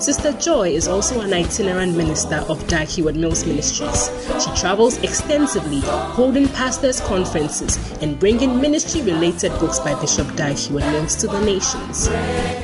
Sister 0.00 0.32
Joy 0.34 0.70
is 0.70 0.86
also 0.86 1.20
an 1.20 1.32
itinerant 1.32 1.96
minister 1.96 2.36
of 2.48 2.64
Heward 2.88 3.16
Mills 3.16 3.44
Ministries. 3.44 4.10
She 4.42 4.50
travels 4.54 4.96
extensively, 4.98 5.80
holding 5.80 6.48
pastors' 6.48 7.00
conferences 7.00 7.76
and 8.00 8.18
bringing 8.18 8.60
ministry 8.60 9.02
related 9.02 9.50
books 9.58 9.80
by 9.80 10.00
Bishop 10.00 10.28
Heward 10.54 10.84
Mills 10.84 11.16
to 11.16 11.26
the 11.26 11.40
nations. 11.40 12.08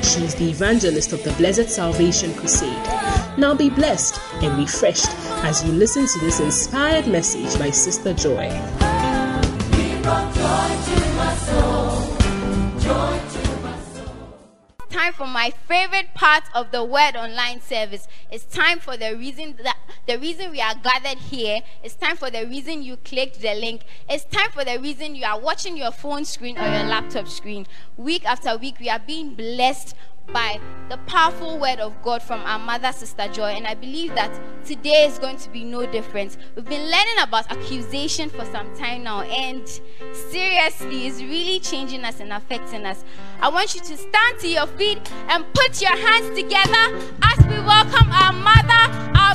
She 0.09 0.25
is 0.25 0.37
the 0.37 0.49
evangelist 0.49 1.13
of 1.13 1.25
the 1.25 1.33
Blessed 1.33 1.69
Salvation 1.69 2.33
Crusade. 2.35 2.71
Now 3.37 3.55
be 3.55 3.69
blessed 3.69 4.21
and 4.43 4.57
refreshed 4.57 5.11
as 5.43 5.65
you 5.65 5.73
listen 5.73 6.07
to 6.07 6.19
this 6.21 6.39
inspired 6.39 7.09
message 7.09 7.59
by 7.59 7.71
Sister 7.71 8.15
Joy. 8.15 8.49
Time 14.95 15.13
for 15.13 15.27
my 15.27 15.51
favorite 15.67 16.15
part 16.15 16.45
of 16.55 16.71
the 16.71 16.85
word 16.85 17.17
online 17.17 17.61
service. 17.61 18.07
It's 18.31 18.45
time 18.45 18.79
for 18.79 18.97
the 18.97 19.17
reason 19.17 19.59
that 19.65 19.77
the 20.07 20.21
reason 20.21 20.53
we 20.53 20.61
are 20.61 20.77
gathered 20.77 21.19
here. 21.19 21.63
It's 21.83 21.97
time 21.97 22.17
for 22.17 22.31
the 22.31 22.47
reason 22.47 22.81
you 22.85 22.97
clicked 22.99 23.41
the 23.41 23.55
link. 23.57 23.83
It's 24.09 24.25
time 24.25 24.53
for 24.53 24.65
the 24.65 24.79
reason 24.79 25.17
you 25.17 25.25
are 25.25 25.41
watching 25.41 25.77
your 25.77 25.91
phone 25.91 26.25
screen 26.25 26.57
or 26.57 26.63
your 26.63 26.85
laptop 26.85 27.27
screen. 27.27 27.67
Week 27.97 28.25
after 28.25 28.57
week, 28.57 28.79
we 28.79 28.89
are 28.89 29.01
being 29.05 29.35
blessed 29.35 29.97
by 30.33 30.61
the 30.89 30.97
powerful 31.07 31.59
word 31.59 31.81
of 31.81 32.01
God 32.03 32.23
from 32.23 32.41
our 32.41 32.59
mother, 32.59 32.93
Sister 32.93 33.29
Joy. 33.29 33.53
And 33.53 33.67
I 33.67 33.75
believe 33.75 34.15
that 34.15 34.31
today 34.65 35.07
is 35.07 35.19
going 35.19 35.37
to 35.39 35.51
be 35.51 35.65
no 35.65 35.87
different. 35.87 36.37
We've 36.57 36.65
been 36.65 36.91
learning 36.91 37.19
about 37.21 37.51
accusation 37.51 38.31
for 38.31 38.45
some 38.47 38.75
time 38.77 39.05
now, 39.05 39.23
and 39.23 39.69
seriously, 40.31 41.07
it's 41.07 41.21
really 41.21 41.61
changing 41.61 42.05
us 42.05 42.21
and 42.21 42.33
affecting 42.33 42.85
us. 42.85 43.05
I 43.41 43.49
want 43.49 43.75
you 43.75 43.81
to 43.81 43.97
stand 43.97 44.39
to 44.41 44.49
your 44.49 44.67
feet 44.67 44.99
and 45.29 45.45
put 45.55 45.81
your 45.81 45.97
hands 45.97 46.37
together 46.37 46.97
as 47.23 47.47
we 47.47 47.59
welcome 47.61 48.11
our 48.11 48.33
mother, 48.33 49.19
our 49.19 49.35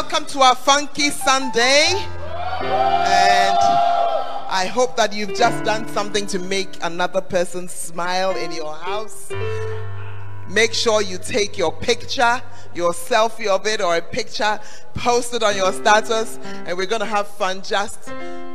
welcome 0.00 0.24
to 0.24 0.40
our 0.40 0.54
funky 0.54 1.10
Sunday. 1.10 1.92
And 1.92 3.58
I 4.48 4.64
hope 4.72 4.96
that 4.96 5.12
you've 5.12 5.34
just 5.34 5.62
done 5.62 5.86
something 5.88 6.26
to 6.28 6.38
make 6.38 6.82
another 6.82 7.20
person 7.20 7.68
smile 7.68 8.34
in 8.34 8.50
your 8.50 8.74
house. 8.74 9.30
Make 10.48 10.72
sure 10.72 11.02
you 11.02 11.18
take 11.18 11.58
your 11.58 11.70
picture, 11.70 12.40
your 12.74 12.92
selfie 12.92 13.46
of 13.46 13.66
it, 13.66 13.82
or 13.82 13.94
a 13.94 14.00
picture, 14.00 14.58
post 14.94 15.34
it 15.34 15.42
on 15.42 15.54
your 15.54 15.70
status, 15.70 16.38
and 16.64 16.78
we're 16.78 16.86
going 16.86 17.00
to 17.00 17.06
have 17.06 17.28
fun 17.28 17.60
just 17.60 18.10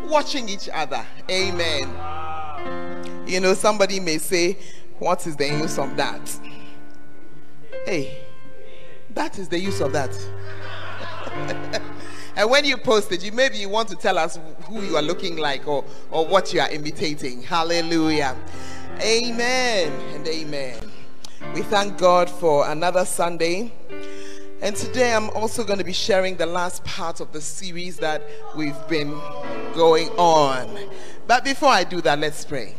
watching 0.07 0.49
each 0.49 0.67
other. 0.73 1.05
Amen. 1.29 3.27
You 3.27 3.39
know, 3.39 3.53
somebody 3.53 3.99
may 3.99 4.17
say, 4.17 4.57
What 4.97 5.27
is 5.27 5.35
the 5.35 5.47
use 5.47 5.77
of 5.77 5.95
that? 5.95 6.39
Hey, 7.85 8.23
that 9.11 9.37
is 9.37 9.47
the 9.47 9.59
use 9.59 9.79
of 9.79 9.93
that. 9.93 10.09
and 12.35 12.49
when 12.49 12.63
you 12.65 12.77
post 12.77 13.11
it, 13.11 13.23
you 13.23 13.31
maybe 13.31 13.57
you 13.57 13.69
want 13.69 13.89
to 13.89 13.95
tell 13.95 14.17
us 14.17 14.39
who 14.63 14.81
you 14.81 14.95
are 14.95 15.01
looking 15.01 15.37
like 15.37 15.67
or, 15.67 15.83
or 16.11 16.25
what 16.25 16.53
you 16.53 16.61
are 16.61 16.69
imitating. 16.69 17.41
Hallelujah. 17.41 18.35
Amen 19.01 19.91
and 20.13 20.27
amen. 20.27 20.77
We 21.53 21.61
thank 21.63 21.97
God 21.97 22.29
for 22.29 22.69
another 22.69 23.05
Sunday. 23.05 23.73
And 24.61 24.75
today 24.75 25.13
I'm 25.13 25.29
also 25.31 25.63
going 25.63 25.79
to 25.79 25.85
be 25.85 25.93
sharing 25.93 26.37
the 26.37 26.45
last 26.45 26.83
part 26.85 27.19
of 27.19 27.33
the 27.33 27.41
series 27.41 27.97
that 27.97 28.23
we've 28.55 28.87
been 28.87 29.09
going 29.73 30.09
on. 30.11 30.89
But 31.27 31.43
before 31.43 31.69
I 31.69 31.83
do 31.83 31.99
that, 32.01 32.17
let's 32.19 32.45
pray. 32.45 32.75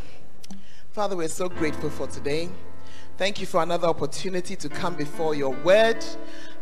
Father, 0.93 1.15
we're 1.17 1.29
so 1.29 1.51
grateful 1.51 1.91
for 1.91 2.07
today. 2.07 2.49
Thank 3.19 3.41
you 3.41 3.47
for 3.47 3.63
another 3.63 3.89
opportunity 3.89 4.57
to 4.57 4.69
come 4.69 4.95
before 4.95 5.35
your 5.35 5.51
word. 5.51 6.05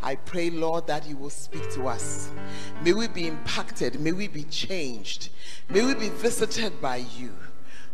I 0.04 0.16
pray, 0.16 0.50
Lord, 0.50 0.86
that 0.86 1.08
you 1.08 1.16
will 1.16 1.30
speak 1.30 1.72
to 1.72 1.88
us. 1.88 2.30
May 2.82 2.92
we 2.92 3.08
be 3.08 3.26
impacted. 3.26 3.98
May 3.98 4.12
we 4.12 4.28
be 4.28 4.42
changed. 4.44 5.30
May 5.70 5.82
we 5.82 5.94
be 5.94 6.10
visited 6.10 6.78
by 6.82 7.06
you. 7.16 7.32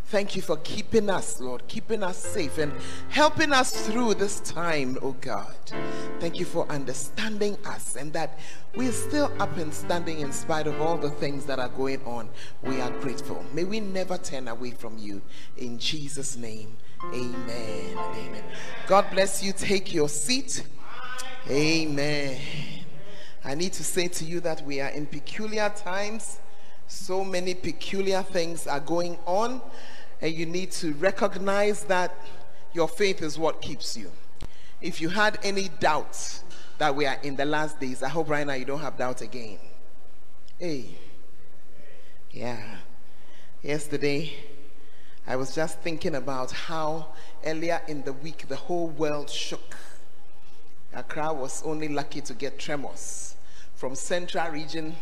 Thank 0.06 0.34
you 0.34 0.42
for 0.42 0.56
keeping 0.56 1.08
us, 1.08 1.40
Lord, 1.40 1.68
keeping 1.68 2.02
us 2.02 2.16
safe 2.18 2.58
and 2.58 2.72
helping 3.10 3.52
us 3.52 3.86
through 3.86 4.14
this 4.14 4.40
time, 4.40 4.98
oh 5.02 5.12
God. 5.20 5.54
Thank 6.18 6.40
you 6.40 6.44
for 6.44 6.66
understanding 6.68 7.56
us 7.64 7.94
and 7.94 8.12
that 8.12 8.40
we're 8.74 8.90
still 8.90 9.32
up 9.38 9.56
and 9.56 9.72
standing 9.72 10.18
in 10.18 10.32
spite 10.32 10.66
of 10.66 10.80
all 10.80 10.96
the 10.96 11.10
things 11.10 11.46
that 11.46 11.60
are 11.60 11.68
going 11.68 12.04
on. 12.04 12.28
We 12.62 12.80
are 12.80 12.90
grateful. 12.98 13.44
May 13.54 13.62
we 13.62 13.78
never 13.78 14.18
turn 14.18 14.48
away 14.48 14.72
from 14.72 14.98
you. 14.98 15.22
In 15.56 15.78
Jesus' 15.78 16.36
name, 16.36 16.76
amen. 17.14 17.96
Amen. 17.96 18.44
God 18.88 19.06
bless 19.12 19.44
you. 19.44 19.52
Take 19.52 19.94
your 19.94 20.08
seat. 20.08 20.64
Amen. 21.48 22.38
I 23.44 23.54
need 23.54 23.72
to 23.74 23.84
say 23.84 24.08
to 24.08 24.24
you 24.24 24.40
that 24.40 24.64
we 24.64 24.80
are 24.80 24.90
in 24.90 25.06
peculiar 25.06 25.72
times. 25.74 26.38
So 26.86 27.24
many 27.24 27.54
peculiar 27.54 28.22
things 28.22 28.66
are 28.66 28.80
going 28.80 29.18
on 29.26 29.62
and 30.20 30.34
you 30.34 30.44
need 30.44 30.70
to 30.72 30.92
recognize 30.94 31.84
that 31.84 32.14
your 32.74 32.88
faith 32.88 33.22
is 33.22 33.38
what 33.38 33.62
keeps 33.62 33.96
you. 33.96 34.10
If 34.80 35.00
you 35.00 35.08
had 35.08 35.38
any 35.42 35.68
doubts 35.80 36.44
that 36.78 36.94
we 36.94 37.06
are 37.06 37.18
in 37.22 37.36
the 37.36 37.44
last 37.46 37.80
days, 37.80 38.02
I 38.02 38.08
hope 38.08 38.28
right 38.28 38.46
now 38.46 38.54
you 38.54 38.66
don't 38.66 38.80
have 38.80 38.98
doubt 38.98 39.22
again. 39.22 39.58
Hey, 40.58 40.98
yeah. 42.30 42.76
Yesterday, 43.62 44.34
I 45.26 45.36
was 45.36 45.54
just 45.54 45.80
thinking 45.80 46.14
about 46.14 46.50
how 46.50 47.08
earlier 47.44 47.80
in 47.88 48.02
the 48.02 48.12
week 48.12 48.46
the 48.48 48.56
whole 48.56 48.88
world 48.88 49.30
shook. 49.30 49.76
Accra 50.94 51.32
was 51.32 51.62
only 51.64 51.88
lucky 51.88 52.20
to 52.20 52.34
get 52.34 52.58
tremors 52.58 53.36
from 53.74 53.94
central 53.94 54.50
region 54.50 54.96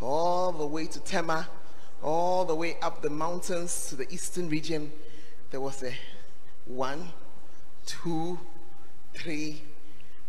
all 0.00 0.52
the 0.52 0.66
way 0.66 0.86
to 0.86 1.00
Tema 1.00 1.48
all 2.02 2.44
the 2.44 2.54
way 2.54 2.76
up 2.82 3.02
the 3.02 3.10
mountains 3.10 3.88
to 3.88 3.96
the 3.96 4.12
eastern 4.12 4.48
region, 4.48 4.92
there 5.50 5.60
was 5.60 5.82
a 5.82 5.92
one, 6.66 7.08
two, 7.86 8.38
three, 9.14 9.62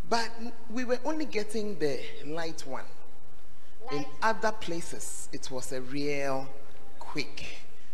but 0.09 0.29
we 0.71 0.85
were 0.85 0.99
only 1.05 1.25
getting 1.25 1.77
the 1.77 1.99
light 2.25 2.65
one. 2.65 2.85
In 3.91 4.05
other 4.21 4.51
places, 4.51 5.29
it 5.31 5.49
was 5.51 5.71
a 5.71 5.81
real 5.81 6.47
quick. 6.99 7.45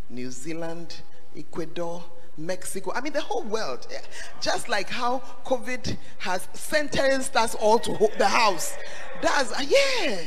New 0.10 0.30
Zealand, 0.30 1.02
Ecuador, 1.36 2.04
Mexico, 2.38 2.92
I 2.94 3.02
mean, 3.02 3.14
the 3.14 3.22
whole 3.22 3.44
world. 3.44 3.88
Eh, 3.94 4.00
just 4.42 4.70
like 4.70 4.90
how 4.90 5.20
COVID 5.46 5.98
has 6.20 6.48
sentenced 6.54 7.36
us 7.36 7.56
all 7.56 7.80
to 7.80 8.10
the 8.18 8.28
house. 8.28 8.76
That's, 9.22 9.52
uh, 9.52 9.64
yeah. 9.68 10.18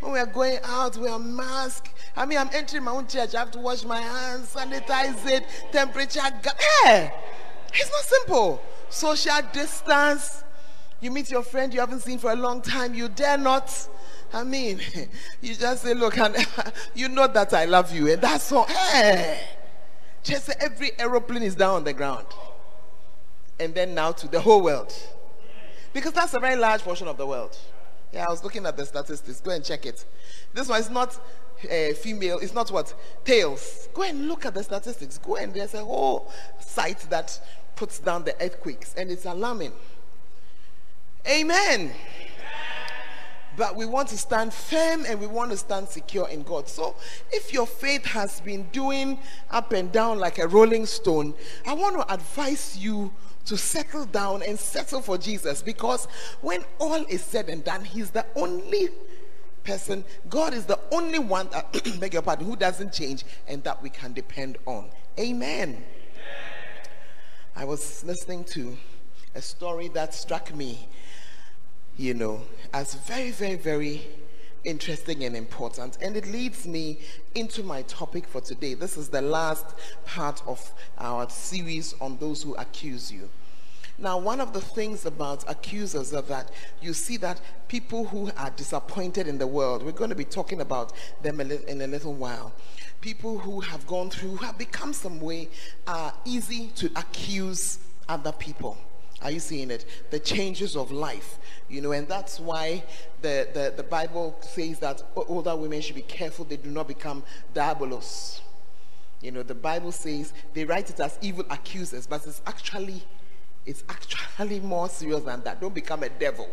When 0.00 0.12
we 0.12 0.18
are 0.18 0.26
going 0.26 0.58
out, 0.64 0.96
we 0.96 1.08
are 1.08 1.18
masked 1.18 1.90
I 2.16 2.26
mean, 2.26 2.38
I'm 2.38 2.50
entering 2.52 2.84
my 2.84 2.90
own 2.92 3.06
church. 3.06 3.34
I 3.34 3.38
have 3.38 3.50
to 3.52 3.58
wash 3.58 3.84
my 3.84 4.00
hands, 4.00 4.54
sanitize 4.54 5.26
it, 5.26 5.44
temperature. 5.72 6.20
Hey, 6.20 7.06
eh. 7.06 7.10
it's 7.72 7.90
not 7.90 8.04
simple. 8.04 8.62
Social 8.88 9.40
distance. 9.52 10.44
You 11.00 11.10
meet 11.10 11.30
your 11.30 11.42
friend 11.42 11.72
you 11.72 11.80
haven't 11.80 12.00
seen 12.00 12.18
for 12.18 12.32
a 12.32 12.36
long 12.36 12.60
time. 12.60 12.94
You 12.94 13.08
dare 13.08 13.38
not. 13.38 13.88
I 14.32 14.44
mean, 14.44 14.80
you 15.40 15.54
just 15.54 15.82
say, 15.82 15.94
look, 15.94 16.18
and 16.18 16.36
you 16.94 17.08
know 17.08 17.26
that 17.26 17.54
I 17.54 17.64
love 17.64 17.94
you. 17.94 18.10
And 18.12 18.20
that's 18.20 18.50
all. 18.52 18.64
Hey, 18.64 19.40
just 20.22 20.50
every 20.60 20.92
aeroplane 20.98 21.42
is 21.42 21.54
down 21.54 21.76
on 21.76 21.84
the 21.84 21.92
ground. 21.92 22.26
And 23.58 23.74
then 23.74 23.94
now 23.94 24.12
to 24.12 24.28
the 24.28 24.40
whole 24.40 24.62
world. 24.62 24.92
Because 25.92 26.12
that's 26.12 26.34
a 26.34 26.40
very 26.40 26.56
large 26.56 26.82
portion 26.82 27.08
of 27.08 27.16
the 27.16 27.26
world. 27.26 27.56
Yeah, 28.12 28.26
I 28.26 28.30
was 28.30 28.42
looking 28.42 28.66
at 28.66 28.76
the 28.76 28.84
statistics. 28.84 29.40
Go 29.40 29.50
and 29.50 29.64
check 29.64 29.86
it. 29.86 30.04
This 30.54 30.68
one 30.68 30.80
is 30.80 30.90
not 30.90 31.18
uh, 31.64 31.94
female, 31.94 32.38
it's 32.38 32.54
not 32.54 32.70
what? 32.70 32.94
Tails. 33.24 33.88
Go 33.92 34.02
and 34.02 34.28
look 34.28 34.46
at 34.46 34.54
the 34.54 34.62
statistics. 34.62 35.18
Go 35.18 35.36
and 35.36 35.52
there's 35.52 35.74
a 35.74 35.84
whole 35.84 36.30
site 36.60 37.00
that 37.10 37.38
puts 37.76 37.98
down 37.98 38.24
the 38.24 38.34
earthquakes 38.42 38.94
and 38.96 39.10
it's 39.10 39.26
alarming. 39.26 39.72
Amen. 41.26 41.92
But 43.56 43.76
we 43.76 43.86
want 43.86 44.08
to 44.08 44.18
stand 44.18 44.52
firm 44.52 45.04
and 45.06 45.20
we 45.20 45.26
want 45.26 45.50
to 45.50 45.56
stand 45.56 45.88
secure 45.88 46.28
in 46.28 46.42
God. 46.42 46.68
So, 46.68 46.96
if 47.30 47.52
your 47.52 47.66
faith 47.66 48.04
has 48.06 48.40
been 48.40 48.64
doing 48.72 49.18
up 49.50 49.72
and 49.72 49.90
down 49.90 50.18
like 50.18 50.38
a 50.38 50.46
rolling 50.46 50.86
stone, 50.86 51.34
I 51.66 51.74
want 51.74 51.96
to 51.96 52.12
advise 52.12 52.76
you 52.76 53.12
to 53.46 53.56
settle 53.56 54.04
down 54.04 54.42
and 54.42 54.58
settle 54.58 55.00
for 55.00 55.18
Jesus 55.18 55.62
because 55.62 56.06
when 56.40 56.64
all 56.78 57.04
is 57.06 57.22
said 57.22 57.48
and 57.48 57.64
done, 57.64 57.84
He's 57.84 58.10
the 58.10 58.26
only 58.36 58.90
person, 59.64 60.04
God 60.28 60.54
is 60.54 60.66
the 60.66 60.78
only 60.90 61.18
one 61.18 61.48
that, 61.50 61.72
beg 62.00 62.14
your 62.14 62.22
pardon, 62.22 62.46
who 62.46 62.56
doesn't 62.56 62.92
change 62.92 63.24
and 63.46 63.62
that 63.64 63.82
we 63.82 63.90
can 63.90 64.12
depend 64.12 64.58
on. 64.66 64.90
Amen. 65.18 65.84
I 67.56 67.64
was 67.64 68.04
listening 68.04 68.44
to 68.44 68.76
a 69.34 69.42
story 69.42 69.88
that 69.88 70.14
struck 70.14 70.54
me, 70.54 70.88
you 72.00 72.14
know, 72.14 72.40
as 72.72 72.94
very, 72.94 73.30
very, 73.30 73.56
very 73.56 74.00
interesting 74.64 75.22
and 75.24 75.36
important. 75.36 75.98
And 76.00 76.16
it 76.16 76.26
leads 76.32 76.66
me 76.66 76.98
into 77.34 77.62
my 77.62 77.82
topic 77.82 78.26
for 78.26 78.40
today. 78.40 78.72
This 78.72 78.96
is 78.96 79.10
the 79.10 79.20
last 79.20 79.66
part 80.06 80.42
of 80.46 80.72
our 80.96 81.28
series 81.28 81.94
on 82.00 82.16
those 82.16 82.42
who 82.42 82.54
accuse 82.54 83.12
you. 83.12 83.28
Now, 83.98 84.16
one 84.16 84.40
of 84.40 84.54
the 84.54 84.62
things 84.62 85.04
about 85.04 85.44
accusers 85.46 86.14
are 86.14 86.22
that 86.22 86.50
you 86.80 86.94
see 86.94 87.18
that 87.18 87.38
people 87.68 88.06
who 88.06 88.30
are 88.38 88.50
disappointed 88.56 89.28
in 89.28 89.36
the 89.36 89.46
world, 89.46 89.82
we're 89.82 89.92
going 89.92 90.08
to 90.08 90.16
be 90.16 90.24
talking 90.24 90.62
about 90.62 90.94
them 91.20 91.38
in 91.38 91.82
a 91.82 91.86
little 91.86 92.14
while. 92.14 92.54
People 93.02 93.38
who 93.38 93.60
have 93.60 93.86
gone 93.86 94.08
through, 94.08 94.36
who 94.36 94.46
have 94.46 94.56
become 94.56 94.94
some 94.94 95.20
way, 95.20 95.50
are 95.86 96.14
easy 96.24 96.68
to 96.76 96.90
accuse 96.96 97.78
other 98.08 98.32
people. 98.32 98.78
Are 99.22 99.30
you 99.30 99.40
seeing 99.40 99.70
it? 99.70 99.84
The 100.10 100.18
changes 100.18 100.76
of 100.76 100.90
life, 100.90 101.38
you 101.68 101.80
know, 101.80 101.92
and 101.92 102.08
that's 102.08 102.40
why 102.40 102.82
the, 103.20 103.48
the, 103.52 103.74
the 103.76 103.82
Bible 103.82 104.36
says 104.40 104.78
that 104.78 105.02
older 105.14 105.54
women 105.54 105.80
should 105.82 105.96
be 105.96 106.02
careful 106.02 106.44
they 106.44 106.56
do 106.56 106.70
not 106.70 106.88
become 106.88 107.22
diabolos. 107.54 108.40
You 109.20 109.32
know, 109.32 109.42
the 109.42 109.54
Bible 109.54 109.92
says 109.92 110.32
they 110.54 110.64
write 110.64 110.88
it 110.88 110.98
as 111.00 111.18
evil 111.20 111.44
accusers, 111.50 112.06
but 112.06 112.26
it's 112.26 112.40
actually 112.46 113.02
it's 113.66 113.84
actually 113.90 114.58
more 114.60 114.88
serious 114.88 115.22
than 115.22 115.42
that. 115.42 115.60
Don't 115.60 115.74
become 115.74 116.02
a 116.02 116.08
devil. 116.08 116.48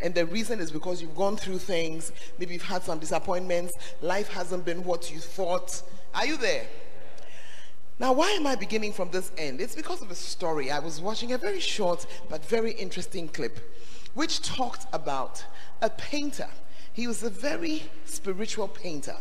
And 0.00 0.14
the 0.14 0.26
reason 0.26 0.60
is 0.60 0.70
because 0.70 1.00
you've 1.00 1.16
gone 1.16 1.36
through 1.36 1.58
things, 1.58 2.12
maybe 2.38 2.54
you've 2.54 2.62
had 2.62 2.82
some 2.82 2.98
disappointments, 2.98 3.74
life 4.00 4.28
hasn't 4.28 4.64
been 4.64 4.82
what 4.82 5.12
you 5.12 5.18
thought. 5.20 5.82
Are 6.14 6.26
you 6.26 6.36
there? 6.36 6.66
Now, 8.00 8.14
why 8.14 8.30
am 8.30 8.46
I 8.46 8.54
beginning 8.54 8.94
from 8.94 9.10
this 9.10 9.30
end? 9.36 9.60
It's 9.60 9.74
because 9.74 10.00
of 10.00 10.10
a 10.10 10.14
story. 10.14 10.70
I 10.70 10.78
was 10.78 11.02
watching 11.02 11.32
a 11.32 11.38
very 11.38 11.60
short 11.60 12.06
but 12.30 12.42
very 12.46 12.72
interesting 12.72 13.28
clip 13.28 13.60
which 14.14 14.40
talked 14.40 14.86
about 14.94 15.44
a 15.82 15.90
painter. 15.90 16.48
He 16.94 17.06
was 17.06 17.22
a 17.22 17.28
very 17.28 17.82
spiritual 18.06 18.68
painter, 18.68 19.16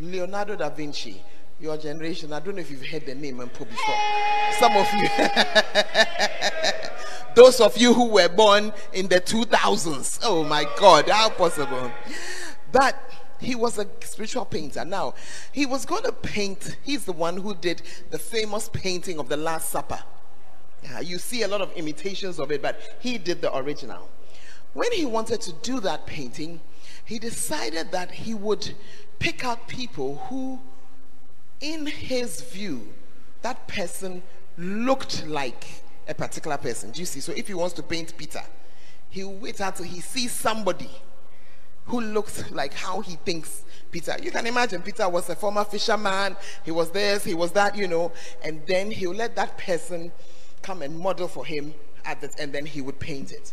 Leonardo 0.00 0.56
da 0.56 0.70
Vinci. 0.70 1.22
Your 1.60 1.76
generation, 1.76 2.32
I 2.32 2.40
don't 2.40 2.54
know 2.56 2.62
if 2.62 2.70
you've 2.70 2.86
heard 2.86 3.04
the 3.04 3.14
name 3.14 3.36
Mpo 3.36 3.68
before. 3.68 3.94
Some 4.58 4.76
of 4.78 4.86
you. 4.94 5.08
Those 7.36 7.60
of 7.60 7.76
you 7.76 7.92
who 7.92 8.08
were 8.08 8.30
born 8.30 8.72
in 8.94 9.08
the 9.08 9.20
2000s. 9.20 10.20
Oh 10.24 10.42
my 10.42 10.64
God, 10.78 11.10
how 11.10 11.28
possible? 11.28 11.92
But 12.72 12.96
he 13.42 13.54
was 13.54 13.78
a 13.78 13.86
spiritual 14.00 14.44
painter. 14.44 14.84
Now, 14.84 15.14
he 15.52 15.66
was 15.66 15.84
going 15.84 16.04
to 16.04 16.12
paint, 16.12 16.76
he's 16.82 17.04
the 17.04 17.12
one 17.12 17.36
who 17.36 17.54
did 17.54 17.82
the 18.10 18.18
famous 18.18 18.68
painting 18.68 19.18
of 19.18 19.28
the 19.28 19.36
Last 19.36 19.70
Supper. 19.70 20.00
Yeah, 20.82 21.00
you 21.00 21.18
see 21.18 21.42
a 21.42 21.48
lot 21.48 21.60
of 21.60 21.72
imitations 21.72 22.40
of 22.40 22.50
it, 22.50 22.60
but 22.60 22.80
he 23.00 23.18
did 23.18 23.40
the 23.40 23.56
original. 23.56 24.08
When 24.74 24.90
he 24.92 25.04
wanted 25.04 25.40
to 25.42 25.52
do 25.52 25.80
that 25.80 26.06
painting, 26.06 26.60
he 27.04 27.18
decided 27.18 27.92
that 27.92 28.10
he 28.10 28.34
would 28.34 28.74
pick 29.18 29.44
out 29.44 29.68
people 29.68 30.16
who, 30.28 30.60
in 31.60 31.86
his 31.86 32.40
view, 32.42 32.88
that 33.42 33.68
person 33.68 34.22
looked 34.56 35.26
like 35.26 35.64
a 36.08 36.14
particular 36.14 36.56
person. 36.56 36.90
Do 36.90 37.00
you 37.00 37.06
see? 37.06 37.20
So 37.20 37.32
if 37.32 37.46
he 37.46 37.54
wants 37.54 37.74
to 37.74 37.82
paint 37.82 38.16
Peter, 38.16 38.42
he'll 39.10 39.32
wait 39.32 39.60
until 39.60 39.84
he 39.84 40.00
sees 40.00 40.32
somebody 40.32 40.90
who 41.86 42.00
looks 42.00 42.50
like 42.50 42.74
how 42.74 43.00
he 43.00 43.16
thinks 43.16 43.64
Peter. 43.90 44.16
You 44.22 44.30
can 44.30 44.46
imagine 44.46 44.82
Peter 44.82 45.08
was 45.08 45.28
a 45.28 45.36
former 45.36 45.64
fisherman, 45.64 46.36
he 46.64 46.70
was 46.70 46.90
this, 46.90 47.24
he 47.24 47.34
was 47.34 47.52
that, 47.52 47.76
you 47.76 47.88
know, 47.88 48.12
and 48.42 48.62
then 48.66 48.90
he'll 48.90 49.14
let 49.14 49.36
that 49.36 49.58
person 49.58 50.12
come 50.62 50.82
and 50.82 50.98
model 50.98 51.28
for 51.28 51.44
him 51.44 51.74
at 52.04 52.20
the, 52.20 52.32
and 52.38 52.52
then 52.52 52.66
he 52.66 52.80
would 52.80 52.98
paint 52.98 53.32
it. 53.32 53.52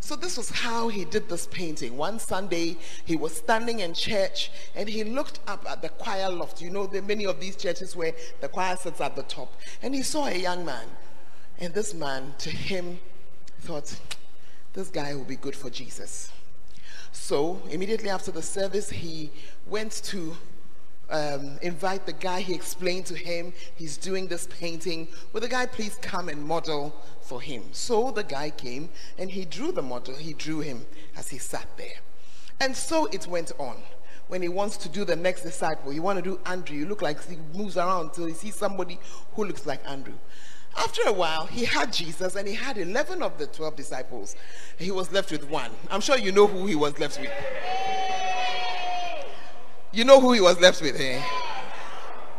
So 0.00 0.16
this 0.16 0.36
was 0.36 0.50
how 0.50 0.88
he 0.88 1.04
did 1.04 1.28
this 1.28 1.46
painting. 1.46 1.96
One 1.96 2.18
Sunday, 2.18 2.76
he 3.04 3.14
was 3.14 3.36
standing 3.36 3.78
in 3.78 3.94
church 3.94 4.50
and 4.74 4.88
he 4.88 5.04
looked 5.04 5.38
up 5.46 5.64
at 5.70 5.80
the 5.80 5.90
choir 5.90 6.28
loft. 6.28 6.60
You 6.60 6.70
know, 6.70 6.90
many 7.06 7.24
of 7.24 7.38
these 7.38 7.54
churches 7.54 7.94
where 7.94 8.12
the 8.40 8.48
choir 8.48 8.76
sits 8.76 9.00
at 9.00 9.14
the 9.14 9.22
top. 9.22 9.54
And 9.80 9.94
he 9.94 10.02
saw 10.02 10.26
a 10.26 10.36
young 10.36 10.64
man. 10.64 10.86
And 11.60 11.72
this 11.72 11.94
man, 11.94 12.34
to 12.38 12.50
him, 12.50 12.98
thought, 13.60 13.96
this 14.72 14.88
guy 14.88 15.14
will 15.14 15.22
be 15.22 15.36
good 15.36 15.54
for 15.54 15.70
Jesus. 15.70 16.32
So 17.12 17.62
immediately 17.70 18.08
after 18.08 18.30
the 18.30 18.42
service, 18.42 18.90
he 18.90 19.30
went 19.66 19.92
to 20.04 20.34
um, 21.10 21.58
invite 21.60 22.06
the 22.06 22.14
guy. 22.14 22.40
He 22.40 22.54
explained 22.54 23.06
to 23.06 23.14
him 23.14 23.52
he's 23.76 23.96
doing 23.96 24.26
this 24.26 24.48
painting. 24.50 25.06
Will 25.32 25.42
the 25.42 25.48
guy 25.48 25.66
please 25.66 25.96
come 26.00 26.28
and 26.28 26.42
model 26.42 26.96
for 27.20 27.40
him? 27.40 27.62
So 27.72 28.10
the 28.10 28.24
guy 28.24 28.50
came 28.50 28.88
and 29.18 29.30
he 29.30 29.44
drew 29.44 29.72
the 29.72 29.82
model. 29.82 30.14
He 30.14 30.32
drew 30.32 30.60
him 30.60 30.86
as 31.16 31.28
he 31.28 31.38
sat 31.38 31.66
there. 31.76 32.00
And 32.60 32.74
so 32.74 33.06
it 33.06 33.26
went 33.26 33.52
on. 33.58 33.76
When 34.28 34.40
he 34.40 34.48
wants 34.48 34.78
to 34.78 34.88
do 34.88 35.04
the 35.04 35.16
next 35.16 35.42
disciple, 35.42 35.92
you 35.92 36.00
want 36.00 36.16
to 36.16 36.22
do 36.22 36.40
Andrew. 36.46 36.76
You 36.76 36.86
look 36.86 37.02
like 37.02 37.22
he 37.28 37.36
moves 37.52 37.76
around 37.76 38.06
until 38.06 38.26
he 38.26 38.32
sees 38.32 38.54
somebody 38.54 38.98
who 39.34 39.44
looks 39.44 39.66
like 39.66 39.80
Andrew. 39.86 40.14
After 40.76 41.02
a 41.06 41.12
while, 41.12 41.46
he 41.46 41.64
had 41.64 41.92
Jesus 41.92 42.34
and 42.34 42.48
he 42.48 42.54
had 42.54 42.78
11 42.78 43.22
of 43.22 43.36
the 43.38 43.46
12 43.46 43.76
disciples. 43.76 44.36
He 44.78 44.90
was 44.90 45.12
left 45.12 45.30
with 45.30 45.48
one. 45.48 45.70
I'm 45.90 46.00
sure 46.00 46.16
you 46.16 46.32
know 46.32 46.46
who 46.46 46.66
he 46.66 46.74
was 46.74 46.98
left 46.98 47.20
with. 47.20 47.30
You 49.92 50.04
know 50.04 50.20
who 50.20 50.32
he 50.32 50.40
was 50.40 50.58
left 50.60 50.80
with, 50.80 50.98
eh? 50.98 51.22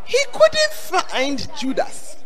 He 0.05 0.19
couldn't 0.31 0.73
find 0.73 1.47
Judas. 1.57 2.17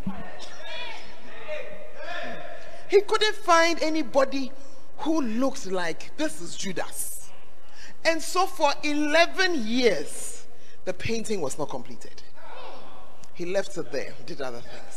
He 2.89 3.01
couldn't 3.01 3.36
find 3.36 3.81
anybody 3.81 4.51
who 5.00 5.21
looked 5.21 5.65
like 5.69 6.15
this 6.15 6.42
is 6.42 6.56
Judas. 6.56 7.30
And 8.06 8.21
so 8.21 8.45
for 8.45 8.71
11 8.83 9.68
years, 9.68 10.47
the 10.85 10.94
painting 10.94 11.42
was 11.42 11.59
not 11.59 11.69
completed. 11.69 12.23
He 13.33 13.45
left 13.45 13.78
it 13.78 13.92
there, 13.92 14.14
did 14.26 14.40
other 14.40 14.61
things 14.61 14.96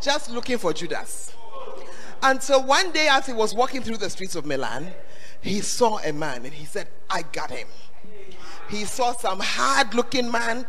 just 0.00 0.30
looking 0.30 0.58
for 0.58 0.72
Judas. 0.72 1.32
And 2.22 2.42
so 2.42 2.58
one 2.58 2.92
day, 2.92 3.08
as 3.08 3.26
he 3.26 3.32
was 3.32 3.54
walking 3.54 3.82
through 3.82 3.98
the 3.98 4.10
streets 4.10 4.34
of 4.36 4.46
Milan, 4.46 4.92
he 5.40 5.60
saw 5.60 5.98
a 5.98 6.12
man 6.12 6.44
and 6.44 6.52
he 6.52 6.64
said, 6.64 6.88
I 7.08 7.22
got 7.22 7.50
him. 7.50 7.68
He 8.68 8.84
saw 8.84 9.12
some 9.12 9.38
hard 9.40 9.94
looking 9.94 10.30
man 10.30 10.66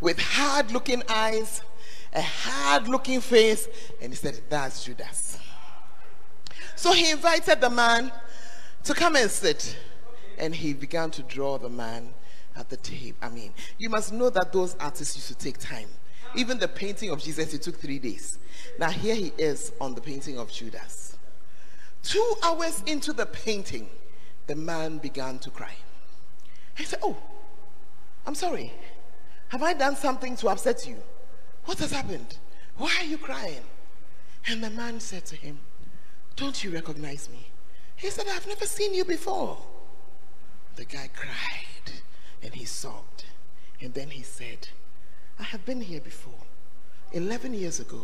with 0.00 0.18
hard 0.18 0.72
looking 0.72 1.02
eyes, 1.08 1.62
a 2.12 2.22
hard 2.22 2.88
looking 2.88 3.20
face, 3.20 3.68
and 4.00 4.12
he 4.12 4.16
said, 4.16 4.40
That's 4.48 4.84
Judas. 4.84 5.38
So 6.76 6.92
he 6.92 7.10
invited 7.10 7.60
the 7.60 7.70
man 7.70 8.12
to 8.84 8.94
come 8.94 9.16
and 9.16 9.30
sit, 9.30 9.76
and 10.38 10.54
he 10.54 10.72
began 10.72 11.10
to 11.12 11.22
draw 11.22 11.58
the 11.58 11.68
man 11.68 12.14
at 12.56 12.68
the 12.68 12.76
table. 12.76 13.18
I 13.22 13.28
mean, 13.28 13.52
you 13.78 13.88
must 13.88 14.12
know 14.12 14.30
that 14.30 14.52
those 14.52 14.76
artists 14.80 15.16
used 15.16 15.28
to 15.28 15.34
take 15.34 15.58
time. 15.58 15.88
Even 16.36 16.58
the 16.58 16.68
painting 16.68 17.10
of 17.10 17.22
Jesus, 17.22 17.52
it 17.54 17.62
took 17.62 17.76
three 17.76 17.98
days. 17.98 18.38
Now, 18.78 18.90
here 18.90 19.14
he 19.14 19.32
is 19.36 19.72
on 19.80 19.94
the 19.94 20.00
painting 20.00 20.38
of 20.38 20.50
Judas. 20.50 21.16
Two 22.02 22.34
hours 22.42 22.82
into 22.86 23.12
the 23.12 23.26
painting, 23.26 23.88
the 24.46 24.54
man 24.54 24.98
began 24.98 25.38
to 25.40 25.50
cry. 25.50 25.74
He 26.76 26.84
said, 26.84 27.00
Oh, 27.02 27.16
I'm 28.26 28.34
sorry. 28.34 28.72
Have 29.48 29.62
I 29.62 29.74
done 29.74 29.96
something 29.96 30.36
to 30.36 30.48
upset 30.48 30.86
you? 30.86 30.96
What 31.64 31.78
has 31.78 31.90
happened? 31.90 32.38
Why 32.76 32.96
are 33.00 33.04
you 33.04 33.18
crying? 33.18 33.62
And 34.46 34.62
the 34.62 34.70
man 34.70 35.00
said 35.00 35.26
to 35.26 35.36
him, 35.36 35.58
Don't 36.36 36.62
you 36.64 36.70
recognize 36.70 37.28
me? 37.28 37.48
He 37.96 38.08
said, 38.08 38.26
I've 38.30 38.46
never 38.46 38.64
seen 38.64 38.94
you 38.94 39.04
before. 39.04 39.58
The 40.76 40.84
guy 40.84 41.10
cried 41.14 42.00
and 42.42 42.54
he 42.54 42.64
sobbed. 42.64 43.24
And 43.80 43.92
then 43.92 44.10
he 44.10 44.22
said, 44.22 44.68
I 45.40 45.44
have 45.44 45.64
been 45.64 45.80
here 45.80 46.00
before. 46.00 46.34
11 47.12 47.54
years 47.54 47.80
ago, 47.80 48.02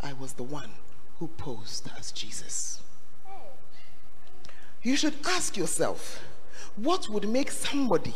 I 0.00 0.12
was 0.14 0.34
the 0.34 0.44
one 0.44 0.70
who 1.18 1.26
posed 1.28 1.90
as 1.98 2.12
Jesus. 2.12 2.80
You 4.82 4.96
should 4.96 5.14
ask 5.26 5.56
yourself, 5.56 6.22
what 6.76 7.08
would 7.08 7.28
make 7.28 7.50
somebody 7.50 8.14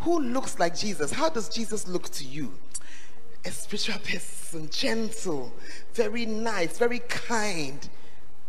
who 0.00 0.20
looks 0.20 0.58
like 0.58 0.74
Jesus, 0.76 1.12
how 1.12 1.28
does 1.28 1.48
Jesus 1.48 1.86
look 1.86 2.08
to 2.10 2.24
you? 2.24 2.52
A 3.44 3.50
spiritual 3.50 4.00
person, 4.00 4.70
gentle, 4.70 5.52
very 5.92 6.24
nice, 6.24 6.78
very 6.78 7.00
kind. 7.00 7.88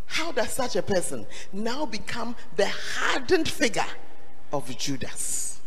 How 0.05 0.31
does 0.31 0.51
such 0.51 0.75
a 0.77 0.81
person 0.81 1.27
now 1.51 1.85
become 1.85 2.35
the 2.55 2.67
hardened 2.67 3.49
figure 3.49 3.85
of 4.51 4.75
Judas. 4.77 5.59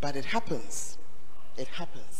But 0.00 0.16
it 0.16 0.26
happens. 0.26 0.98
It 1.56 1.68
happens. 1.68 2.11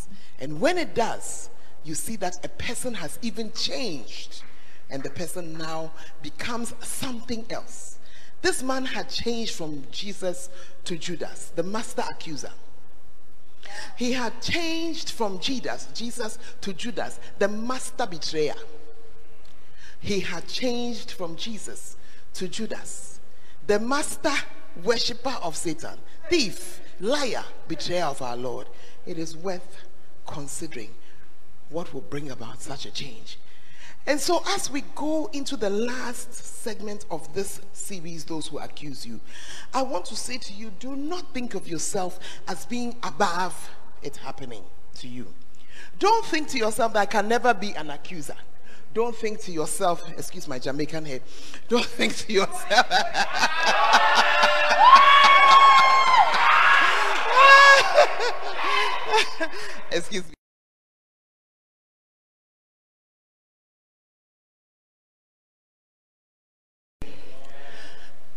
And 0.43 0.61
when 0.61 0.77
it 0.77 0.93
does, 0.93 1.51
you 1.85 1.95
see 1.95 2.17
that 2.17 2.45
a 2.45 2.49
person 2.49 2.95
has 2.95 3.17
even 3.23 3.53
changed. 3.53 4.43
And 4.91 5.01
the 5.01 5.11
person 5.11 5.57
now 5.57 5.93
becomes 6.21 6.75
something 6.81 7.47
else. 7.49 8.01
This 8.43 8.61
man 8.61 8.85
had 8.85 9.09
changed 9.09 9.55
from 9.55 9.85
Jesus 9.93 10.51
to 10.85 10.99
Judas, 10.99 11.53
the 11.55 11.63
master 11.63 12.03
accuser. 12.11 12.51
He 13.97 14.13
had 14.13 14.43
changed 14.43 15.11
from 15.11 15.39
Jesus, 15.39 15.87
Jesus 15.95 16.41
to 16.61 16.73
Judas, 16.73 17.21
the 17.39 17.47
master 17.47 18.05
betrayer. 18.05 18.57
He 20.01 20.19
had 20.19 20.49
changed 20.49 21.13
from 21.13 21.37
Jesus 21.37 21.97
to 22.35 22.49
Judas, 22.49 23.21
the 23.69 23.79
master 23.79 24.35
worshipper 24.83 25.37
of 25.41 25.57
Satan, 25.57 25.97
thief, 26.29 26.81
liar, 26.99 27.45
betrayer 27.69 28.07
of 28.07 28.21
our 28.21 28.37
Lord. 28.37 28.67
It 29.07 29.19
is 29.19 29.37
worth 29.37 29.85
considering 30.33 30.89
what 31.69 31.93
will 31.93 32.01
bring 32.01 32.31
about 32.31 32.63
such 32.63 32.87
a 32.87 32.91
change. 32.91 33.39
And 34.07 34.19
so, 34.19 34.43
as 34.49 34.71
we 34.71 34.83
go 34.97 35.31
into 35.33 35.57
the 35.57 35.71
last 35.71 36.35
segment 36.35 37.05
of 37.11 37.33
this 37.35 37.61
series, 37.73 38.25
Those 38.25 38.49
Who 38.49 38.59
Accuse 38.59 39.07
You, 39.07 39.21
I 39.73 39.83
want 39.83 40.07
to 40.07 40.17
say 40.17 40.39
to 40.39 40.53
you 40.55 40.73
do 40.81 40.97
not 40.97 41.33
think 41.33 41.55
of 41.55 41.69
yourself 41.69 42.19
as 42.49 42.67
being 42.67 42.97
above 43.03 43.71
it 44.03 44.17
happening 44.17 44.65
to 44.97 45.07
you. 45.07 45.27
Don't 45.99 46.25
think 46.27 46.49
to 46.49 46.59
yourself 46.59 46.95
that 46.95 47.01
I 47.01 47.07
can 47.07 47.29
never 47.29 47.55
be 47.55 47.75
an 47.75 47.91
accuser. 47.91 48.37
Don't 48.95 49.15
think 49.15 49.41
to 49.43 49.53
yourself, 49.53 50.03
excuse 50.19 50.49
my 50.49 50.59
Jamaican 50.59 51.05
head, 51.05 51.23
don't 51.69 51.85
think 51.99 52.17
to 52.17 52.33
yourself. 52.33 52.87
excuse 59.91 60.29
me. 60.29 60.35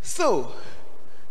So, 0.01 0.51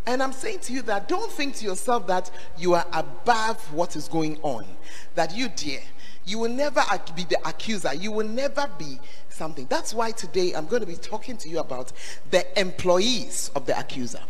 and 0.06 0.22
I'm 0.22 0.32
saying 0.32 0.58
to 0.60 0.72
you 0.72 0.82
that 0.82 1.08
don't 1.08 1.30
think 1.32 1.54
to 1.56 1.64
yourself 1.64 2.06
that 2.08 2.30
you 2.58 2.74
are 2.74 2.86
above 2.92 3.72
what 3.72 3.96
is 3.96 4.08
going 4.08 4.38
on. 4.42 4.66
That 5.14 5.34
you, 5.34 5.48
dear, 5.48 5.80
you 6.26 6.38
will 6.38 6.50
never 6.50 6.82
be 7.16 7.24
the 7.24 7.38
accuser. 7.48 7.94
You 7.94 8.12
will 8.12 8.26
never 8.26 8.68
be 8.78 8.98
something. 9.30 9.66
That's 9.66 9.94
why 9.94 10.10
today 10.10 10.52
I'm 10.54 10.66
going 10.66 10.80
to 10.80 10.86
be 10.86 10.96
talking 10.96 11.36
to 11.38 11.48
you 11.48 11.60
about 11.60 11.92
the 12.30 12.60
employees 12.60 13.50
of 13.54 13.64
the 13.66 13.78
accuser. 13.78 14.20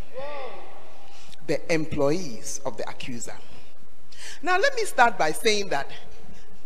The 1.47 1.73
employees 1.73 2.61
of 2.65 2.77
the 2.77 2.89
accuser. 2.89 3.35
Now, 4.41 4.57
let 4.57 4.75
me 4.75 4.85
start 4.85 5.17
by 5.17 5.31
saying 5.31 5.69
that 5.69 5.89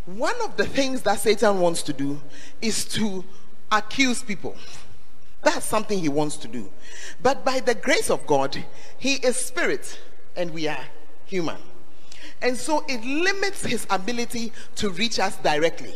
one 0.05 0.35
of 0.43 0.57
the 0.57 0.65
things 0.65 1.01
that 1.03 1.19
Satan 1.19 1.59
wants 1.59 1.83
to 1.83 1.93
do 1.93 2.21
is 2.61 2.85
to 2.85 3.23
accuse 3.71 4.23
people. 4.23 4.55
That's 5.43 5.65
something 5.65 5.99
he 5.99 6.09
wants 6.09 6.37
to 6.37 6.47
do. 6.47 6.69
But 7.21 7.45
by 7.45 7.59
the 7.59 7.75
grace 7.75 8.09
of 8.09 8.25
God, 8.25 8.65
he 8.97 9.15
is 9.15 9.37
spirit 9.37 9.99
and 10.35 10.51
we 10.51 10.67
are 10.67 10.83
human. 11.25 11.57
And 12.41 12.57
so 12.57 12.83
it 12.87 13.03
limits 13.03 13.65
his 13.65 13.85
ability 13.89 14.51
to 14.75 14.89
reach 14.89 15.19
us 15.19 15.35
directly. 15.37 15.93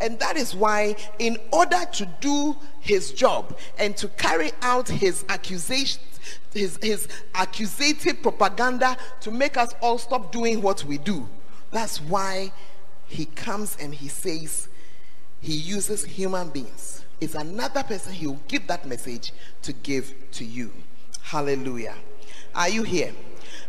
And 0.00 0.18
that 0.18 0.36
is 0.36 0.54
why, 0.54 0.96
in 1.18 1.36
order 1.52 1.84
to 1.92 2.06
do 2.20 2.56
his 2.80 3.12
job 3.12 3.56
and 3.78 3.96
to 3.98 4.08
carry 4.08 4.52
out 4.62 4.88
his 4.88 5.24
accusation, 5.28 6.00
his, 6.52 6.78
his 6.82 7.08
accusative 7.34 8.22
propaganda 8.22 8.96
to 9.20 9.30
make 9.30 9.56
us 9.56 9.74
all 9.80 9.98
stop 9.98 10.32
doing 10.32 10.62
what 10.62 10.84
we 10.84 10.98
do, 10.98 11.28
that's 11.70 12.00
why 12.00 12.52
he 13.06 13.24
comes 13.26 13.76
and 13.80 13.94
he 13.94 14.08
says 14.08 14.68
he 15.40 15.54
uses 15.54 16.04
human 16.04 16.48
beings 16.50 17.04
is 17.20 17.34
another 17.34 17.82
person 17.82 18.12
he 18.12 18.26
will 18.26 18.40
give 18.48 18.66
that 18.66 18.86
message 18.86 19.32
to 19.62 19.72
give 19.72 20.14
to 20.32 20.44
you. 20.44 20.72
Hallelujah. 21.22 21.94
Are 22.54 22.68
you 22.68 22.82
here? 22.82 23.12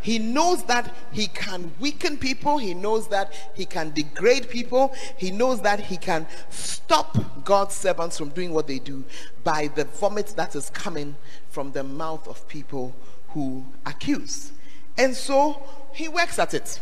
He 0.01 0.19
knows 0.19 0.63
that 0.63 0.93
he 1.11 1.27
can 1.27 1.71
weaken 1.79 2.17
people. 2.17 2.57
He 2.57 2.73
knows 2.73 3.07
that 3.09 3.33
he 3.53 3.65
can 3.65 3.91
degrade 3.91 4.49
people. 4.49 4.93
He 5.17 5.31
knows 5.31 5.61
that 5.61 5.79
he 5.79 5.97
can 5.97 6.27
stop 6.49 7.17
God's 7.43 7.75
servants 7.75 8.17
from 8.17 8.29
doing 8.29 8.53
what 8.53 8.67
they 8.67 8.79
do 8.79 9.03
by 9.43 9.67
the 9.67 9.85
vomit 9.85 10.33
that 10.37 10.55
is 10.55 10.69
coming 10.71 11.15
from 11.51 11.71
the 11.73 11.83
mouth 11.83 12.27
of 12.27 12.47
people 12.47 12.95
who 13.29 13.65
accuse. 13.85 14.51
And 14.97 15.15
so 15.15 15.61
he 15.93 16.07
works 16.07 16.39
at 16.39 16.53
it. 16.53 16.79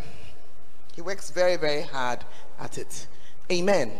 He 0.95 1.01
works 1.01 1.31
very, 1.31 1.57
very 1.57 1.81
hard 1.81 2.19
at 2.59 2.77
it. 2.77 3.07
Amen. 3.51 3.91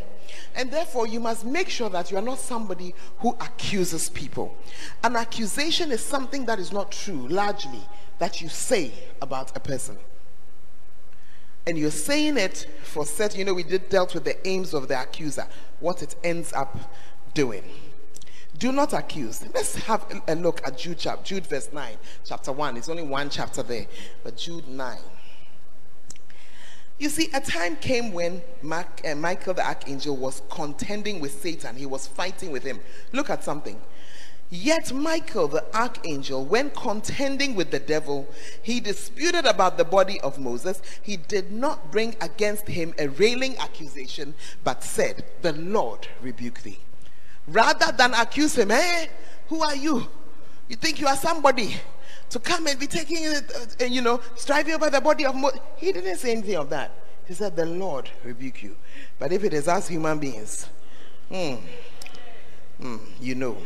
And 0.56 0.72
therefore, 0.72 1.08
you 1.08 1.20
must 1.20 1.46
make 1.46 1.70
sure 1.70 1.90
that 1.90 2.12
you 2.12 2.18
are 2.18 2.22
not 2.22 2.40
somebody 2.40 2.94
who 3.20 3.32
accuses 3.40 4.10
people. 4.10 4.56
An 5.04 5.16
accusation 5.16 5.92
is 5.92 6.04
something 6.04 6.46
that 6.46 6.60
is 6.60 6.72
not 6.72 6.92
true, 6.92 7.28
largely, 7.28 7.82
that 8.20 8.42
you 8.42 8.50
say 8.50 8.92
about 9.22 9.56
a 9.56 9.60
person. 9.60 9.98
And 11.66 11.78
you're 11.78 11.92
saying 11.92 12.38
it 12.38 12.68
for 12.84 13.06
certain. 13.06 13.40
You 13.40 13.46
know, 13.46 13.54
we 13.54 13.64
did 13.64 13.90
dealt 13.90 14.14
with 14.14 14.24
the 14.24 14.48
aims 14.48 14.74
of 14.74 14.88
the 14.88 15.00
accuser, 15.00 15.48
what 15.80 16.04
it 16.04 16.16
ends 16.24 16.54
up 16.54 16.78
doing. 17.34 17.64
Do 18.60 18.74
not 18.74 18.92
accuse. 18.92 19.42
Let's 19.54 19.75
have 19.75 20.06
a 20.28 20.36
look 20.36 20.62
at 20.68 20.78
Jude, 20.78 20.98
chapter, 21.00 21.24
Jude 21.24 21.48
verse 21.48 21.70
9, 21.72 21.96
chapter 22.25 22.51
1. 22.51 22.75
It's 22.75 22.89
only 22.89 23.04
one 23.04 23.30
chapter 23.30 23.63
there, 23.63 23.88
but 24.22 24.36
Jude 24.36 24.68
9. 24.68 24.98
You 26.98 27.08
see, 27.08 27.30
a 27.34 27.39
time 27.39 27.78
came 27.78 28.12
when 28.12 28.42
Mark, 28.62 29.01
uh, 29.10 29.16
Michael 29.16 29.54
the 29.54 29.66
archangel 29.66 30.18
was 30.18 30.42
contending 30.50 31.22
with 31.22 31.42
Satan. 31.42 31.78
He 31.78 31.86
was 31.86 32.06
fighting 32.06 32.51
with 32.51 32.63
him. 32.63 32.82
Look 33.13 33.30
at 33.30 33.46
something. 33.46 33.80
Yet 34.50 34.92
Michael 34.92 35.48
the 35.48 35.63
archangel, 35.74 36.44
when 36.44 36.72
contending 36.72 37.56
with 37.56 37.72
the 37.72 37.80
devil, 37.80 38.28
he 38.62 38.82
disputed 38.82 39.46
about 39.46 39.78
the 39.78 39.86
body 39.86 40.20
of 40.20 40.38
Moses. 40.38 40.82
He 41.01 41.16
did 41.16 41.54
not 41.54 41.92
bring 41.92 42.18
against 42.20 42.68
him 42.68 42.94
a 43.00 43.08
railing 43.08 43.58
accusation, 43.58 44.34
but 44.66 44.84
said, 44.84 45.24
The 45.42 45.54
Lord 45.54 46.10
rebuke 46.22 46.63
thee. 46.63 46.80
Rather 47.51 47.91
than 47.91 48.13
accuse 48.13 48.58
him, 48.58 48.70
Hey, 48.70 49.10
who 49.48 49.62
are 49.62 49.75
you? 49.75 50.08
You 50.68 50.75
think 50.75 51.00
you 51.00 51.08
are 51.08 51.18
somebody? 51.18 51.75
to 52.29 52.39
come 52.39 52.68
and 52.68 52.79
be 52.79 52.88
taking 52.88 53.18
it, 53.24 53.51
uh, 53.82 53.86
you 53.86 54.01
know, 54.01 54.22
striving 54.36 54.74
over 54.74 54.89
the 54.89 55.01
body 55.01 55.25
of 55.25 55.36
Moses. 55.36 55.60
He 55.77 55.91
didn't 55.91 56.18
say 56.18 56.32
anything 56.32 56.56
of 56.56 56.70
that. 56.70 56.91
He 57.25 57.34
said, 57.34 57.56
The 57.56 57.65
Lord 57.65 58.10
rebuke 58.24 58.63
you. 58.63 58.75
But 59.18 59.32
if 59.32 59.44
it 59.44 59.53
is 59.53 59.68
us 59.68 59.88
human 59.88 60.20
beings, 60.20 60.68
hmm, 61.29 61.56
hmm, 62.79 62.98
you 63.20 63.36
know. 63.36 63.58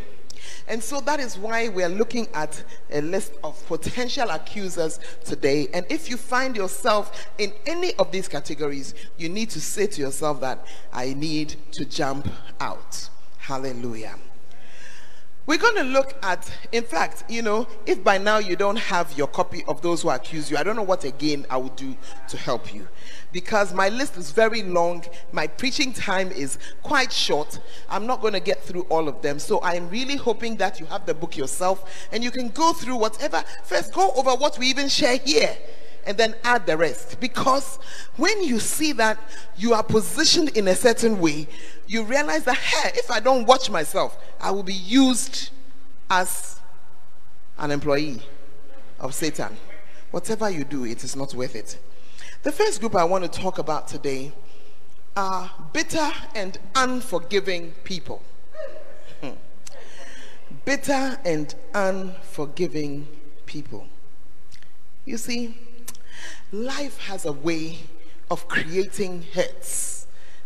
And 0.67 0.81
so 0.81 1.01
that 1.01 1.19
is 1.19 1.37
why 1.37 1.69
we 1.69 1.83
are 1.83 1.89
looking 1.89 2.27
at 2.33 2.63
a 2.91 3.01
list 3.01 3.33
of 3.43 3.65
potential 3.67 4.29
accusers 4.29 4.99
today. 5.23 5.67
And 5.73 5.85
if 5.89 6.09
you 6.09 6.17
find 6.17 6.55
yourself 6.55 7.27
in 7.37 7.53
any 7.65 7.93
of 7.95 8.11
these 8.11 8.27
categories, 8.27 8.93
you 9.17 9.29
need 9.29 9.49
to 9.51 9.61
say 9.61 9.87
to 9.87 10.01
yourself 10.01 10.41
that 10.41 10.65
I 10.91 11.13
need 11.13 11.55
to 11.73 11.85
jump 11.85 12.29
out. 12.59 13.09
Hallelujah. 13.43 14.15
We're 15.45 15.57
going 15.57 15.75
to 15.75 15.83
look 15.83 16.15
at, 16.23 16.49
in 16.71 16.85
fact, 16.85 17.25
you 17.27 17.41
know, 17.41 17.67
if 17.85 18.01
by 18.01 18.17
now 18.17 18.37
you 18.37 18.55
don't 18.55 18.77
have 18.77 19.11
your 19.17 19.27
copy 19.27 19.65
of 19.67 19.81
those 19.81 20.01
who 20.01 20.11
accuse 20.11 20.49
you, 20.49 20.55
I 20.55 20.63
don't 20.63 20.77
know 20.77 20.83
what 20.83 21.03
again 21.03 21.45
I 21.49 21.57
would 21.57 21.75
do 21.75 21.97
to 22.29 22.37
help 22.37 22.73
you. 22.73 22.87
Because 23.33 23.73
my 23.73 23.89
list 23.89 24.15
is 24.15 24.31
very 24.31 24.63
long, 24.63 25.03
my 25.33 25.47
preaching 25.47 25.91
time 25.91 26.31
is 26.31 26.57
quite 26.83 27.11
short. 27.11 27.59
I'm 27.89 28.07
not 28.07 28.21
going 28.21 28.31
to 28.31 28.39
get 28.39 28.63
through 28.63 28.83
all 28.83 29.09
of 29.09 29.21
them. 29.21 29.39
So 29.39 29.61
I'm 29.61 29.89
really 29.89 30.15
hoping 30.15 30.55
that 30.57 30.79
you 30.79 30.85
have 30.85 31.05
the 31.05 31.13
book 31.13 31.35
yourself 31.35 32.07
and 32.13 32.23
you 32.23 32.31
can 32.31 32.47
go 32.47 32.71
through 32.71 32.95
whatever. 32.95 33.43
First, 33.65 33.91
go 33.91 34.13
over 34.15 34.35
what 34.35 34.57
we 34.57 34.67
even 34.67 34.87
share 34.87 35.17
here 35.17 35.53
and 36.05 36.17
then 36.17 36.35
add 36.43 36.65
the 36.65 36.77
rest. 36.77 37.19
Because 37.19 37.79
when 38.15 38.43
you 38.43 38.59
see 38.59 38.93
that 38.93 39.17
you 39.57 39.73
are 39.73 39.83
positioned 39.83 40.49
in 40.49 40.67
a 40.67 40.75
certain 40.75 41.19
way, 41.19 41.47
you 41.87 42.03
realize 42.03 42.43
that, 42.45 42.57
hey, 42.57 42.91
if 42.95 43.11
I 43.11 43.19
don't 43.19 43.45
watch 43.45 43.69
myself, 43.69 44.17
I 44.39 44.51
will 44.51 44.63
be 44.63 44.73
used 44.73 45.49
as 46.09 46.59
an 47.57 47.71
employee 47.71 48.21
of 48.99 49.13
Satan. 49.13 49.57
Whatever 50.11 50.49
you 50.49 50.63
do, 50.63 50.85
it 50.85 51.03
is 51.03 51.15
not 51.15 51.33
worth 51.33 51.55
it. 51.55 51.79
The 52.43 52.51
first 52.51 52.79
group 52.79 52.95
I 52.95 53.03
want 53.03 53.23
to 53.23 53.39
talk 53.39 53.57
about 53.57 53.87
today 53.87 54.33
are 55.15 55.51
bitter 55.71 56.11
and 56.35 56.57
unforgiving 56.75 57.73
people. 57.83 58.21
Hmm. 59.21 59.31
Bitter 60.65 61.17
and 61.25 61.53
unforgiving 61.73 63.07
people. 63.45 63.87
You 65.05 65.17
see, 65.17 65.57
life 66.51 66.97
has 67.07 67.25
a 67.25 67.31
way 67.31 67.79
of 68.31 68.47
creating 68.47 69.25
hurts. 69.33 70.02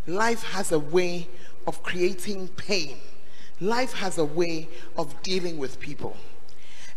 Life 0.08 0.44
has 0.44 0.72
a 0.72 0.80
way 0.80 1.28
of 1.68 1.84
creating 1.84 2.48
pain. 2.50 2.98
Life 3.60 3.92
has 3.94 4.18
a 4.18 4.24
way 4.24 4.70
of 4.96 5.22
dealing 5.22 5.58
with 5.58 5.82
people. 5.82 6.16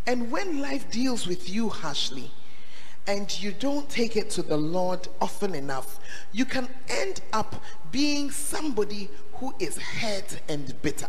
And 0.07 0.31
when 0.31 0.61
life 0.61 0.89
deals 0.89 1.27
with 1.27 1.49
you 1.49 1.67
harshly, 1.67 2.31
and 3.07 3.41
you 3.41 3.51
don't 3.51 3.89
take 3.89 4.15
it 4.15 4.29
to 4.29 4.41
the 4.41 4.55
Lord 4.55 5.07
often 5.19 5.55
enough, 5.55 5.99
you 6.31 6.45
can 6.45 6.69
end 6.87 7.21
up 7.33 7.61
being 7.91 8.31
somebody 8.31 9.09
who 9.33 9.53
is 9.59 9.77
hurt 9.77 10.39
and 10.47 10.79
bitter. 10.81 11.07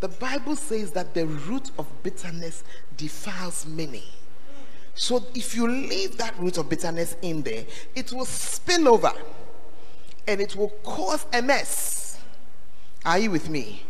The 0.00 0.08
Bible 0.08 0.54
says 0.54 0.92
that 0.92 1.14
the 1.14 1.26
root 1.26 1.70
of 1.78 1.86
bitterness 2.02 2.62
defiles 2.96 3.66
many. 3.66 4.04
So 4.94 5.24
if 5.34 5.54
you 5.56 5.66
leave 5.66 6.18
that 6.18 6.38
root 6.38 6.58
of 6.58 6.68
bitterness 6.68 7.16
in 7.22 7.42
there, 7.42 7.64
it 7.94 8.12
will 8.12 8.26
spill 8.26 8.88
over 8.88 9.12
and 10.26 10.40
it 10.40 10.56
will 10.56 10.70
cause 10.82 11.26
a 11.32 11.42
mess. 11.42 12.18
Are 13.04 13.18
you 13.18 13.30
with 13.30 13.48
me? 13.48 13.82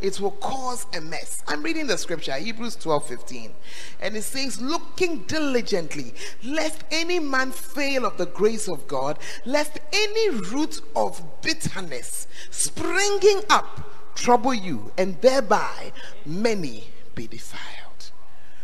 It 0.00 0.18
will 0.18 0.30
cause 0.30 0.86
a 0.94 1.00
mess. 1.00 1.42
I'm 1.46 1.62
reading 1.62 1.86
the 1.86 1.98
scripture, 1.98 2.32
Hebrews 2.32 2.76
12 2.76 3.06
15. 3.06 3.52
And 4.00 4.16
it 4.16 4.22
says, 4.22 4.60
Looking 4.60 5.24
diligently, 5.24 6.14
lest 6.42 6.84
any 6.90 7.18
man 7.18 7.52
fail 7.52 8.06
of 8.06 8.16
the 8.16 8.26
grace 8.26 8.68
of 8.68 8.86
God, 8.88 9.18
lest 9.44 9.78
any 9.92 10.30
root 10.30 10.80
of 10.96 11.22
bitterness 11.42 12.26
springing 12.50 13.42
up 13.50 14.14
trouble 14.14 14.54
you, 14.54 14.90
and 14.96 15.20
thereby 15.20 15.92
many 16.24 16.84
be 17.14 17.26
defiled 17.26 17.89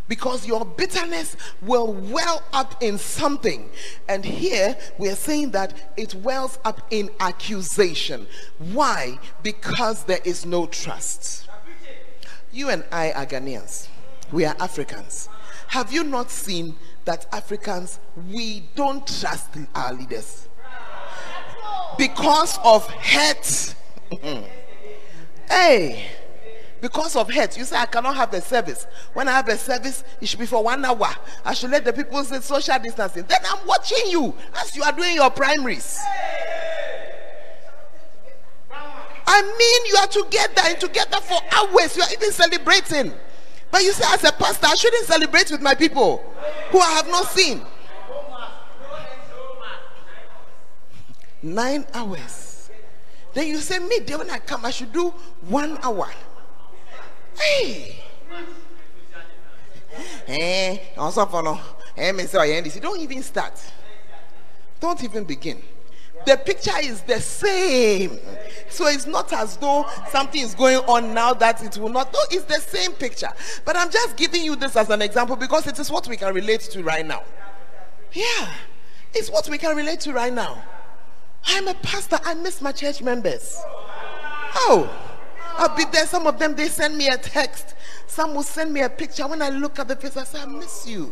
because 0.08 0.46
your 0.46 0.64
bitterness 0.64 1.36
will 1.62 1.92
well 1.92 2.42
up 2.52 2.82
in 2.82 2.98
something. 2.98 3.70
And 4.08 4.24
here 4.24 4.76
we 4.98 5.08
are 5.08 5.16
saying 5.16 5.50
that 5.52 5.92
it 5.96 6.14
wells 6.14 6.58
up 6.64 6.80
in 6.90 7.10
accusation. 7.20 8.26
Why? 8.58 9.18
Because 9.42 10.04
there 10.04 10.20
is 10.24 10.46
no 10.46 10.66
trust. 10.66 11.48
You 12.52 12.70
and 12.70 12.84
I 12.90 13.12
are 13.12 13.26
Ghanaians, 13.26 13.88
we 14.32 14.44
are 14.44 14.56
Africans. 14.60 15.28
Have 15.68 15.92
you 15.92 16.04
not 16.04 16.30
seen 16.30 16.76
that 17.04 17.26
Africans, 17.32 17.98
we 18.30 18.68
don't 18.74 19.06
trust 19.06 19.48
our 19.74 19.92
leaders? 19.92 20.48
Because 21.98 22.58
of 22.64 22.88
hate. 22.90 23.74
hey 25.48 26.06
because 26.80 27.16
of 27.16 27.30
hate. 27.30 27.56
You 27.56 27.64
say, 27.64 27.76
I 27.76 27.86
cannot 27.86 28.16
have 28.16 28.32
a 28.34 28.40
service. 28.40 28.86
When 29.12 29.28
I 29.28 29.32
have 29.32 29.48
a 29.48 29.56
service, 29.56 30.04
it 30.20 30.28
should 30.28 30.40
be 30.40 30.46
for 30.46 30.62
one 30.62 30.84
hour. 30.84 31.08
I 31.44 31.54
should 31.54 31.70
let 31.70 31.84
the 31.84 31.92
people 31.92 32.22
say 32.24 32.40
social 32.40 32.78
distancing. 32.78 33.24
Then 33.28 33.40
I'm 33.48 33.66
watching 33.66 34.10
you 34.10 34.34
as 34.60 34.76
you 34.76 34.82
are 34.82 34.92
doing 34.92 35.14
your 35.14 35.30
primaries. 35.30 35.98
I 39.28 39.42
mean, 39.42 39.86
you 39.86 39.96
are 39.96 40.06
together 40.06 40.62
and 40.66 40.80
together 40.80 41.20
for 41.20 41.38
hours. 41.52 41.96
You 41.96 42.02
are 42.02 42.12
even 42.12 42.30
celebrating. 42.30 43.12
But 43.70 43.82
you 43.82 43.92
say, 43.92 44.04
as 44.08 44.24
a 44.24 44.32
pastor, 44.32 44.66
I 44.66 44.74
shouldn't 44.74 45.06
celebrate 45.06 45.50
with 45.50 45.60
my 45.60 45.74
people 45.74 46.22
who 46.70 46.78
I 46.78 46.92
have 46.92 47.08
not 47.08 47.26
seen. 47.26 47.62
Nine 51.42 51.86
hours. 51.92 52.70
Then 53.34 53.48
you 53.48 53.58
say, 53.58 53.78
me, 53.78 54.00
when 54.00 54.30
I 54.30 54.38
come, 54.38 54.64
I 54.64 54.70
should 54.70 54.92
do 54.92 55.10
one 55.48 55.78
hour. 55.82 56.08
Hey. 57.38 58.02
Eh. 60.28 60.78
Eh, 61.96 62.80
don't 62.80 63.00
even 63.00 63.22
start. 63.22 63.54
Don't 64.80 65.02
even 65.02 65.24
begin. 65.24 65.62
The 66.26 66.36
picture 66.36 66.78
is 66.82 67.02
the 67.02 67.20
same. 67.20 68.18
So 68.68 68.88
it's 68.88 69.06
not 69.06 69.32
as 69.32 69.56
though 69.56 69.86
something 70.10 70.40
is 70.40 70.54
going 70.54 70.78
on 70.78 71.14
now 71.14 71.32
that 71.34 71.62
it 71.62 71.78
will 71.78 71.88
not. 71.88 72.12
No, 72.12 72.18
it's 72.30 72.44
the 72.44 72.60
same 72.60 72.92
picture. 72.92 73.30
But 73.64 73.76
I'm 73.76 73.90
just 73.90 74.16
giving 74.16 74.42
you 74.42 74.56
this 74.56 74.74
as 74.76 74.90
an 74.90 75.02
example 75.02 75.36
because 75.36 75.68
it 75.68 75.78
is 75.78 75.90
what 75.90 76.08
we 76.08 76.16
can 76.16 76.34
relate 76.34 76.62
to 76.62 76.82
right 76.82 77.06
now. 77.06 77.22
Yeah, 78.12 78.50
it's 79.14 79.30
what 79.30 79.48
we 79.48 79.56
can 79.56 79.76
relate 79.76 80.00
to 80.00 80.12
right 80.12 80.32
now. 80.32 80.62
I'm 81.46 81.68
a 81.68 81.74
pastor. 81.74 82.18
I 82.24 82.34
miss 82.34 82.60
my 82.60 82.72
church 82.72 83.02
members. 83.02 83.60
Oh. 84.56 85.05
I'll 85.58 85.74
be 85.74 85.84
there. 85.86 86.06
Some 86.06 86.26
of 86.26 86.38
them, 86.38 86.54
they 86.54 86.68
send 86.68 86.96
me 86.96 87.08
a 87.08 87.16
text. 87.16 87.74
Some 88.06 88.34
will 88.34 88.42
send 88.42 88.72
me 88.72 88.82
a 88.82 88.88
picture. 88.88 89.26
When 89.26 89.42
I 89.42 89.48
look 89.48 89.78
at 89.78 89.88
the 89.88 89.96
face, 89.96 90.16
I 90.16 90.24
say, 90.24 90.40
I 90.40 90.46
miss 90.46 90.86
you. 90.86 91.10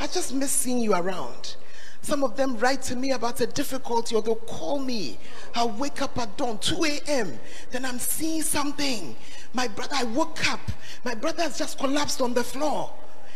I 0.00 0.06
just 0.06 0.34
miss 0.34 0.50
seeing 0.50 0.78
you 0.78 0.94
around. 0.94 1.56
Some 2.02 2.22
of 2.22 2.36
them 2.36 2.56
write 2.58 2.82
to 2.82 2.96
me 2.96 3.12
about 3.12 3.40
a 3.40 3.46
difficulty 3.46 4.14
or 4.14 4.22
they'll 4.22 4.36
call 4.36 4.78
me. 4.78 5.18
I'll 5.54 5.70
wake 5.70 6.02
up 6.02 6.16
at 6.18 6.36
dawn, 6.36 6.58
2 6.58 6.84
a.m. 6.84 7.38
Then 7.70 7.84
I'm 7.84 7.98
seeing 7.98 8.42
something. 8.42 9.16
My 9.54 9.66
brother, 9.66 9.96
I 9.96 10.04
woke 10.04 10.46
up. 10.52 10.60
My 11.04 11.14
brother 11.14 11.42
has 11.42 11.58
just 11.58 11.78
collapsed 11.78 12.20
on 12.20 12.34
the 12.34 12.44
floor. 12.44 12.92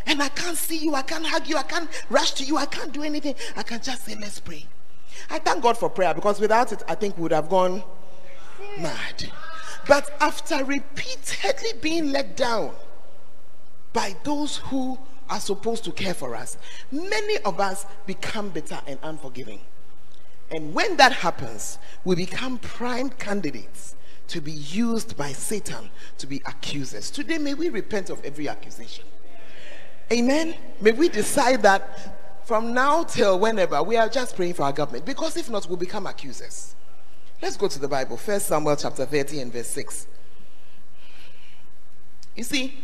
And 0.07 0.22
I 0.22 0.29
can't 0.29 0.57
see 0.57 0.76
you. 0.76 0.94
I 0.94 1.03
can't 1.03 1.26
hug 1.26 1.48
you. 1.48 1.57
I 1.57 1.62
can't 1.62 1.90
rush 2.11 2.33
to 2.33 2.44
you. 2.44 2.57
I 2.57 2.66
can't 2.66 2.92
do 2.92 3.03
anything. 3.03 3.35
I 3.57 3.62
can 3.62 3.81
just 3.83 4.05
say, 4.05 4.14
let's 4.20 4.40
pray. 4.40 4.66
I 5.29 5.38
thank 5.38 5.62
God 5.62 5.76
for 5.76 5.90
prayer 5.90 6.14
because 6.14 6.40
without 6.40 6.72
it, 6.72 6.83
I 6.88 6.94
think 6.94 7.16
we 7.16 7.24
would 7.24 7.33
have 7.33 7.48
gone 7.48 7.83
mad. 8.79 9.31
But 9.90 10.09
after 10.20 10.64
repeatedly 10.64 11.72
being 11.81 12.12
let 12.12 12.37
down 12.37 12.76
by 13.92 14.14
those 14.22 14.59
who 14.59 14.96
are 15.29 15.40
supposed 15.40 15.83
to 15.83 15.90
care 15.90 16.14
for 16.14 16.37
us, 16.37 16.59
many 16.92 17.38
of 17.38 17.59
us 17.59 17.87
become 18.07 18.50
bitter 18.50 18.79
and 18.87 19.00
unforgiving. 19.03 19.59
And 20.53 20.72
when 20.74 20.96
that 20.98 21.11
happens, 21.11 21.81
we 22.05 22.14
become 22.14 22.59
prime 22.59 23.11
candidates 23.11 23.96
to 24.29 24.40
be 24.40 24.53
used 24.53 25.16
by 25.16 25.33
Satan 25.33 25.90
to 26.18 26.29
be 26.29 26.40
accusers. 26.46 27.11
Today, 27.11 27.38
may 27.38 27.55
we 27.55 27.68
repent 27.68 28.11
of 28.11 28.24
every 28.24 28.48
accusation. 28.48 29.07
Amen. 30.12 30.55
May 30.81 30.92
we 30.92 31.09
decide 31.09 31.62
that 31.62 32.46
from 32.46 32.72
now 32.72 33.03
till 33.03 33.40
whenever 33.40 33.83
we 33.83 33.96
are 33.96 34.09
just 34.09 34.37
praying 34.37 34.55
for 34.55 34.62
our 34.62 34.72
government, 34.72 35.05
because 35.05 35.37
if 35.37 35.50
not, 35.50 35.66
we'll 35.66 35.76
become 35.76 36.07
accusers. 36.07 36.76
Let's 37.42 37.57
go 37.57 37.68
to 37.68 37.79
the 37.79 37.88
Bible. 37.88 38.18
First 38.18 38.46
Samuel 38.46 38.76
chapter 38.76 39.07
30 39.07 39.40
and 39.40 39.53
verse 39.53 39.68
6. 39.68 40.07
You 42.37 42.44
see, 42.44 42.79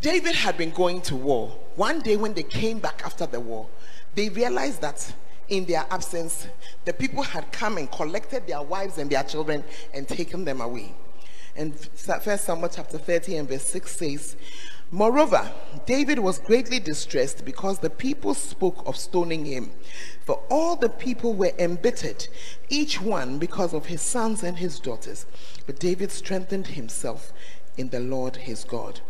David 0.00 0.34
had 0.34 0.58
been 0.58 0.70
going 0.70 1.00
to 1.02 1.14
war. 1.14 1.56
One 1.76 2.00
day 2.00 2.16
when 2.16 2.34
they 2.34 2.42
came 2.42 2.80
back 2.80 3.02
after 3.04 3.26
the 3.26 3.38
war, 3.38 3.68
they 4.16 4.28
realized 4.28 4.80
that 4.80 5.14
in 5.48 5.66
their 5.66 5.86
absence, 5.88 6.48
the 6.84 6.92
people 6.92 7.22
had 7.22 7.52
come 7.52 7.78
and 7.78 7.90
collected 7.92 8.48
their 8.48 8.60
wives 8.60 8.98
and 8.98 9.08
their 9.08 9.22
children 9.22 9.62
and 9.94 10.08
taken 10.08 10.44
them 10.44 10.60
away. 10.60 10.92
And 11.54 11.78
First 11.78 12.44
Samuel 12.44 12.68
chapter 12.68 12.98
30 12.98 13.36
and 13.36 13.48
verse 13.48 13.64
6 13.66 13.96
says, 13.96 14.36
Moreover, 14.92 15.50
David 15.84 16.20
was 16.20 16.38
greatly 16.38 16.78
distressed 16.78 17.44
because 17.44 17.80
the 17.80 17.90
people 17.90 18.34
spoke 18.34 18.86
of 18.86 18.96
stoning 18.96 19.44
him. 19.44 19.70
For 20.24 20.40
all 20.48 20.76
the 20.76 20.88
people 20.88 21.34
were 21.34 21.52
embittered, 21.58 22.28
each 22.68 23.00
one 23.00 23.38
because 23.38 23.74
of 23.74 23.86
his 23.86 24.00
sons 24.00 24.44
and 24.44 24.58
his 24.58 24.78
daughters. 24.78 25.26
But 25.66 25.80
David 25.80 26.12
strengthened 26.12 26.68
himself 26.68 27.32
in 27.76 27.88
the 27.88 27.98
Lord 27.98 28.36
his 28.36 28.62
God. 28.62 29.00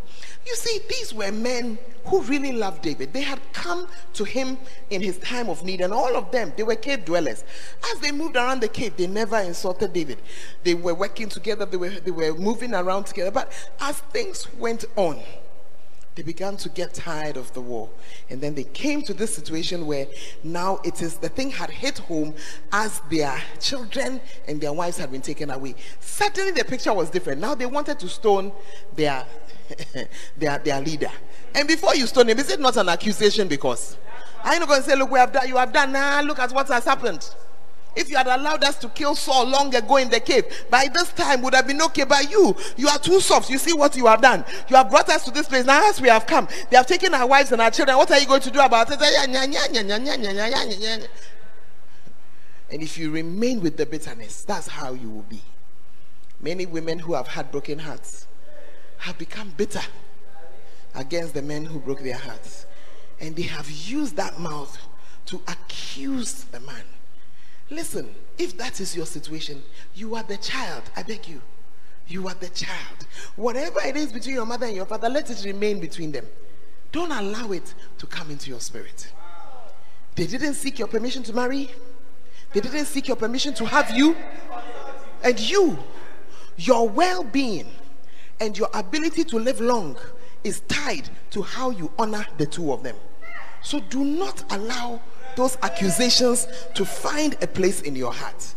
You 0.47 0.55
see, 0.55 0.79
these 0.89 1.13
were 1.13 1.31
men 1.31 1.77
who 2.05 2.21
really 2.21 2.53
loved 2.53 2.81
David. 2.81 3.13
They 3.13 3.21
had 3.21 3.39
come 3.53 3.87
to 4.13 4.23
him 4.23 4.57
in 4.89 5.01
his 5.01 5.19
time 5.19 5.47
of 5.47 5.63
need, 5.63 5.81
and 5.81 5.93
all 5.93 6.15
of 6.15 6.31
them, 6.31 6.53
they 6.57 6.63
were 6.63 6.75
cave 6.75 7.05
dwellers. 7.05 7.43
As 7.91 7.99
they 7.99 8.11
moved 8.11 8.35
around 8.35 8.61
the 8.61 8.67
cave, 8.67 8.97
they 8.97 9.07
never 9.07 9.37
insulted 9.37 9.93
David. 9.93 10.17
They 10.63 10.73
were 10.73 10.95
working 10.95 11.29
together, 11.29 11.65
they 11.65 11.77
were, 11.77 11.89
they 11.89 12.11
were 12.11 12.33
moving 12.33 12.73
around 12.73 13.05
together. 13.05 13.31
But 13.31 13.51
as 13.79 13.99
things 13.99 14.47
went 14.55 14.85
on, 14.95 15.19
they 16.17 16.23
began 16.23 16.57
to 16.57 16.67
get 16.69 16.95
tired 16.95 17.37
of 17.37 17.53
the 17.53 17.61
war. 17.61 17.87
And 18.31 18.41
then 18.41 18.55
they 18.55 18.63
came 18.63 19.03
to 19.03 19.13
this 19.13 19.35
situation 19.35 19.85
where 19.85 20.07
now 20.43 20.79
it 20.83 21.03
is 21.03 21.17
the 21.17 21.29
thing 21.29 21.51
had 21.51 21.69
hit 21.69 21.99
home 21.99 22.33
as 22.71 23.01
their 23.11 23.39
children 23.59 24.19
and 24.47 24.59
their 24.59 24.73
wives 24.73 24.97
had 24.97 25.11
been 25.11 25.21
taken 25.21 25.51
away. 25.51 25.75
Certainly 25.99 26.51
the 26.51 26.65
picture 26.65 26.91
was 26.91 27.11
different. 27.11 27.39
Now 27.39 27.53
they 27.53 27.67
wanted 27.67 27.99
to 27.99 28.09
stone 28.09 28.51
their 28.95 29.25
their, 30.37 30.57
their 30.57 30.81
leader. 30.81 31.11
And 31.53 31.67
before 31.67 31.93
you 31.93 32.07
stone 32.07 32.29
him, 32.29 32.39
is 32.39 32.49
it 32.49 32.59
not 32.59 32.77
an 32.77 32.89
accusation? 32.89 33.47
Because 33.47 33.95
I'm 34.43 34.59
not 34.59 34.69
going 34.69 34.81
to 34.81 34.89
say, 34.89 34.95
look, 34.95 35.11
we 35.11 35.19
have 35.19 35.31
done, 35.31 35.47
you 35.47 35.57
have 35.57 35.71
done, 35.71 35.91
now 35.91 36.19
nah, 36.19 36.27
look 36.27 36.39
at 36.39 36.51
what 36.51 36.67
has 36.69 36.85
happened. 36.85 37.29
If 37.97 38.11
you 38.11 38.15
had 38.15 38.27
allowed 38.27 38.63
us 38.63 38.77
to 38.79 38.89
kill 38.89 39.15
Saul 39.15 39.47
long 39.47 39.73
ago 39.73 39.97
in 39.97 40.07
the 40.07 40.19
cave, 40.19 40.45
by 40.69 40.87
this 40.87 41.11
time 41.13 41.41
would 41.41 41.55
have 41.55 41.65
been 41.65 41.81
okay. 41.81 42.03
But 42.03 42.29
you, 42.29 42.55
you 42.77 42.87
are 42.89 42.99
too 42.99 43.19
soft. 43.19 43.49
You 43.49 43.57
see 43.57 43.73
what 43.73 43.95
you 43.95 44.05
have 44.05 44.21
done. 44.21 44.45
You 44.69 44.75
have 44.75 44.91
brought 44.91 45.09
us 45.09 45.25
to 45.25 45.31
this 45.31 45.47
place. 45.47 45.65
Now, 45.65 45.89
as 45.89 45.99
we 45.99 46.07
have 46.07 46.27
come, 46.27 46.47
they 46.69 46.77
have 46.77 46.85
taken 46.85 47.15
our 47.15 47.25
wives 47.25 47.51
and 47.51 47.59
our 47.59 47.71
children. 47.71 47.97
What 47.97 48.11
are 48.11 48.19
you 48.19 48.27
going 48.27 48.41
to 48.41 48.51
do 48.51 48.59
about 48.59 48.89
it? 48.91 49.01
And 52.69 52.83
if 52.83 52.99
you 52.99 53.09
remain 53.09 53.61
with 53.61 53.77
the 53.77 53.85
bitterness, 53.87 54.43
that's 54.43 54.67
how 54.67 54.93
you 54.93 55.09
will 55.09 55.23
be. 55.23 55.41
Many 56.39 56.67
women 56.67 56.99
who 56.99 57.15
have 57.15 57.29
had 57.29 57.51
broken 57.51 57.79
hearts 57.79 58.27
have 58.99 59.17
become 59.17 59.53
bitter 59.57 59.81
against 60.93 61.33
the 61.33 61.41
men 61.41 61.65
who 61.65 61.79
broke 61.79 62.01
their 62.01 62.17
hearts. 62.17 62.67
And 63.19 63.35
they 63.35 63.43
have 63.43 63.71
used 63.71 64.17
that 64.17 64.39
mouth 64.39 64.77
to 65.25 65.41
accuse 65.47 66.43
the 66.43 66.59
man. 66.59 66.83
Listen, 67.69 68.13
if 68.37 68.57
that 68.57 68.79
is 68.79 68.95
your 68.95 69.05
situation, 69.05 69.61
you 69.93 70.15
are 70.15 70.23
the 70.23 70.37
child. 70.37 70.83
I 70.95 71.03
beg 71.03 71.27
you. 71.27 71.41
You 72.07 72.27
are 72.27 72.33
the 72.35 72.49
child. 72.49 73.05
Whatever 73.35 73.81
it 73.85 73.97
is 73.97 74.13
between 74.13 74.35
your 74.35 74.45
mother 74.45 74.65
and 74.65 74.75
your 74.75 74.85
father, 74.85 75.09
let 75.09 75.29
it 75.29 75.43
remain 75.43 75.79
between 75.79 76.11
them. 76.11 76.25
Don't 76.91 77.11
allow 77.11 77.51
it 77.51 77.73
to 77.97 78.07
come 78.07 78.31
into 78.31 78.49
your 78.49 78.61
spirit. 78.61 79.11
They 80.15 80.25
didn't 80.25 80.53
seek 80.53 80.79
your 80.79 80.87
permission 80.87 81.23
to 81.23 81.33
marry. 81.33 81.69
They 82.53 82.61
didn't 82.61 82.85
seek 82.85 83.07
your 83.07 83.17
permission 83.17 83.53
to 83.55 83.65
have 83.65 83.91
you. 83.91 84.15
And 85.23 85.37
you, 85.39 85.77
your 86.55 86.87
well 86.87 87.23
being 87.23 87.67
and 88.39 88.57
your 88.57 88.69
ability 88.73 89.25
to 89.25 89.37
live 89.37 89.59
long 89.59 89.97
is 90.43 90.61
tied 90.61 91.09
to 91.31 91.41
how 91.41 91.71
you 91.71 91.91
honor 91.99 92.25
the 92.37 92.45
two 92.45 92.71
of 92.71 92.83
them. 92.83 92.95
So 93.61 93.79
do 93.79 94.03
not 94.03 94.43
allow 94.51 95.01
those 95.37 95.55
accusations 95.61 96.47
to 96.73 96.83
find 96.83 97.37
a 97.41 97.47
place 97.47 97.81
in 97.81 97.95
your 97.95 98.11
heart. 98.11 98.55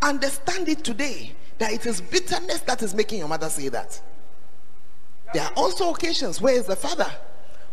Understand 0.00 0.68
it 0.68 0.84
today 0.84 1.32
that 1.58 1.72
it 1.72 1.84
is 1.84 2.00
bitterness 2.00 2.60
that 2.60 2.82
is 2.82 2.94
making 2.94 3.18
your 3.18 3.28
mother 3.28 3.50
say 3.50 3.68
that. 3.68 4.00
There 5.34 5.42
are 5.42 5.52
also 5.56 5.92
occasions 5.92 6.40
where 6.40 6.56
it's 6.56 6.68
the 6.68 6.76
father 6.76 7.10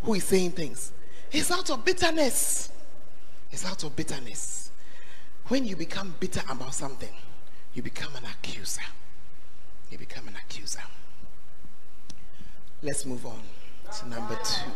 who 0.04 0.16
is 0.16 0.24
saying 0.24 0.52
things. 0.52 0.92
It's 1.32 1.52
out 1.52 1.70
of 1.70 1.86
bitterness. 1.86 2.72
It's 3.52 3.66
out 3.66 3.84
of 3.84 3.96
bitterness. 3.96 4.72
When 5.48 5.64
you 5.66 5.76
become 5.76 6.16
bitter 6.20 6.42
about 6.50 6.74
something, 6.74 7.14
you 7.76 7.84
become 7.84 8.16
an 8.16 8.24
accuser. 8.26 8.82
You 9.92 10.00
become 10.00 10.28
an 10.28 10.36
accuser. 10.36 10.82
Let's 12.82 13.06
move 13.06 13.26
on 13.26 13.42
to 14.00 14.10
number 14.10 14.36
two. 14.44 14.72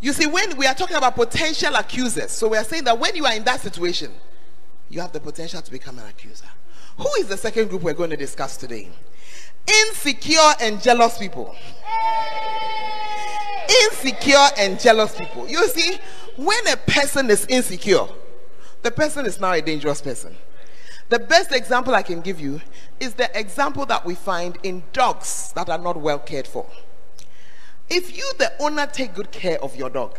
You 0.00 0.12
see, 0.12 0.26
when 0.26 0.56
we 0.56 0.66
are 0.66 0.74
talking 0.74 0.96
about 0.96 1.14
potential 1.14 1.74
accusers, 1.74 2.30
so 2.30 2.48
we 2.48 2.58
are 2.58 2.64
saying 2.64 2.84
that 2.84 2.98
when 2.98 3.16
you 3.16 3.24
are 3.24 3.34
in 3.34 3.44
that 3.44 3.60
situation, 3.60 4.12
you 4.88 5.00
have 5.00 5.12
the 5.12 5.20
potential 5.20 5.62
to 5.62 5.70
become 5.70 5.98
an 5.98 6.06
accuser. 6.06 6.46
Who 6.98 7.08
is 7.18 7.28
the 7.28 7.36
second 7.36 7.68
group 7.68 7.82
we're 7.82 7.94
going 7.94 8.10
to 8.10 8.16
discuss 8.16 8.56
today? 8.56 8.88
Insecure 9.66 10.52
and 10.60 10.80
jealous 10.80 11.18
people. 11.18 11.54
Insecure 13.84 14.48
and 14.58 14.78
jealous 14.78 15.16
people. 15.16 15.48
You 15.48 15.66
see, 15.68 15.98
when 16.36 16.66
a 16.68 16.76
person 16.76 17.30
is 17.30 17.46
insecure, 17.46 18.06
the 18.82 18.90
person 18.90 19.26
is 19.26 19.40
now 19.40 19.52
a 19.52 19.60
dangerous 19.60 20.00
person. 20.00 20.36
The 21.08 21.18
best 21.18 21.52
example 21.52 21.94
I 21.94 22.02
can 22.02 22.20
give 22.20 22.40
you 22.40 22.60
is 23.00 23.14
the 23.14 23.30
example 23.38 23.86
that 23.86 24.04
we 24.04 24.14
find 24.14 24.58
in 24.62 24.82
dogs 24.92 25.52
that 25.54 25.68
are 25.68 25.78
not 25.78 25.96
well 25.96 26.18
cared 26.18 26.46
for. 26.46 26.66
If 27.88 28.16
you, 28.16 28.32
the 28.38 28.52
owner, 28.60 28.86
take 28.86 29.14
good 29.14 29.30
care 29.30 29.62
of 29.62 29.76
your 29.76 29.90
dog, 29.90 30.18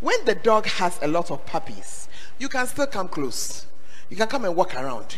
when 0.00 0.24
the 0.24 0.34
dog 0.34 0.66
has 0.66 0.98
a 1.02 1.08
lot 1.08 1.30
of 1.30 1.44
puppies, 1.44 2.08
you 2.38 2.48
can 2.48 2.66
still 2.66 2.86
come 2.86 3.08
close. 3.08 3.66
You 4.08 4.16
can 4.16 4.28
come 4.28 4.44
and 4.44 4.56
walk 4.56 4.74
around. 4.74 5.16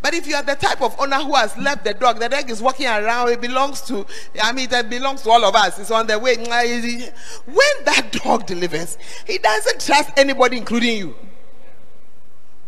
But 0.00 0.14
if 0.14 0.26
you 0.26 0.34
are 0.36 0.42
the 0.42 0.54
type 0.54 0.80
of 0.80 0.98
owner 0.98 1.16
who 1.16 1.34
has 1.34 1.56
left 1.58 1.84
the 1.84 1.92
dog, 1.92 2.18
the 2.18 2.28
dog 2.28 2.48
is 2.48 2.62
walking 2.62 2.86
around, 2.86 3.28
it 3.30 3.40
belongs 3.40 3.82
to, 3.82 4.06
I 4.40 4.52
mean, 4.52 4.68
it 4.72 4.88
belongs 4.88 5.22
to 5.22 5.30
all 5.30 5.44
of 5.44 5.54
us. 5.54 5.78
It's 5.78 5.90
on 5.90 6.06
the 6.06 6.18
way. 6.18 6.36
When 6.36 7.84
that 7.84 8.08
dog 8.12 8.46
delivers, 8.46 8.96
he 9.26 9.38
doesn't 9.38 9.84
trust 9.84 10.10
anybody, 10.16 10.56
including 10.56 10.96
you. 10.96 11.14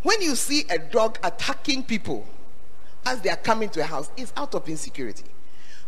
When 0.03 0.21
you 0.21 0.35
see 0.35 0.65
a 0.69 0.79
dog 0.79 1.19
attacking 1.23 1.85
people 1.85 2.27
as 3.07 3.21
they 3.23 3.31
are 3.31 3.37
coming 3.37 3.71
to 3.71 3.81
a 3.81 3.85
house, 3.85 4.11
it's 4.17 4.33
out 4.37 4.55
of 4.55 4.69
insecurity. 4.69 5.25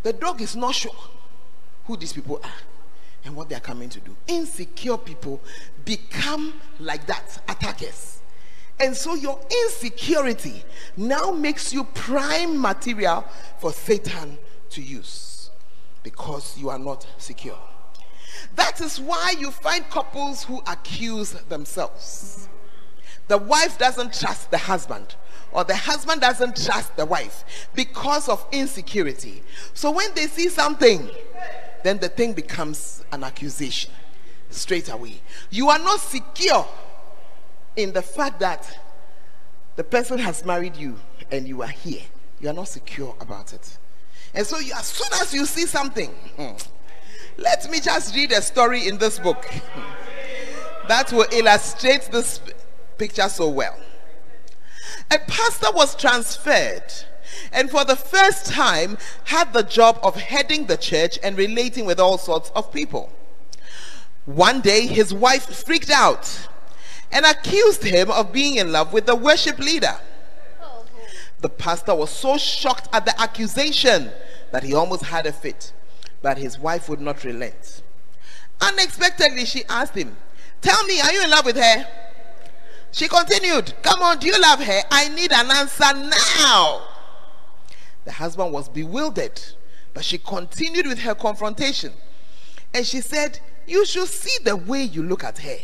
The 0.04 0.12
dog 0.12 0.40
is 0.40 0.56
not 0.56 0.74
sure 0.74 0.92
who 1.86 1.96
these 1.96 2.12
people 2.12 2.40
are 2.42 2.60
and 3.24 3.34
what 3.34 3.48
they 3.48 3.54
are 3.54 3.60
coming 3.60 3.88
to 3.88 4.00
do. 4.00 4.16
Insecure 4.26 4.96
people 4.96 5.40
become 5.84 6.54
like 6.78 7.06
that, 7.06 7.42
attackers. 7.48 8.20
And 8.78 8.94
so 8.94 9.14
your 9.14 9.40
insecurity 9.64 10.62
now 10.96 11.30
makes 11.30 11.72
you 11.72 11.84
prime 11.84 12.60
material 12.60 13.24
for 13.58 13.72
Satan 13.72 14.38
to 14.70 14.82
use 14.82 15.50
because 16.02 16.56
you 16.58 16.68
are 16.68 16.78
not 16.78 17.06
secure. 17.18 17.58
That 18.54 18.80
is 18.80 19.00
why 19.00 19.34
you 19.38 19.50
find 19.50 19.88
couples 19.88 20.44
who 20.44 20.60
accuse 20.66 21.32
themselves. 21.32 22.48
The 23.28 23.38
wife 23.38 23.78
doesn't 23.78 24.14
trust 24.14 24.50
the 24.50 24.58
husband, 24.58 25.16
or 25.50 25.64
the 25.64 25.74
husband 25.74 26.20
doesn't 26.20 26.62
trust 26.62 26.94
the 26.96 27.06
wife 27.06 27.68
because 27.74 28.28
of 28.28 28.46
insecurity. 28.52 29.42
So 29.74 29.90
when 29.90 30.14
they 30.14 30.26
see 30.26 30.48
something, 30.48 31.10
then 31.86 31.98
the 31.98 32.08
thing 32.08 32.32
becomes 32.32 33.04
an 33.12 33.22
accusation 33.22 33.92
straight 34.50 34.90
away. 34.90 35.20
You 35.50 35.70
are 35.70 35.78
not 35.78 36.00
secure 36.00 36.66
in 37.76 37.92
the 37.92 38.02
fact 38.02 38.40
that 38.40 38.78
the 39.76 39.84
person 39.84 40.18
has 40.18 40.44
married 40.44 40.76
you 40.76 40.98
and 41.30 41.46
you 41.46 41.62
are 41.62 41.68
here. 41.68 42.02
You 42.40 42.48
are 42.48 42.52
not 42.52 42.68
secure 42.68 43.14
about 43.20 43.52
it. 43.52 43.78
And 44.34 44.44
so, 44.44 44.58
you, 44.58 44.72
as 44.74 44.86
soon 44.86 45.20
as 45.20 45.32
you 45.32 45.46
see 45.46 45.66
something, 45.66 46.10
hmm, 46.36 46.56
let 47.38 47.70
me 47.70 47.78
just 47.80 48.14
read 48.16 48.32
a 48.32 48.42
story 48.42 48.88
in 48.88 48.98
this 48.98 49.18
book 49.18 49.46
that 50.88 51.12
will 51.12 51.26
illustrate 51.30 52.08
this 52.10 52.40
picture 52.98 53.28
so 53.28 53.48
well. 53.48 53.78
A 55.10 55.18
pastor 55.18 55.68
was 55.72 55.94
transferred 55.94 56.92
and 57.52 57.70
for 57.70 57.84
the 57.84 57.96
first 57.96 58.46
time 58.46 58.98
had 59.24 59.52
the 59.52 59.62
job 59.62 59.98
of 60.02 60.16
heading 60.16 60.66
the 60.66 60.76
church 60.76 61.18
and 61.22 61.36
relating 61.36 61.84
with 61.84 62.00
all 62.00 62.18
sorts 62.18 62.50
of 62.54 62.72
people. 62.72 63.12
One 64.24 64.60
day, 64.60 64.86
his 64.86 65.14
wife 65.14 65.44
freaked 65.64 65.90
out 65.90 66.48
and 67.12 67.24
accused 67.24 67.84
him 67.84 68.10
of 68.10 68.32
being 68.32 68.56
in 68.56 68.72
love 68.72 68.92
with 68.92 69.06
the 69.06 69.14
worship 69.14 69.58
leader. 69.58 69.96
The 71.40 71.48
pastor 71.48 71.94
was 71.94 72.10
so 72.10 72.38
shocked 72.38 72.88
at 72.92 73.04
the 73.04 73.20
accusation 73.20 74.10
that 74.50 74.62
he 74.62 74.74
almost 74.74 75.04
had 75.04 75.26
a 75.26 75.32
fit, 75.32 75.72
but 76.22 76.38
his 76.38 76.58
wife 76.58 76.88
would 76.88 77.00
not 77.00 77.24
relent. 77.24 77.82
Unexpectedly, 78.60 79.44
she 79.44 79.64
asked 79.68 79.94
him, 79.94 80.16
Tell 80.60 80.82
me, 80.84 81.00
are 81.00 81.12
you 81.12 81.22
in 81.22 81.30
love 81.30 81.44
with 81.44 81.56
her? 81.56 81.86
She 82.90 83.08
continued, 83.08 83.74
Come 83.82 84.02
on, 84.02 84.18
do 84.18 84.26
you 84.26 84.40
love 84.40 84.62
her? 84.62 84.80
I 84.90 85.08
need 85.10 85.30
an 85.30 85.50
answer 85.50 85.92
now. 85.94 86.82
The 88.06 88.12
husband 88.12 88.52
was 88.52 88.68
bewildered, 88.68 89.42
but 89.92 90.04
she 90.04 90.16
continued 90.16 90.86
with 90.86 91.00
her 91.00 91.14
confrontation. 91.14 91.92
And 92.72 92.86
she 92.86 93.00
said, 93.00 93.40
You 93.66 93.84
should 93.84 94.08
see 94.08 94.42
the 94.44 94.56
way 94.56 94.84
you 94.84 95.02
look 95.02 95.24
at 95.24 95.38
her. 95.38 95.58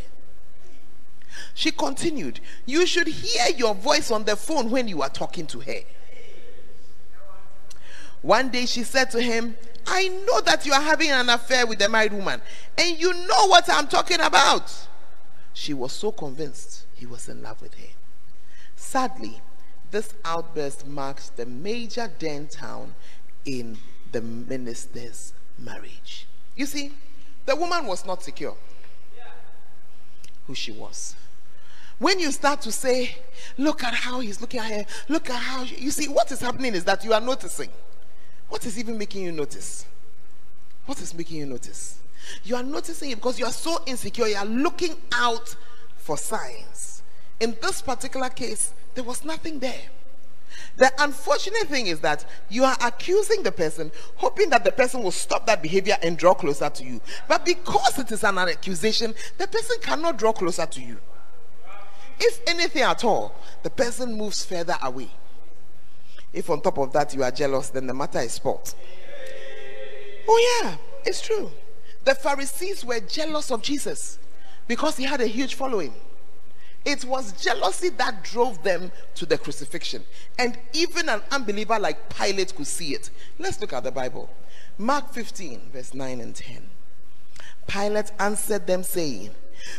She 1.55 1.71
continued, 1.71 2.41
You 2.67 2.85
should 2.85 3.07
hear 3.07 3.47
your 3.57 3.75
voice 3.75 4.11
on 4.11 4.25
the 4.25 4.37
phone 4.37 4.71
when 4.71 4.89
you 4.89 5.03
are 5.03 5.09
talking 5.09 5.47
to 5.47 5.61
her. 5.61 5.81
One 8.23 8.51
day 8.51 8.67
she 8.67 8.83
said 8.83 9.11
to 9.13 9.23
him, 9.23 9.57
I 9.87 10.09
know 10.09 10.41
that 10.43 10.67
you 10.67 10.73
are 10.73 10.81
having 10.81 11.11
an 11.11 11.29
affair 11.29 11.67
with 11.67 11.81
a 11.81 11.89
married 11.89 12.13
woman, 12.13 12.41
and 12.77 12.99
you 12.99 13.13
know 13.13 13.47
what 13.47 13.69
I'm 13.69 13.87
talking 13.89 14.21
about. 14.21 14.73
She 15.53 15.75
was 15.75 15.93
so 15.93 16.13
convinced 16.13 16.87
he 16.95 17.07
was 17.07 17.29
in 17.29 17.43
love 17.43 17.61
with 17.61 17.75
her. 17.75 17.91
Sadly, 18.77 19.41
this 19.93 20.15
outburst 20.25 20.87
marks 20.87 21.29
the 21.29 21.47
major 21.47 22.11
downtown 22.19 22.95
in 23.45 23.79
the 24.11 24.21
minister's 24.21 25.33
marriage. 25.59 26.27
You 26.57 26.67
see, 26.67 26.93
the 27.47 27.55
woman 27.55 27.87
was 27.87 28.05
not 28.05 28.23
secure 28.23 28.57
who 30.47 30.55
she 30.55 30.73
was. 30.73 31.15
When 31.99 32.19
you 32.19 32.33
start 32.33 32.63
to 32.63 32.73
say, 32.73 33.17
look 33.59 33.85
at 33.85 33.95
how 33.95 34.21
he's 34.21 34.41
looking 34.41 34.61
at 34.61 34.73
her, 34.73 34.87
look 35.09 35.31
at 35.31 35.37
how, 35.37 35.63
you 35.63 35.91
see, 35.91 36.09
what 36.09 36.33
is 36.33 36.41
happening 36.41 36.75
is 36.75 36.85
that 36.85 37.05
you 37.05 37.13
are 37.13 37.21
noticing. 37.21 37.71
What 38.49 38.67
is 38.67 38.79
even 38.79 38.99
making 38.99 39.23
you 39.23 39.31
notice? 39.31 39.87
What 40.87 41.01
is 41.01 41.15
making 41.15 41.39
you 41.39 41.47
notice? 41.47 42.01
You 42.45 42.57
are 42.57 42.63
noticing 42.63 43.11
it 43.11 43.17
because 43.17 43.39
you 43.39 43.45
are 43.45 43.53
so 43.53 43.83
insecure, 43.87 44.27
you 44.27 44.37
are 44.37 44.45
looking 44.45 44.97
out 45.13 45.55
for 45.97 46.17
signs. 46.17 47.02
In 47.41 47.57
this 47.61 47.83
particular 47.83 48.29
case, 48.29 48.73
there 48.95 49.05
was 49.05 49.25
nothing 49.25 49.59
there. 49.59 49.81
The 50.77 50.93
unfortunate 50.99 51.69
thing 51.69 51.87
is 51.87 52.01
that 52.01 52.25
you 52.49 52.65
are 52.65 52.77
accusing 52.83 53.43
the 53.43 53.53
person, 53.53 53.91
hoping 54.17 54.51
that 54.51 54.65
the 54.65 54.73
person 54.73 55.03
will 55.03 55.11
stop 55.11 55.47
that 55.47 55.63
behavior 55.63 55.97
and 56.03 56.17
draw 56.17 56.35
closer 56.35 56.69
to 56.69 56.85
you. 56.85 57.01
But 57.29 57.45
because 57.45 57.99
it 57.99 58.11
is 58.13 58.25
an 58.25 58.39
accusation, 58.39 59.15
the 59.39 59.47
person 59.47 59.77
cannot 59.83 60.19
draw 60.19 60.33
closer 60.33 60.67
to 60.67 60.81
you. 60.81 60.99
If 62.19 62.41
anything 62.47 62.83
at 62.83 63.05
all, 63.05 63.35
the 63.63 63.71
person 63.71 64.17
moves 64.17 64.45
further 64.45 64.77
away. 64.83 65.11
If 66.33 66.49
on 66.49 66.63
top 66.63 66.79
of 66.79 66.93
that 66.93 67.15
you 67.15 67.23
are 67.23 67.31
jealous, 67.31 67.69
then 67.69 67.87
the 67.87 67.95
matter 67.95 68.21
is 68.21 68.33
spot. 68.33 68.75
Oh, 70.29 70.63
yeah, 70.63 70.77
it's 71.05 71.21
true. 71.21 71.51
The 72.05 72.15
Pharisees 72.15 72.85
were 72.85 73.01
jealous 73.01 73.51
of 73.51 73.63
Jesus 73.63 74.19
because 74.67 74.97
he 74.97 75.05
had 75.05 75.21
a 75.21 75.27
huge 75.27 75.55
following. 75.55 75.95
It 76.85 77.05
was 77.05 77.33
jealousy 77.33 77.91
that 77.91 78.25
drove 78.25 78.63
them 78.63 78.91
to 79.15 79.27
the 79.27 79.39
crucifixion. 79.39 80.05
And 80.39 80.59
even 80.73 81.09
an 81.09 81.23
unbeliever 81.31 81.79
like 81.79 82.15
Pilate 82.15 82.55
could 82.55 82.67
see 82.67 82.95
it. 82.95 83.11
Let's 83.39 83.61
look 83.61 83.73
at 83.73 83.85
the 83.85 83.93
Bible. 83.93 84.29
Mark 84.79 85.13
15, 85.13 85.71
verse 85.73 85.95
9 85.95 86.21
and 86.21 86.35
10. 86.35 86.69
Pilate 87.69 88.11
answered 88.19 88.67
them, 88.67 88.83
saying, 88.83 89.31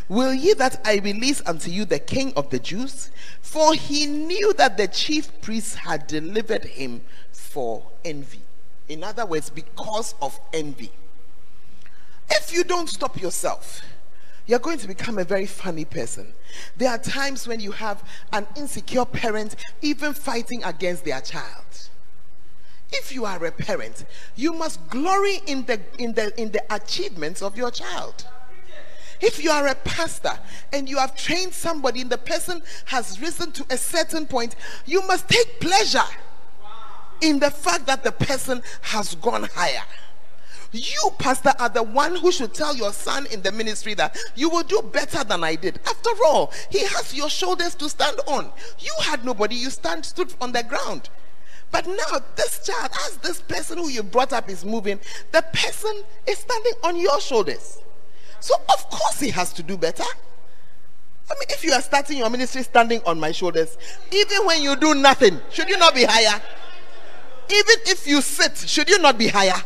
Will 0.08 0.34
ye 0.34 0.54
that 0.54 0.80
I 0.86 1.00
release 1.00 1.42
unto 1.46 1.70
you 1.70 1.84
the 1.84 2.00
king 2.00 2.32
of 2.38 2.50
the 2.50 2.60
Jews? 2.60 3.12
For 3.42 3.74
he 3.74 4.06
knew 4.06 4.54
that 4.54 4.78
the 4.78 4.88
chief 4.88 5.42
priests 5.42 5.76
had 5.76 6.08
delivered 6.08 6.64
him 6.64 7.02
for 7.32 7.84
envy. 8.06 8.42
In 8.88 9.04
other 9.04 9.26
words, 9.26 9.50
because 9.50 10.16
of 10.22 10.40
envy. 10.54 10.92
If 12.30 12.54
you 12.54 12.64
don't 12.64 12.88
stop 12.88 13.20
yourself 13.20 13.82
You're 14.46 14.60
going 14.60 14.78
to 14.80 14.88
become 14.88 15.18
a 15.18 15.24
very 15.24 15.46
funny 15.46 15.86
person. 15.86 16.34
There 16.76 16.90
are 16.90 16.98
times 16.98 17.48
when 17.48 17.60
you 17.60 17.72
have 17.72 18.04
an 18.34 18.46
insecure 18.58 19.06
parent 19.06 19.56
even 19.82 20.14
fighting 20.14 20.64
against 20.64 21.06
their 21.06 21.22
child. 21.22 21.90
If 22.92 23.14
you 23.14 23.26
are 23.26 23.44
a 23.44 23.52
parent, 23.52 24.06
you 24.36 24.54
must 24.54 24.88
glory 24.90 25.40
in 25.48 25.66
the 25.66 25.80
in 25.98 26.14
the 26.14 26.40
in 26.40 26.52
the 26.52 26.64
achievements 26.70 27.42
of 27.42 27.58
your 27.58 27.72
child. 27.72 28.28
If 29.20 29.42
you 29.42 29.50
are 29.52 29.68
a 29.68 29.76
pastor 29.76 30.38
and 30.74 30.90
you 30.90 30.98
have 30.98 31.16
trained 31.16 31.54
somebody 31.54 32.02
and 32.02 32.10
the 32.10 32.18
person 32.18 32.62
has 32.86 33.22
risen 33.22 33.54
to 33.54 33.66
a 33.70 33.78
certain 33.78 34.26
point, 34.28 34.56
you 34.86 35.02
must 35.08 35.30
take 35.30 35.62
pleasure 35.62 36.02
in 37.22 37.40
the 37.40 37.50
fact 37.50 37.86
that 37.88 38.04
the 38.04 38.12
person 38.12 38.62
has 38.82 39.16
gone 39.16 39.44
higher. 39.54 39.84
You, 40.74 41.12
pastor, 41.20 41.54
are 41.60 41.70
the 41.70 41.84
one 41.84 42.16
who 42.16 42.32
should 42.32 42.54
tell 42.54 42.76
your 42.76 42.92
son 42.92 43.28
in 43.28 43.44
the 43.44 43.52
ministry 43.52 43.94
that 43.94 44.18
you 44.36 44.50
will 44.50 44.64
do 44.64 44.82
better 44.82 45.24
than 45.24 45.44
I 45.44 45.56
did. 45.56 45.80
After 45.86 46.10
all, 46.26 46.52
he 46.72 46.80
has 46.80 47.14
your 47.16 47.30
shoulders 47.30 47.76
to 47.76 47.88
stand 47.88 48.20
on. 48.28 48.52
You 48.80 48.92
had 49.04 49.24
nobody, 49.24 49.56
you 49.56 49.70
stand 49.70 50.04
stood 50.04 50.34
on 50.42 50.52
the 50.52 50.64
ground. 50.64 51.10
But 51.72 51.86
now, 51.88 52.20
this 52.36 52.66
child, 52.66 52.92
as 53.06 53.18
this 53.18 53.42
person 53.42 53.78
who 53.78 53.90
you 53.90 54.02
brought 54.02 54.34
up 54.34 54.50
is 54.50 54.66
moving, 54.66 55.00
the 55.32 55.44
person 55.54 56.04
is 56.28 56.40
standing 56.40 56.74
on 56.84 56.98
your 56.98 57.22
shoulders. 57.22 57.80
So, 58.40 58.56
of 58.70 58.90
course, 58.90 59.20
he 59.20 59.30
has 59.30 59.54
to 59.54 59.64
do 59.64 59.78
better. 59.78 60.04
I 60.04 61.34
mean, 61.36 61.48
if 61.50 61.64
you 61.64 61.72
are 61.72 61.82
starting 61.82 62.18
your 62.18 62.30
ministry 62.30 62.64
standing 62.64 63.02
on 63.06 63.20
my 63.20 63.32
shoulders, 63.32 63.78
even 64.12 64.46
when 64.46 64.62
you 64.62 64.76
do 64.76 64.96
nothing, 64.96 65.40
should 65.52 65.70
you 65.70 65.78
not 65.78 65.96
be 65.96 66.04
higher? 66.04 66.42
Even 67.50 67.76
if 67.86 68.08
you 68.08 68.22
sit, 68.22 68.58
should 68.58 68.90
you 68.90 69.00
not 69.00 69.18
be 69.18 69.28
higher? 69.28 69.62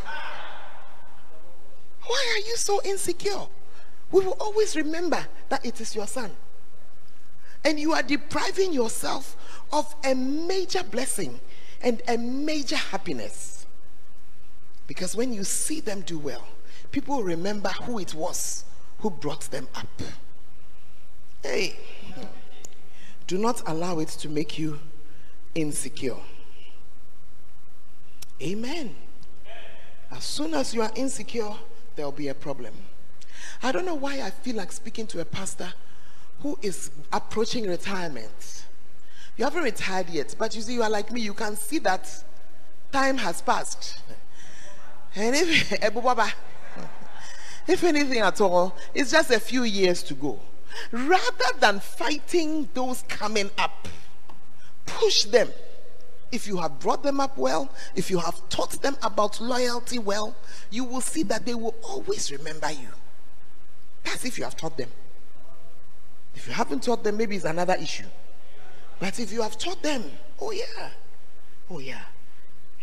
Why 2.08 2.34
are 2.34 2.48
you 2.48 2.56
so 2.56 2.80
insecure? 2.84 3.46
We 4.10 4.24
will 4.24 4.36
always 4.40 4.74
remember 4.74 5.26
that 5.50 5.64
it 5.64 5.80
is 5.80 5.94
your 5.94 6.06
son. 6.06 6.30
And 7.64 7.78
you 7.78 7.92
are 7.92 8.02
depriving 8.02 8.72
yourself 8.72 9.36
of 9.72 9.94
a 10.02 10.14
major 10.14 10.82
blessing 10.82 11.38
and 11.82 12.00
a 12.08 12.16
major 12.16 12.76
happiness. 12.76 13.66
Because 14.86 15.14
when 15.14 15.34
you 15.34 15.44
see 15.44 15.80
them 15.80 16.00
do 16.00 16.18
well, 16.18 16.48
people 16.92 17.22
remember 17.22 17.68
who 17.68 17.98
it 17.98 18.14
was 18.14 18.64
who 19.00 19.10
brought 19.10 19.42
them 19.50 19.68
up. 19.74 19.86
Hey, 21.42 21.76
do 23.26 23.36
not 23.36 23.62
allow 23.66 23.98
it 23.98 24.08
to 24.08 24.30
make 24.30 24.58
you 24.58 24.80
insecure. 25.54 26.16
Amen. 28.40 28.94
As 30.10 30.24
soon 30.24 30.54
as 30.54 30.72
you 30.74 30.80
are 30.80 30.90
insecure, 30.96 31.54
there'll 31.98 32.12
be 32.12 32.28
a 32.28 32.34
problem. 32.34 32.72
I 33.60 33.72
don't 33.72 33.84
know 33.84 33.96
why 33.96 34.22
I 34.22 34.30
feel 34.30 34.54
like 34.54 34.70
speaking 34.70 35.08
to 35.08 35.20
a 35.20 35.24
pastor 35.24 35.72
who 36.42 36.56
is 36.62 36.92
approaching 37.12 37.68
retirement. 37.68 38.66
You 39.36 39.44
haven't 39.44 39.64
retired 39.64 40.08
yet, 40.08 40.32
but 40.38 40.54
you 40.54 40.62
see, 40.62 40.74
you 40.74 40.82
are 40.84 40.90
like 40.90 41.10
me, 41.10 41.20
you 41.20 41.34
can 41.34 41.56
see 41.56 41.78
that 41.80 42.08
time 42.92 43.18
has 43.18 43.42
passed. 43.42 43.98
And 45.16 45.34
if, 45.34 45.72
if 47.66 47.84
anything 47.84 48.20
at 48.20 48.40
all, 48.40 48.76
it's 48.94 49.10
just 49.10 49.32
a 49.32 49.40
few 49.40 49.64
years 49.64 50.04
to 50.04 50.14
go. 50.14 50.38
Rather 50.92 51.58
than 51.58 51.80
fighting 51.80 52.68
those 52.74 53.02
coming 53.08 53.50
up, 53.58 53.88
push 54.86 55.24
them 55.24 55.48
if 56.30 56.46
you 56.46 56.58
have 56.58 56.78
brought 56.78 57.02
them 57.02 57.20
up 57.20 57.36
well, 57.38 57.70
if 57.94 58.10
you 58.10 58.18
have 58.18 58.48
taught 58.48 58.82
them 58.82 58.96
about 59.02 59.40
loyalty 59.40 59.98
well, 59.98 60.36
you 60.70 60.84
will 60.84 61.00
see 61.00 61.22
that 61.24 61.46
they 61.46 61.54
will 61.54 61.74
always 61.82 62.30
remember 62.30 62.70
you. 62.70 62.88
That's 64.04 64.24
if 64.24 64.38
you 64.38 64.44
have 64.44 64.56
taught 64.56 64.76
them. 64.76 64.90
If 66.34 66.46
you 66.46 66.52
haven't 66.52 66.82
taught 66.82 67.02
them, 67.02 67.16
maybe 67.16 67.36
it's 67.36 67.44
another 67.44 67.74
issue. 67.74 68.06
But 69.00 69.18
if 69.18 69.32
you 69.32 69.42
have 69.42 69.56
taught 69.58 69.82
them, 69.82 70.04
oh 70.40 70.50
yeah, 70.50 70.90
oh 71.70 71.78
yeah, 71.78 72.02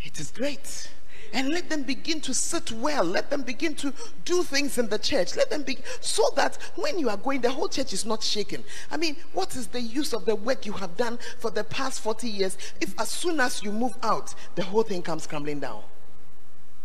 it 0.02 0.18
is 0.18 0.30
great 0.30 0.90
and 1.32 1.50
let 1.50 1.68
them 1.68 1.82
begin 1.82 2.20
to 2.22 2.34
sit 2.34 2.72
well. 2.72 3.04
Let 3.04 3.30
them 3.30 3.42
begin 3.42 3.74
to 3.76 3.92
do 4.24 4.42
things 4.42 4.78
in 4.78 4.88
the 4.88 4.98
church. 4.98 5.36
Let 5.36 5.50
them 5.50 5.62
be 5.62 5.78
so 6.00 6.22
that 6.36 6.56
when 6.76 6.98
you 6.98 7.08
are 7.08 7.16
going, 7.16 7.40
the 7.40 7.50
whole 7.50 7.68
church 7.68 7.92
is 7.92 8.04
not 8.04 8.22
shaken. 8.22 8.64
I 8.90 8.96
mean, 8.96 9.16
what 9.32 9.56
is 9.56 9.68
the 9.68 9.80
use 9.80 10.12
of 10.12 10.24
the 10.24 10.34
work 10.34 10.66
you 10.66 10.72
have 10.72 10.96
done 10.96 11.18
for 11.38 11.50
the 11.50 11.64
past 11.64 12.00
40 12.00 12.28
years 12.28 12.58
if 12.80 12.98
as 13.00 13.08
soon 13.08 13.40
as 13.40 13.62
you 13.62 13.72
move 13.72 13.96
out, 14.02 14.34
the 14.54 14.62
whole 14.62 14.82
thing 14.82 15.02
comes 15.02 15.26
crumbling 15.26 15.60
down? 15.60 15.82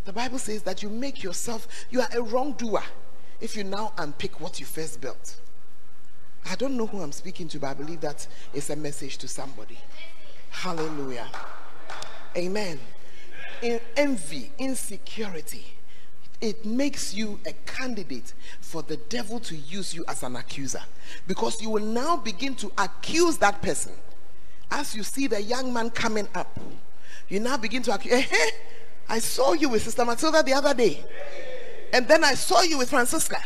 The 0.04 0.12
Bible 0.12 0.38
says 0.38 0.62
that 0.62 0.82
you 0.82 0.88
make 0.88 1.22
yourself, 1.22 1.68
you 1.90 2.00
are 2.00 2.08
a 2.14 2.22
wrongdoer 2.22 2.82
if 3.40 3.56
you 3.56 3.64
now 3.64 3.92
unpick 3.98 4.40
what 4.40 4.58
you 4.58 4.66
first 4.66 5.00
built. 5.00 5.36
I 6.50 6.56
don't 6.56 6.76
know 6.76 6.86
who 6.86 7.00
I'm 7.00 7.12
speaking 7.12 7.46
to, 7.48 7.60
but 7.60 7.68
I 7.68 7.74
believe 7.74 8.00
that 8.00 8.26
is 8.52 8.68
a 8.70 8.76
message 8.76 9.18
to 9.18 9.28
somebody. 9.28 9.78
Hallelujah. 10.50 11.28
Amen 12.36 12.80
in 13.62 13.80
envy, 13.96 14.50
insecurity, 14.58 15.64
it 16.40 16.66
makes 16.66 17.14
you 17.14 17.38
a 17.46 17.52
candidate 17.64 18.34
for 18.60 18.82
the 18.82 18.96
devil 18.96 19.38
to 19.38 19.56
use 19.56 19.94
you 19.94 20.04
as 20.08 20.24
an 20.24 20.34
accuser 20.34 20.82
because 21.28 21.62
you 21.62 21.70
will 21.70 21.84
now 21.84 22.16
begin 22.16 22.56
to 22.56 22.72
accuse 22.76 23.38
that 23.38 23.62
person. 23.62 23.92
As 24.70 24.94
you 24.94 25.04
see 25.04 25.28
the 25.28 25.40
young 25.40 25.72
man 25.72 25.90
coming 25.90 26.26
up, 26.34 26.58
you 27.28 27.38
now 27.38 27.56
begin 27.56 27.82
to 27.82 27.94
accuse, 27.94 28.20
hey, 28.24 28.50
I 29.08 29.20
saw 29.20 29.52
you 29.52 29.68
with 29.68 29.82
Sister 29.84 30.04
Matilda 30.04 30.42
the 30.42 30.52
other 30.52 30.74
day, 30.74 31.04
and 31.92 32.08
then 32.08 32.24
I 32.24 32.34
saw 32.34 32.62
you 32.62 32.78
with 32.78 32.90
Francisca, 32.90 33.40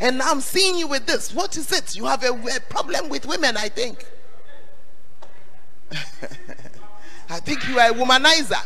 and 0.00 0.18
now 0.18 0.30
I'm 0.30 0.40
seeing 0.40 0.76
you 0.76 0.88
with 0.88 1.06
this. 1.06 1.32
What 1.32 1.56
is 1.56 1.70
it? 1.70 1.94
You 1.94 2.06
have 2.06 2.24
a, 2.24 2.32
a 2.32 2.60
problem 2.68 3.08
with 3.08 3.26
women, 3.26 3.56
I 3.56 3.68
think. 3.68 4.04
I 7.30 7.40
think 7.40 7.68
you 7.68 7.78
are 7.78 7.90
a 7.90 7.94
womanizer. 7.94 8.64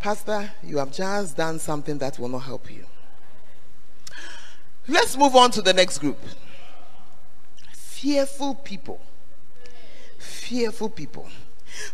Pastor, 0.00 0.50
you 0.64 0.78
have 0.78 0.90
just 0.90 1.36
done 1.36 1.58
something 1.58 1.98
that 1.98 2.18
will 2.18 2.30
not 2.30 2.40
help 2.40 2.70
you. 2.70 2.86
Let's 4.88 5.16
move 5.16 5.36
on 5.36 5.50
to 5.52 5.62
the 5.62 5.74
next 5.74 5.98
group. 5.98 6.18
Fearful 7.74 8.54
people. 8.54 8.98
Fearful 10.18 10.88
people. 10.88 11.28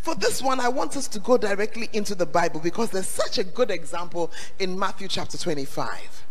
For 0.03 0.15
this 0.15 0.41
one, 0.41 0.61
I 0.61 0.69
want 0.69 0.97
us 0.97 1.09
to 1.09 1.19
go 1.19 1.37
directly 1.37 1.91
into 1.93 2.15
the 2.15 2.27
Bible 2.27 2.61
because 2.61 2.91
there's 2.91 3.09
such 3.09 3.39
a 3.39 3.45
good 3.45 3.73
example 3.73 4.31
in 4.61 4.79
Matthew 4.79 5.09
chapter 5.09 5.37
25. 5.37 6.26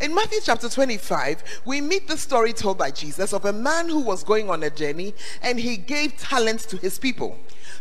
In 0.00 0.14
Matthew 0.14 0.40
chapter 0.42 0.68
25, 0.68 1.62
we 1.64 1.80
meet 1.80 2.08
the 2.08 2.18
story 2.18 2.52
told 2.52 2.78
by 2.78 2.90
Jesus 2.90 3.32
of 3.32 3.44
a 3.44 3.52
man 3.52 3.88
who 3.88 4.00
was 4.00 4.24
going 4.24 4.50
on 4.50 4.62
a 4.62 4.70
journey 4.70 5.14
and 5.40 5.58
he 5.58 5.76
gave 5.76 6.16
talents 6.16 6.66
to 6.66 6.76
his 6.76 6.98
people. 6.98 7.38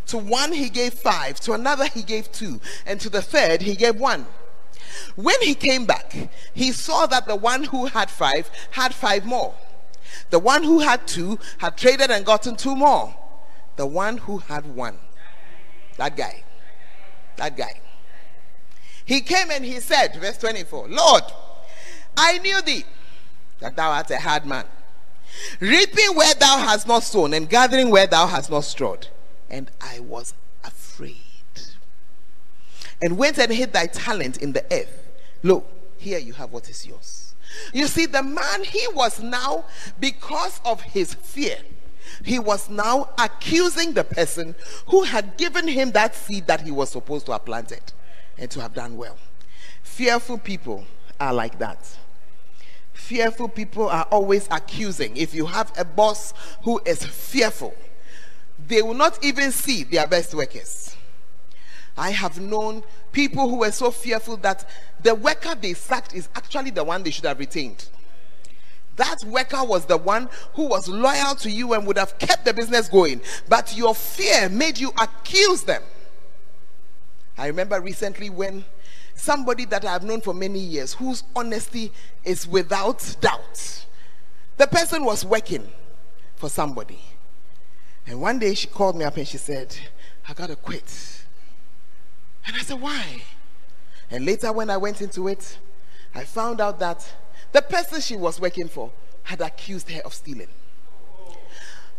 To 0.08 0.18
one 0.18 0.54
he 0.54 0.70
gave 0.70 0.94
five, 0.94 1.40
to 1.42 1.54
another 1.54 1.86
he 1.88 2.04
gave 2.04 2.32
two, 2.32 2.62
and 2.86 3.00
to 3.02 3.10
the 3.10 3.22
third 3.22 3.62
he 3.62 3.76
gave 3.76 3.96
one. 3.96 4.28
When 5.16 5.40
he 5.42 5.56
came 5.56 5.86
back, 5.86 6.16
he 6.54 6.72
saw 6.72 7.08
that 7.08 7.26
the 7.26 7.36
one 7.36 7.64
who 7.64 7.88
had 7.88 8.12
five 8.12 8.50
had 8.72 8.94
five 8.94 9.26
more. 9.26 9.56
The 10.30 10.40
one 10.40 10.64
who 10.64 10.80
had 10.80 11.08
two 11.08 11.40
had 11.58 11.78
traded 11.78 12.12
and 12.12 12.26
gotten 12.26 12.56
two 12.56 12.76
more. 12.76 13.16
The 13.76 13.88
one 13.88 14.18
who 14.18 14.38
had 14.38 14.76
one, 14.76 15.00
that 15.98 16.16
guy, 16.16 16.44
that 17.38 17.58
guy. 17.58 17.82
He 19.04 19.22
came 19.22 19.50
and 19.50 19.66
he 19.66 19.80
said, 19.80 20.16
verse 20.16 20.38
24, 20.38 20.90
Lord, 20.90 21.24
I 22.18 22.38
knew 22.40 22.62
thee 22.62 22.86
that 23.60 23.76
thou 23.76 23.92
art 23.92 24.10
a 24.12 24.18
hard 24.18 24.46
man, 24.46 24.66
reaping 25.60 26.16
where 26.16 26.34
thou 26.34 26.58
hast 26.58 26.88
not 26.88 27.04
sown 27.04 27.34
and 27.34 27.50
gathering 27.50 27.90
where 27.90 28.08
thou 28.08 28.28
hast 28.28 28.50
not 28.50 28.64
strawed 28.64 29.08
and 29.54 29.70
I 29.80 30.00
was 30.00 30.34
afraid. 30.64 31.18
And 33.02 33.18
went 33.18 33.38
and 33.38 33.52
hid 33.52 33.72
thy 33.72 33.86
talent 33.86 34.38
in 34.38 34.54
the 34.54 34.66
earth. 34.74 35.08
Lo, 35.44 35.64
here 35.98 36.18
you 36.18 36.34
have 36.34 36.52
what 36.52 36.70
is 36.70 36.88
yours. 36.88 37.36
You 37.72 37.86
see, 37.86 38.08
the 38.08 38.24
man, 38.24 38.64
he 38.64 38.88
was 38.96 39.22
now, 39.22 39.66
because 40.00 40.60
of 40.66 40.82
his 40.82 41.14
fear, 41.14 41.58
he 42.26 42.40
was 42.40 42.68
now 42.70 43.10
accusing 43.20 43.94
the 43.94 44.04
person 44.04 44.56
who 44.88 45.04
had 45.04 45.38
given 45.38 45.68
him 45.68 45.92
that 45.92 46.16
seed 46.16 46.48
that 46.48 46.62
he 46.62 46.72
was 46.72 46.90
supposed 46.90 47.28
to 47.28 47.34
have 47.34 47.46
planted 47.46 47.94
and 48.40 48.50
to 48.52 48.62
have 48.62 48.74
done 48.74 48.98
well. 48.98 49.18
Fearful 49.84 50.40
people 50.40 50.86
are 51.20 51.34
like 51.34 51.60
that. 51.60 51.98
Fearful 53.04 53.50
people 53.50 53.90
are 53.90 54.08
always 54.12 54.48
accusing. 54.50 55.18
If 55.18 55.36
you 55.36 55.46
have 55.46 55.74
a 55.78 55.84
boss 55.84 56.34
who 56.64 56.80
is 56.86 57.04
fearful, 57.04 57.76
they 58.66 58.82
will 58.82 58.94
not 58.94 59.22
even 59.22 59.52
see 59.52 59.84
their 59.84 60.08
best 60.08 60.34
workers. 60.34 60.96
I 61.98 62.12
have 62.12 62.40
known 62.40 62.82
people 63.12 63.50
who 63.50 63.58
were 63.58 63.74
so 63.74 63.92
fearful 63.92 64.38
that 64.38 64.70
the 65.02 65.16
worker 65.16 65.54
they 65.54 65.74
sacked 65.74 66.16
is 66.16 66.30
actually 66.34 66.70
the 66.70 66.86
one 66.86 67.04
they 67.04 67.12
should 67.12 67.26
have 67.26 67.40
retained. 67.40 67.90
That 68.96 69.22
worker 69.26 69.66
was 69.66 69.86
the 69.86 69.98
one 69.98 70.30
who 70.54 70.68
was 70.68 70.88
loyal 70.88 71.36
to 71.36 71.52
you 71.52 71.74
and 71.74 71.86
would 71.86 71.98
have 71.98 72.18
kept 72.20 72.46
the 72.46 72.54
business 72.54 72.88
going, 72.88 73.20
but 73.50 73.76
your 73.76 73.94
fear 73.94 74.48
made 74.48 74.78
you 74.78 74.94
accuse 74.98 75.64
them. 75.64 75.84
I 77.38 77.48
remember 77.48 77.82
recently 77.82 78.30
when 78.30 78.64
somebody 79.24 79.66
that 79.66 79.86
I 79.86 79.94
have 79.94 80.04
known 80.04 80.22
for 80.22 80.34
many 80.34 80.60
years, 80.60 80.94
whose 80.94 81.24
honesty 81.36 81.92
is 82.24 82.48
without 82.48 83.16
doubt, 83.22 83.86
The 84.58 84.68
person 84.68 85.04
was 85.04 85.26
working 85.26 85.68
for 86.36 86.50
somebody. 86.50 87.00
And 88.06 88.22
one 88.22 88.38
day 88.38 88.54
she 88.54 88.68
called 88.68 88.98
me 88.98 89.06
up 89.06 89.16
and 89.18 89.28
she 89.28 89.38
said, 89.38 89.76
I 90.28 90.34
gotta 90.34 90.56
quit. 90.56 91.24
And 92.46 92.56
I 92.56 92.60
said, 92.60 92.80
Why? 92.82 93.24
And 94.12 94.26
later, 94.26 94.52
when 94.52 94.70
I 94.70 94.78
went 94.78 95.02
into 95.02 95.28
it, 95.28 95.58
I 96.14 96.24
found 96.26 96.62
out 96.62 96.80
that 96.80 97.12
the 97.52 97.62
person 97.62 98.02
she 98.02 98.16
was 98.16 98.40
working 98.40 98.68
for 98.68 98.92
had 99.24 99.42
accused 99.42 99.90
her 99.90 100.02
of 100.02 100.14
stealing. 100.14 100.50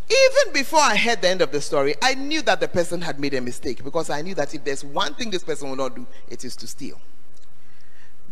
Even 0.08 0.52
before 0.52 0.80
I 0.80 0.96
heard 0.96 1.22
the 1.22 1.28
end 1.28 1.40
of 1.40 1.50
the 1.50 1.60
story, 1.62 1.94
I 2.02 2.14
knew 2.14 2.42
that 2.42 2.60
the 2.60 2.68
person 2.68 3.00
had 3.00 3.18
made 3.18 3.32
a 3.32 3.40
mistake 3.40 3.82
because 3.82 4.10
I 4.10 4.20
knew 4.20 4.34
that 4.34 4.54
if 4.54 4.62
there's 4.62 4.84
one 4.84 5.14
thing 5.14 5.30
this 5.30 5.42
person 5.42 5.70
will 5.70 5.76
not 5.76 5.96
do, 5.96 6.06
it 6.28 6.44
is 6.44 6.54
to 6.56 6.66
steal. 6.66 7.00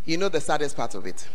You 0.05 0.17
know 0.17 0.29
the 0.29 0.41
saddest 0.41 0.77
part 0.77 0.95
of 0.95 1.07
it? 1.07 1.29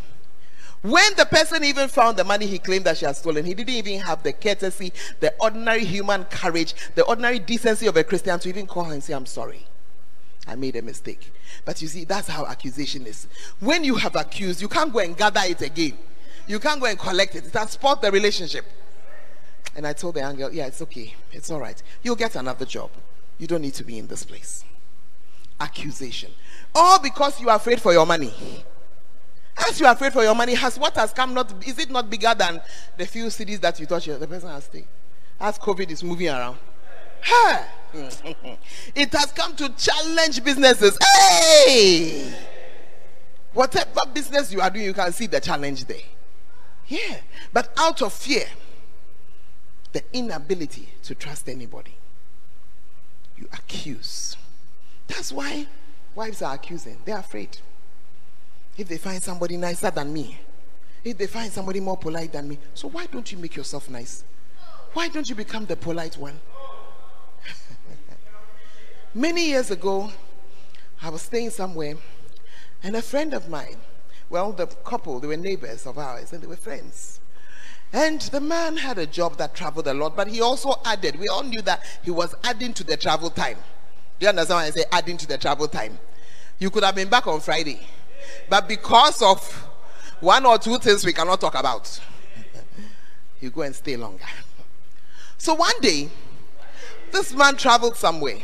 When 0.82 1.14
the 1.16 1.26
person 1.26 1.64
even 1.64 1.88
found 1.88 2.16
the 2.16 2.24
money 2.24 2.46
he 2.46 2.58
claimed 2.58 2.84
that 2.84 2.98
she 2.98 3.04
had 3.06 3.16
stolen, 3.16 3.44
he 3.44 3.54
didn't 3.54 3.74
even 3.74 4.00
have 4.00 4.22
the 4.22 4.32
courtesy, 4.32 4.92
the 5.18 5.34
ordinary 5.40 5.84
human 5.84 6.24
courage, 6.24 6.74
the 6.94 7.04
ordinary 7.04 7.40
decency 7.40 7.86
of 7.86 7.96
a 7.96 8.04
Christian 8.04 8.38
to 8.38 8.48
even 8.48 8.66
call 8.66 8.84
her 8.84 8.92
and 8.92 9.02
say, 9.02 9.12
I'm 9.12 9.26
sorry. 9.26 9.66
I 10.46 10.54
made 10.54 10.76
a 10.76 10.82
mistake. 10.82 11.32
But 11.64 11.82
you 11.82 11.88
see, 11.88 12.04
that's 12.04 12.28
how 12.28 12.46
accusation 12.46 13.06
is. 13.06 13.26
When 13.60 13.82
you 13.82 13.96
have 13.96 14.14
accused, 14.14 14.62
you 14.62 14.68
can't 14.68 14.92
go 14.92 15.00
and 15.00 15.16
gather 15.16 15.40
it 15.44 15.60
again. 15.62 15.98
You 16.46 16.58
can't 16.60 16.80
go 16.80 16.86
and 16.86 16.98
collect 16.98 17.34
it. 17.34 17.46
It 17.46 17.52
has 17.54 17.72
spoiled 17.72 18.00
the 18.00 18.10
relationship. 18.10 18.64
And 19.76 19.86
I 19.86 19.92
told 19.92 20.14
the 20.14 20.20
girl, 20.20 20.52
Yeah, 20.52 20.66
it's 20.66 20.80
okay. 20.82 21.14
It's 21.32 21.50
all 21.50 21.60
right. 21.60 21.80
You'll 22.02 22.16
get 22.16 22.36
another 22.36 22.64
job. 22.64 22.90
You 23.38 23.46
don't 23.46 23.62
need 23.62 23.74
to 23.74 23.84
be 23.84 23.98
in 23.98 24.06
this 24.06 24.24
place. 24.24 24.64
Accusation. 25.60 26.30
All 26.74 27.00
because 27.00 27.40
you 27.40 27.48
are 27.48 27.56
afraid 27.56 27.80
for 27.80 27.92
your 27.92 28.06
money. 28.06 28.32
As 29.66 29.80
you 29.80 29.86
are 29.86 29.92
afraid 29.92 30.12
for 30.12 30.22
your 30.22 30.34
money, 30.34 30.54
has 30.54 30.78
what 30.78 30.94
has 30.94 31.12
come 31.12 31.34
not 31.34 31.52
is 31.66 31.78
it 31.78 31.90
not 31.90 32.08
bigger 32.08 32.32
than 32.36 32.60
the 32.96 33.06
few 33.06 33.26
cedis 33.26 33.60
that 33.60 33.80
you 33.80 33.86
thought 33.86 34.02
the 34.04 34.26
person 34.26 34.48
has 34.50 34.68
taken? 34.68 34.88
As 35.40 35.58
COVID 35.58 35.90
is 35.90 36.02
moving 36.04 36.28
around. 36.28 36.58
It 38.94 39.12
has 39.12 39.32
come 39.32 39.56
to 39.56 39.70
challenge 39.70 40.44
businesses. 40.44 40.98
Hey! 41.02 42.34
Whatever 43.54 44.02
business 44.12 44.52
you 44.52 44.60
are 44.60 44.70
doing, 44.70 44.84
you 44.84 44.92
can 44.92 45.12
see 45.12 45.26
the 45.26 45.40
challenge 45.40 45.86
there. 45.86 45.96
Yeah. 46.86 47.16
But 47.52 47.72
out 47.78 48.02
of 48.02 48.12
fear, 48.12 48.46
the 49.92 50.02
inability 50.12 50.88
to 51.04 51.14
trust 51.14 51.48
anybody, 51.48 51.94
you 53.36 53.48
accuse. 53.52 54.36
That's 55.08 55.32
why 55.32 55.66
wives 56.14 56.42
are 56.42 56.54
accusing. 56.54 56.98
They're 57.04 57.18
afraid. 57.18 57.58
If 58.76 58.86
they 58.86 58.98
find 58.98 59.20
somebody 59.20 59.56
nicer 59.56 59.90
than 59.90 60.12
me, 60.12 60.38
if 61.04 61.18
they 61.18 61.26
find 61.26 61.52
somebody 61.52 61.80
more 61.80 61.96
polite 61.96 62.32
than 62.32 62.48
me, 62.48 62.58
so 62.74 62.88
why 62.88 63.06
don't 63.06 63.30
you 63.32 63.38
make 63.38 63.56
yourself 63.56 63.90
nice? 63.90 64.24
Why 64.92 65.08
don't 65.08 65.28
you 65.28 65.34
become 65.34 65.66
the 65.66 65.76
polite 65.76 66.16
one? 66.16 66.38
Many 69.14 69.46
years 69.46 69.70
ago, 69.70 70.10
I 71.02 71.10
was 71.10 71.22
staying 71.22 71.50
somewhere, 71.50 71.96
and 72.82 72.96
a 72.96 73.02
friend 73.02 73.34
of 73.34 73.48
mine, 73.48 73.76
well, 74.30 74.52
the 74.52 74.66
couple, 74.66 75.20
they 75.20 75.26
were 75.26 75.36
neighbors 75.36 75.86
of 75.86 75.98
ours, 75.98 76.32
and 76.32 76.42
they 76.42 76.46
were 76.46 76.56
friends. 76.56 77.20
And 77.92 78.20
the 78.20 78.40
man 78.40 78.76
had 78.76 78.98
a 78.98 79.06
job 79.06 79.38
that 79.38 79.54
traveled 79.54 79.86
a 79.86 79.94
lot, 79.94 80.14
but 80.14 80.28
he 80.28 80.40
also 80.40 80.74
added, 80.84 81.18
we 81.18 81.28
all 81.28 81.42
knew 81.42 81.62
that 81.62 81.84
he 82.02 82.10
was 82.10 82.34
adding 82.44 82.74
to 82.74 82.84
the 82.84 82.96
travel 82.96 83.30
time. 83.30 83.58
Do 84.18 84.24
you 84.26 84.30
understand 84.30 84.56
when 84.56 84.66
I 84.66 84.70
say 84.70 84.84
adding 84.90 85.16
to 85.18 85.26
the 85.26 85.38
travel 85.38 85.68
time? 85.68 85.98
You 86.58 86.70
could 86.70 86.82
have 86.82 86.94
been 86.94 87.08
back 87.08 87.26
on 87.26 87.40
Friday, 87.40 87.80
but 88.48 88.66
because 88.66 89.22
of 89.22 89.40
one 90.20 90.44
or 90.44 90.58
two 90.58 90.78
things 90.78 91.04
we 91.04 91.12
cannot 91.12 91.40
talk 91.40 91.54
about, 91.54 92.00
you 93.40 93.50
go 93.50 93.62
and 93.62 93.74
stay 93.74 93.96
longer. 93.96 94.24
So 95.36 95.54
one 95.54 95.80
day, 95.80 96.08
this 97.12 97.32
man 97.32 97.56
traveled 97.56 97.96
somewhere 97.96 98.38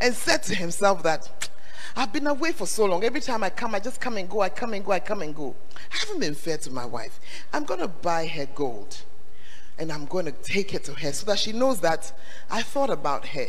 and 0.00 0.14
said 0.14 0.42
to 0.44 0.54
himself 0.54 1.04
that 1.04 1.48
I've 1.96 2.12
been 2.12 2.26
away 2.26 2.52
for 2.52 2.66
so 2.66 2.84
long. 2.84 3.04
Every 3.04 3.20
time 3.20 3.42
I 3.42 3.50
come, 3.50 3.74
I 3.74 3.80
just 3.80 4.00
come 4.00 4.16
and 4.16 4.28
go, 4.28 4.40
I 4.40 4.48
come 4.48 4.74
and 4.74 4.84
go, 4.84 4.92
I 4.92 5.00
come 5.00 5.22
and 5.22 5.34
go. 5.34 5.54
I 5.92 5.96
haven't 5.98 6.20
been 6.20 6.34
fair 6.34 6.58
to 6.58 6.70
my 6.70 6.84
wife. 6.84 7.18
I'm 7.52 7.64
going 7.64 7.80
to 7.80 7.88
buy 7.88 8.26
her 8.26 8.46
gold 8.46 9.02
and 9.78 9.92
I'm 9.92 10.06
going 10.06 10.26
to 10.26 10.32
take 10.32 10.74
it 10.74 10.84
to 10.84 10.94
her 10.94 11.12
so 11.12 11.26
that 11.26 11.38
she 11.38 11.52
knows 11.52 11.80
that 11.80 12.12
I 12.50 12.62
thought 12.62 12.90
about 12.90 13.26
her. 13.28 13.46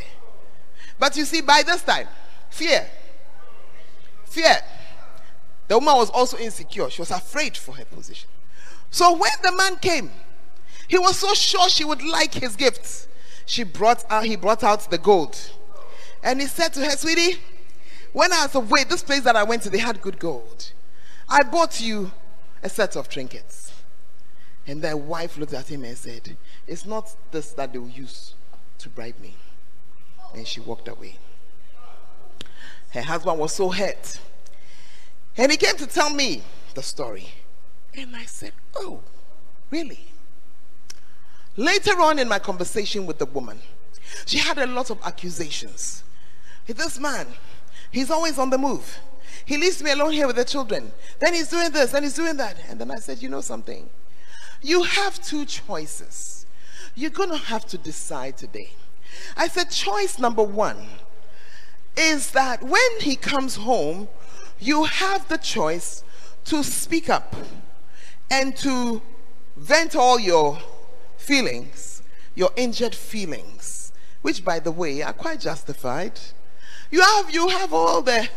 But 1.00 1.16
you 1.16 1.26
see, 1.26 1.42
by 1.42 1.64
this 1.64 1.82
time, 1.82 2.08
fear. 2.50 2.86
Fear. 4.26 4.58
The 5.68 5.78
woman 5.78 5.96
was 5.96 6.10
also 6.10 6.38
insecure. 6.38 6.90
She 6.90 7.02
was 7.02 7.12
afraid 7.12 7.56
for 7.56 7.74
her 7.76 7.86
position. 7.86 8.30
So 8.92 9.14
when 9.14 9.32
the 9.42 9.52
man 9.54 9.78
came, 9.78 10.12
he 10.88 10.98
was 10.98 11.18
so 11.18 11.34
sure 11.34 11.70
she 11.70 11.86
would 11.86 12.04
like 12.04 12.34
his 12.34 12.56
gifts. 12.56 13.08
She 13.46 13.64
brought 13.64 14.04
out, 14.10 14.26
he 14.26 14.36
brought 14.36 14.64
out 14.64 14.90
the 14.92 14.98
gold. 14.98 15.40
And 16.24 16.42
he 16.42 16.48
said 16.48 16.74
to 16.74 16.84
her, 16.84 16.92
Sweetie, 16.92 17.38
when 18.12 18.34
I 18.34 18.46
was 18.46 18.56
away, 18.56 18.84
this 18.84 19.04
place 19.04 19.22
that 19.22 19.36
I 19.36 19.44
went 19.44 19.64
to, 19.64 19.70
they 19.70 19.78
had 19.78 20.02
good 20.02 20.20
gold. 20.20 20.72
I 21.30 21.44
bought 21.44 21.80
you 21.80 22.12
a 22.64 22.70
set 22.70 22.96
of 22.96 23.08
trinkets. 23.08 23.72
And 24.68 24.82
their 24.82 24.98
wife 24.98 25.38
looked 25.38 25.54
at 25.54 25.68
him 25.68 25.84
and 25.84 25.98
said, 25.98 26.36
It's 26.68 26.86
not 26.86 27.16
this 27.32 27.52
that 27.54 27.72
they 27.72 27.80
will 27.80 27.90
use 27.90 28.34
to 28.80 28.90
bribe 28.90 29.20
me. 29.20 29.36
And 30.34 30.48
she 30.48 30.60
walked 30.60 30.88
away. 30.88 31.18
Her 32.92 33.02
husband 33.02 33.40
was 33.40 33.54
so 33.54 33.70
hurt. 33.70 34.20
And 35.38 35.52
he 35.52 35.58
came 35.58 35.76
to 35.78 35.88
tell 35.88 36.10
me 36.10 36.44
the 36.74 36.84
story. 36.84 37.30
And 37.96 38.16
I 38.16 38.26
said, 38.26 38.54
Oh, 38.76 39.02
really? 39.72 40.06
Later 41.56 42.00
on 42.00 42.20
in 42.20 42.28
my 42.28 42.40
conversation 42.40 43.06
with 43.06 43.18
the 43.18 43.26
woman, 43.26 43.60
she 44.26 44.38
had 44.38 44.58
a 44.58 44.66
lot 44.66 44.90
of 44.90 45.00
accusations. 45.04 46.04
This 46.68 47.00
man, 47.00 47.28
he's 47.92 48.12
always 48.12 48.38
on 48.38 48.50
the 48.50 48.58
move. 48.58 49.00
He 49.46 49.58
leaves 49.58 49.82
me 49.82 49.92
alone 49.92 50.12
here 50.12 50.28
with 50.28 50.36
the 50.36 50.46
children. 50.46 50.92
Then 51.20 51.34
he's 51.34 51.50
doing 51.50 51.72
this 51.72 51.94
and 51.94 52.06
he's 52.06 52.16
doing 52.16 52.38
that. 52.38 52.58
And 52.70 52.80
then 52.80 52.92
I 52.92 52.98
said, 52.98 53.22
You 53.22 53.30
know 53.30 53.42
something? 53.42 53.90
You 54.62 54.84
have 54.84 55.22
two 55.24 55.46
choices. 55.46 56.46
You're 56.96 57.12
going 57.12 57.30
to 57.30 57.38
have 57.38 57.66
to 57.68 57.78
decide 57.78 58.38
today. 58.38 58.72
I 59.38 59.48
said, 59.48 59.70
Choice 59.70 60.20
number 60.20 60.44
one 60.44 60.88
is 61.98 62.32
that 62.32 62.64
when 62.64 63.00
he 63.00 63.16
comes 63.16 63.58
home, 63.58 64.08
you 64.60 64.86
have 64.86 65.28
the 65.28 65.38
choice 65.38 66.04
to 66.46 66.64
speak 66.64 67.10
up 67.10 67.36
and 68.32 68.56
to 68.58 69.02
vent 69.58 69.96
all 69.96 70.20
your 70.20 70.60
feelings, 71.18 72.02
your 72.36 72.52
injured 72.56 72.96
feelings, 72.96 73.92
which, 74.22 74.44
by 74.44 74.60
the 74.60 74.72
way, 74.72 75.02
are 75.02 75.14
quite 75.14 75.40
justified. 75.40 76.20
You 76.92 77.02
have 77.02 77.32
you 77.32 77.50
have 77.50 77.74
all 77.74 78.02
the 78.02 78.28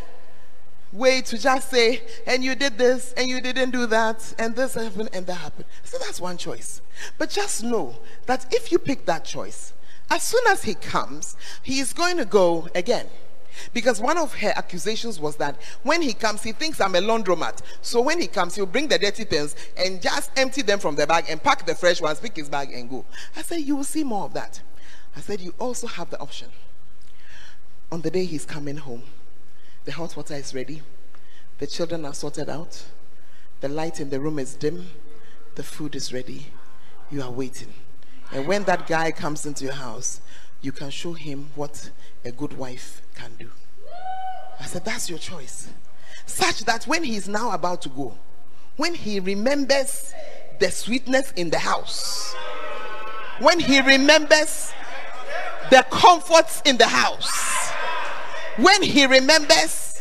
way 0.93 1.23
to 1.23 1.39
just 1.39 1.71
say, 1.71 2.03
and 2.27 2.45
you 2.45 2.55
did 2.55 2.77
this, 2.77 3.15
and 3.17 3.29
you 3.29 3.41
didn't 3.41 3.71
do 3.71 3.87
that, 3.87 4.35
and 4.39 4.55
this 4.55 4.75
happened, 4.75 5.09
and 5.13 5.27
that 5.27 5.35
happened. 5.35 5.65
So 5.85 5.99
that's 5.99 6.21
one 6.21 6.37
choice. 6.37 6.83
But 7.19 7.31
just 7.31 7.63
know 7.65 7.97
that 8.27 8.53
if 8.53 8.71
you 8.71 8.79
pick 8.79 9.07
that 9.07 9.25
choice, 9.25 9.73
as 10.13 10.23
soon 10.23 10.47
as 10.49 10.63
he 10.63 10.75
comes, 10.75 11.37
he 11.63 11.81
is 11.81 11.93
going 11.93 12.19
to 12.19 12.25
go 12.25 12.69
again. 12.75 13.07
Because 13.75 14.01
one 14.01 14.17
of 14.17 14.35
her 14.35 14.53
accusations 14.57 15.21
was 15.21 15.37
that 15.37 15.61
when 15.83 16.01
he 16.01 16.13
comes, 16.15 16.43
he 16.43 16.53
thinks 16.53 16.81
I'm 16.81 16.95
a 16.95 17.01
laundromat. 17.01 17.61
So 17.83 18.01
when 18.01 18.21
he 18.21 18.27
comes, 18.27 18.55
he'll 18.55 18.67
bring 18.67 18.89
the 18.89 18.99
dirty 18.99 19.25
things 19.25 19.57
and 19.77 20.01
just 20.01 20.31
empty 20.37 20.63
them 20.63 20.79
from 20.79 20.97
the 20.97 21.07
bag 21.07 21.27
and 21.29 21.43
pack 21.43 21.67
the 21.67 21.75
fresh 21.75 22.01
ones, 22.01 22.21
pick 22.21 22.37
his 22.37 22.49
bag 22.49 22.73
and 22.73 22.89
go. 22.89 23.05
I 23.37 23.43
said, 23.43 23.61
You 23.61 23.77
will 23.77 23.85
see 23.85 24.05
more 24.05 24.25
of 24.25 24.33
that. 24.35 24.61
I 25.17 25.21
said, 25.21 25.41
You 25.41 25.55
also 25.59 25.87
have 25.87 26.09
the 26.11 26.21
option 26.21 26.49
on 27.93 28.01
the 28.01 28.11
day 28.11 28.25
he's 28.25 28.47
coming 28.47 28.79
home, 28.79 29.03
the 29.85 29.93
hot 29.93 30.17
water 30.17 30.35
is 30.35 30.55
ready, 30.55 30.81
the 31.59 31.67
children 31.67 32.07
are 32.07 32.15
sorted 32.15 32.49
out, 32.49 32.85
the 33.61 33.69
light 33.69 34.01
in 34.01 34.09
the 34.09 34.19
room 34.19 34.39
is 34.39 34.55
dim, 34.55 34.89
the 35.57 35.63
food 35.63 35.95
is 35.95 36.11
ready, 36.11 36.47
you 37.11 37.21
are 37.21 37.31
waiting. 37.31 37.75
And 38.33 38.47
when 38.47 38.65
that 38.65 38.87
guy 38.87 39.13
comes 39.13 39.45
into 39.45 39.65
your 39.65 39.75
house, 39.75 40.21
you 40.63 40.73
can 40.73 40.91
show 40.91 41.13
him 41.13 41.51
what 41.55 41.91
a 42.25 42.33
good 42.33 42.57
wife 42.57 43.03
can 43.15 43.33
do. 43.39 43.51
I 44.59 44.65
said, 44.65 44.85
That's 44.85 45.11
your 45.11 45.19
choice. 45.19 45.69
Such 46.25 46.61
that 46.61 46.85
when 46.87 47.05
he's 47.05 47.29
now 47.29 47.51
about 47.51 47.83
to 47.83 47.89
go, 47.91 48.17
when 48.77 48.95
he 48.95 49.21
remembers 49.21 50.15
the 50.61 50.71
sweetness 50.71 51.33
in 51.33 51.51
the 51.51 51.59
house, 51.59 52.35
when 53.41 53.61
he 53.61 53.81
remembers 53.81 54.73
the 55.71 55.85
comforts 55.91 56.63
in 56.65 56.79
the 56.79 56.87
house, 56.87 57.71
when 58.57 58.83
he 58.83 59.05
remembers 59.05 60.01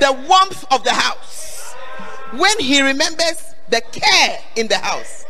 the 0.00 0.12
warmth 0.28 0.64
of 0.70 0.84
the 0.84 0.92
house, 0.92 1.72
when 2.36 2.58
he 2.58 2.82
remembers 2.82 3.54
the 3.70 3.80
care 3.92 4.38
in 4.56 4.68
the 4.68 4.78
house, 4.78 5.24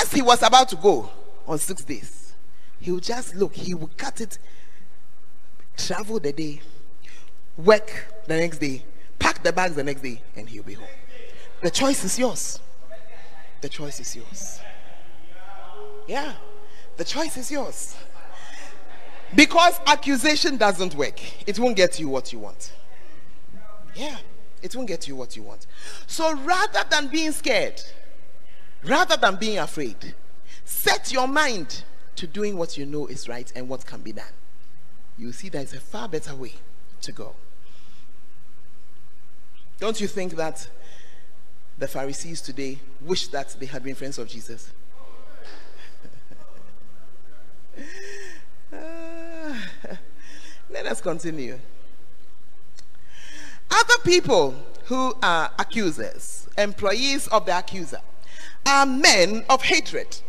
as 0.00 0.10
he 0.12 0.22
was 0.22 0.42
about 0.42 0.68
to 0.70 0.76
go 0.76 1.10
on 1.46 1.58
six 1.58 1.84
days, 1.84 2.32
he 2.80 2.90
will 2.90 3.00
just 3.00 3.34
look, 3.34 3.54
he 3.54 3.74
will 3.74 3.90
cut 3.96 4.20
it, 4.20 4.38
travel 5.76 6.18
the 6.18 6.32
day, 6.32 6.60
work 7.56 8.06
the 8.26 8.36
next 8.36 8.58
day, 8.58 8.82
pack 9.18 9.42
the 9.42 9.52
bags 9.52 9.74
the 9.74 9.84
next 9.84 10.02
day, 10.02 10.20
and 10.36 10.48
he'll 10.48 10.62
be 10.62 10.74
home. 10.74 10.86
The 11.62 11.70
choice 11.70 12.04
is 12.04 12.18
yours. 12.18 12.60
The 13.60 13.68
choice 13.68 14.00
is 14.00 14.14
yours. 14.14 14.60
Yeah. 16.06 16.34
The 16.96 17.04
choice 17.04 17.36
is 17.36 17.50
yours. 17.50 17.96
Because 19.34 19.80
accusation 19.86 20.56
doesn't 20.56 20.94
work, 20.94 21.20
it 21.48 21.58
won't 21.58 21.76
get 21.76 21.98
you 21.98 22.08
what 22.08 22.32
you 22.32 22.38
want. 22.38 22.72
Yeah, 23.94 24.16
it 24.62 24.74
won't 24.76 24.88
get 24.88 25.08
you 25.08 25.16
what 25.16 25.36
you 25.36 25.42
want. 25.42 25.66
So 26.06 26.34
rather 26.36 26.84
than 26.88 27.08
being 27.08 27.32
scared, 27.32 27.82
rather 28.84 29.16
than 29.16 29.36
being 29.36 29.58
afraid, 29.58 30.14
set 30.64 31.12
your 31.12 31.26
mind 31.26 31.84
to 32.16 32.26
doing 32.26 32.56
what 32.56 32.78
you 32.78 32.86
know 32.86 33.06
is 33.06 33.28
right 33.28 33.52
and 33.54 33.68
what 33.68 33.84
can 33.86 34.00
be 34.00 34.12
done. 34.12 34.24
You 35.16 35.32
see, 35.32 35.48
there 35.48 35.62
is 35.62 35.72
a 35.72 35.80
far 35.80 36.08
better 36.08 36.34
way 36.34 36.54
to 37.02 37.12
go. 37.12 37.34
Don't 39.78 40.00
you 40.00 40.06
think 40.06 40.36
that 40.36 40.68
the 41.78 41.88
Pharisees 41.88 42.40
today 42.40 42.78
wish 43.00 43.28
that 43.28 43.56
they 43.58 43.66
had 43.66 43.82
been 43.82 43.94
friends 43.94 44.18
of 44.18 44.28
Jesus? 44.28 44.70
let 50.70 50.86
us 50.86 51.00
continue. 51.00 51.58
Other 53.70 53.98
people 54.04 54.54
who 54.84 55.14
are 55.22 55.50
accusers, 55.58 56.48
employees 56.56 57.26
of 57.28 57.46
the 57.46 57.58
accuser, 57.58 58.00
are 58.66 58.86
men 58.86 59.44
of 59.50 59.62
hatred. 59.62 60.20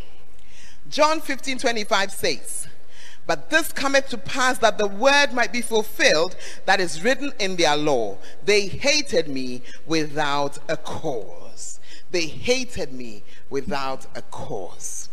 John 0.90 1.22
15 1.22 1.58
25 1.58 2.12
says, 2.12 2.68
But 3.26 3.50
this 3.50 3.72
cometh 3.72 4.10
to 4.10 4.18
pass 4.18 4.58
that 4.60 4.78
the 4.78 4.88
word 4.88 5.34
might 5.34 5.52
be 5.52 5.62
fulfilled 5.62 6.36
that 6.66 6.80
is 6.80 7.04
written 7.04 7.32
in 7.40 7.56
their 7.56 7.76
law. 7.76 8.18
They 8.46 8.68
hated 8.68 9.28
me 9.28 9.62
without 9.86 10.58
a 10.70 10.78
cause. 10.78 11.80
They 12.12 12.28
hated 12.28 12.94
me 12.94 13.24
without 13.50 14.06
a 14.16 14.22
cause. 14.22 15.10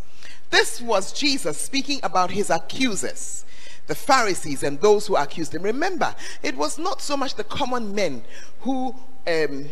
This 0.51 0.81
was 0.81 1.13
Jesus 1.13 1.57
speaking 1.57 2.01
about 2.03 2.31
his 2.31 2.51
accusers 2.51 3.45
the 3.87 3.95
Pharisees 3.95 4.63
and 4.63 4.81
those 4.81 5.07
who 5.07 5.17
accused 5.17 5.55
him. 5.55 5.63
Remember, 5.63 6.15
it 6.43 6.57
was 6.57 6.79
not 6.79 7.01
so 7.03 7.17
much 7.17 7.35
the 7.35 7.45
common 7.45 7.95
men 7.95 8.23
who, 8.61 8.95
um, 9.27 9.69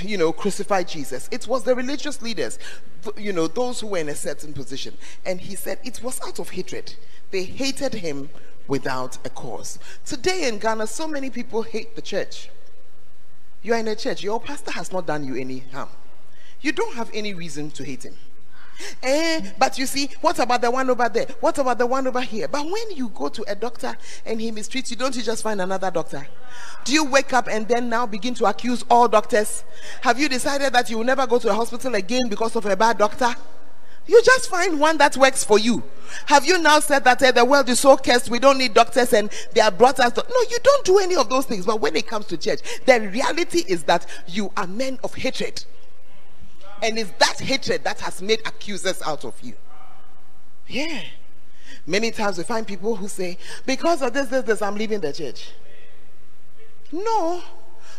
you 0.00 0.16
know, 0.16 0.32
crucified 0.32 0.88
Jesus. 0.88 1.28
It 1.30 1.46
was 1.46 1.64
the 1.64 1.74
religious 1.74 2.22
leaders, 2.22 2.58
you 3.16 3.32
know, 3.32 3.46
those 3.46 3.80
who 3.80 3.88
were 3.88 3.98
in 3.98 4.08
a 4.08 4.14
certain 4.14 4.52
position. 4.52 4.96
And 5.24 5.40
he 5.40 5.56
said 5.56 5.78
it 5.84 6.02
was 6.02 6.20
out 6.22 6.38
of 6.38 6.50
hatred. 6.50 6.94
They 7.30 7.44
hated 7.44 7.94
him 7.94 8.30
without 8.68 9.18
a 9.24 9.30
cause. 9.30 9.78
Today 10.04 10.48
in 10.48 10.58
Ghana, 10.58 10.86
so 10.86 11.06
many 11.06 11.30
people 11.30 11.62
hate 11.62 11.94
the 11.94 12.02
church. 12.02 12.50
You 13.62 13.74
are 13.74 13.78
in 13.78 13.88
a 13.88 13.96
church, 13.96 14.22
your 14.22 14.40
pastor 14.40 14.70
has 14.72 14.92
not 14.92 15.06
done 15.06 15.24
you 15.24 15.36
any 15.36 15.60
harm. 15.72 15.88
You 16.60 16.72
don't 16.72 16.94
have 16.94 17.10
any 17.12 17.34
reason 17.34 17.70
to 17.72 17.84
hate 17.84 18.04
him. 18.04 18.16
Eh, 19.02 19.40
but 19.58 19.78
you 19.78 19.86
see, 19.86 20.10
what 20.20 20.38
about 20.38 20.60
the 20.60 20.70
one 20.70 20.88
over 20.90 21.08
there? 21.08 21.26
What 21.40 21.58
about 21.58 21.78
the 21.78 21.86
one 21.86 22.06
over 22.06 22.20
here? 22.20 22.48
But 22.48 22.64
when 22.64 22.90
you 22.94 23.08
go 23.08 23.28
to 23.28 23.44
a 23.48 23.54
doctor 23.54 23.96
and 24.24 24.40
he 24.40 24.50
mistreats 24.52 24.90
you, 24.90 24.96
don't 24.96 25.14
you 25.16 25.22
just 25.22 25.42
find 25.42 25.60
another 25.60 25.90
doctor? 25.90 26.26
Do 26.84 26.92
you 26.92 27.04
wake 27.04 27.32
up 27.32 27.48
and 27.48 27.66
then 27.66 27.88
now 27.88 28.06
begin 28.06 28.34
to 28.34 28.46
accuse 28.46 28.84
all 28.90 29.08
doctors? 29.08 29.64
Have 30.02 30.18
you 30.20 30.28
decided 30.28 30.72
that 30.72 30.90
you 30.90 30.98
will 30.98 31.04
never 31.04 31.26
go 31.26 31.38
to 31.38 31.50
a 31.50 31.54
hospital 31.54 31.94
again 31.94 32.28
because 32.28 32.56
of 32.56 32.66
a 32.66 32.76
bad 32.76 32.98
doctor? 32.98 33.34
You 34.06 34.22
just 34.22 34.48
find 34.48 34.78
one 34.78 34.98
that 34.98 35.16
works 35.16 35.42
for 35.42 35.58
you. 35.58 35.82
Have 36.26 36.46
you 36.46 36.58
now 36.58 36.78
said 36.78 37.02
that 37.04 37.20
uh, 37.22 37.32
the 37.32 37.44
world 37.44 37.68
is 37.68 37.80
so 37.80 37.96
cursed, 37.96 38.30
we 38.30 38.38
don't 38.38 38.58
need 38.58 38.72
doctors 38.72 39.12
and 39.12 39.30
they 39.52 39.60
are 39.60 39.72
brought 39.72 39.98
us? 39.98 40.12
To... 40.12 40.24
No, 40.28 40.40
you 40.48 40.58
don't 40.62 40.84
do 40.84 40.98
any 40.98 41.16
of 41.16 41.28
those 41.28 41.44
things. 41.44 41.66
But 41.66 41.80
when 41.80 41.96
it 41.96 42.06
comes 42.06 42.26
to 42.26 42.36
church, 42.36 42.60
the 42.86 43.00
reality 43.00 43.64
is 43.66 43.82
that 43.84 44.06
you 44.28 44.52
are 44.56 44.68
men 44.68 45.00
of 45.02 45.14
hatred. 45.14 45.64
And 46.82 46.98
it's 46.98 47.10
that 47.18 47.40
hatred 47.40 47.84
that 47.84 48.00
has 48.00 48.20
made 48.20 48.40
accusers 48.40 49.00
out 49.02 49.24
of 49.24 49.34
you. 49.42 49.54
Yeah. 50.66 51.02
Many 51.86 52.10
times 52.10 52.38
we 52.38 52.44
find 52.44 52.66
people 52.66 52.96
who 52.96 53.08
say, 53.08 53.38
because 53.64 54.02
of 54.02 54.12
this, 54.12 54.28
this, 54.28 54.44
this, 54.44 54.62
I'm 54.62 54.74
leaving 54.74 55.00
the 55.00 55.12
church. 55.12 55.52
No. 56.92 57.42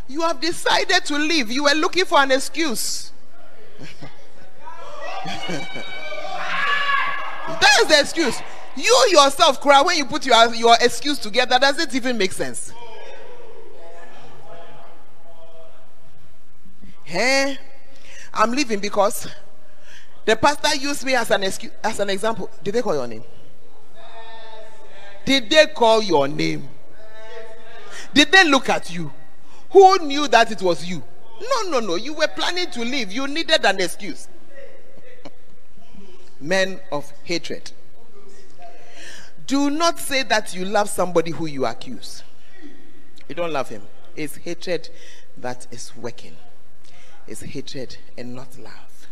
You 0.07 0.21
have 0.21 0.39
decided 0.39 1.05
to 1.05 1.17
leave. 1.17 1.51
You 1.51 1.63
were 1.63 1.73
looking 1.73 2.05
for 2.05 2.19
an 2.19 2.31
excuse. 2.31 3.11
that 5.25 5.83
is 7.81 7.87
the 7.87 7.99
excuse. 7.99 8.41
You 8.75 9.07
yourself 9.11 9.59
cry 9.59 9.81
when 9.81 9.97
you 9.97 10.05
put 10.05 10.25
your, 10.25 10.53
your 10.55 10.75
excuse 10.79 11.19
together. 11.19 11.57
Does 11.59 11.79
it 11.79 11.93
even 11.95 12.17
make 12.17 12.31
sense? 12.31 12.73
Hey? 17.03 17.57
I'm 18.37 18.51
leaving 18.51 18.79
because 18.79 19.27
the 20.25 20.35
pastor 20.35 20.75
used 20.75 21.03
me 21.03 21.15
as 21.15 21.31
an 21.31 21.43
excuse, 21.43 21.71
as 21.83 21.99
an 21.99 22.11
example. 22.11 22.51
Did 22.63 22.75
they 22.75 22.81
call 22.83 22.93
your 22.93 23.07
name? 23.07 23.23
Did 25.25 25.49
they 25.49 25.65
call 25.67 26.03
your 26.03 26.27
name? 26.27 26.69
Did 28.13 28.31
they 28.31 28.47
look 28.47 28.69
at 28.69 28.93
you? 28.93 29.11
Who 29.71 29.97
knew 30.05 30.27
that 30.27 30.51
it 30.51 30.61
was 30.61 30.85
you? 30.85 31.03
No, 31.41 31.69
no, 31.69 31.79
no. 31.79 31.95
You 31.95 32.13
were 32.13 32.27
planning 32.27 32.69
to 32.71 32.81
leave. 32.81 33.11
You 33.11 33.27
needed 33.27 33.65
an 33.65 33.81
excuse. 33.81 34.27
Men 36.39 36.79
of 36.91 37.11
hatred. 37.23 37.71
Do 39.47 39.69
not 39.71 39.97
say 39.97 40.23
that 40.23 40.53
you 40.53 40.63
love 40.65 40.89
somebody 40.89 41.31
who 41.31 41.47
you 41.47 41.65
accuse. 41.65 42.23
You 43.27 43.35
don't 43.35 43.51
love 43.51 43.69
him. 43.69 43.81
It's 44.15 44.35
hatred 44.35 44.89
that 45.37 45.67
is 45.71 45.95
working 45.95 46.35
is 47.27 47.41
hatred 47.41 47.97
and 48.17 48.33
not 48.33 48.57
love. 48.57 49.07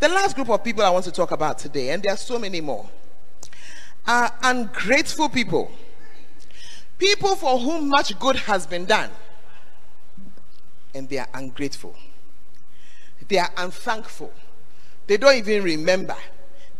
The 0.00 0.08
last 0.08 0.34
group 0.34 0.50
of 0.50 0.62
people 0.62 0.82
I 0.82 0.90
want 0.90 1.04
to 1.04 1.12
talk 1.12 1.30
about 1.30 1.58
today, 1.58 1.90
and 1.90 2.02
there 2.02 2.12
are 2.12 2.16
so 2.16 2.38
many 2.38 2.60
more, 2.60 2.88
are 4.06 4.32
ungrateful 4.42 5.28
people. 5.28 5.70
People 6.98 7.36
for 7.36 7.58
whom 7.58 7.88
much 7.88 8.18
good 8.18 8.36
has 8.36 8.66
been 8.66 8.84
done, 8.84 9.10
and 10.94 11.08
they 11.08 11.18
are 11.18 11.28
ungrateful. 11.34 11.94
They 13.28 13.38
are 13.38 13.50
unthankful. 13.56 14.32
They 15.06 15.16
don't 15.16 15.36
even 15.36 15.62
remember 15.62 16.16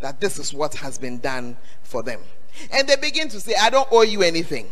that 0.01 0.21
this 0.21 0.39
is 0.39 0.53
what 0.53 0.75
has 0.75 0.99
been 0.99 1.19
done 1.19 1.57
for 1.83 2.03
them. 2.03 2.21
And 2.71 2.87
they 2.87 2.97
begin 2.97 3.29
to 3.31 3.41
say, 3.41 3.55
I 3.61 3.71
don't 3.71 3.89
owe 3.91 4.03
you 4.03 4.23
anything. 4.23 4.69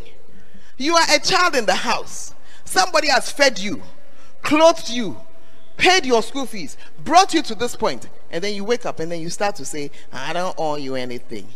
You 0.76 0.94
are 0.94 1.06
a 1.14 1.18
child 1.18 1.54
in 1.56 1.66
the 1.66 1.74
house. 1.74 2.34
Somebody 2.64 3.08
has 3.08 3.30
fed 3.30 3.58
you, 3.58 3.82
clothed 4.42 4.88
you, 4.88 5.16
paid 5.82 6.06
your 6.06 6.22
school 6.22 6.46
fees, 6.46 6.76
brought 7.02 7.34
you 7.34 7.42
to 7.42 7.56
this 7.56 7.74
point, 7.74 8.08
and 8.30 8.42
then 8.42 8.54
you 8.54 8.62
wake 8.62 8.86
up 8.86 9.00
and 9.00 9.10
then 9.10 9.20
you 9.20 9.28
start 9.28 9.56
to 9.56 9.64
say, 9.64 9.90
I 10.12 10.32
don't 10.32 10.54
owe 10.56 10.76
you 10.76 10.94
anything. 10.94 11.48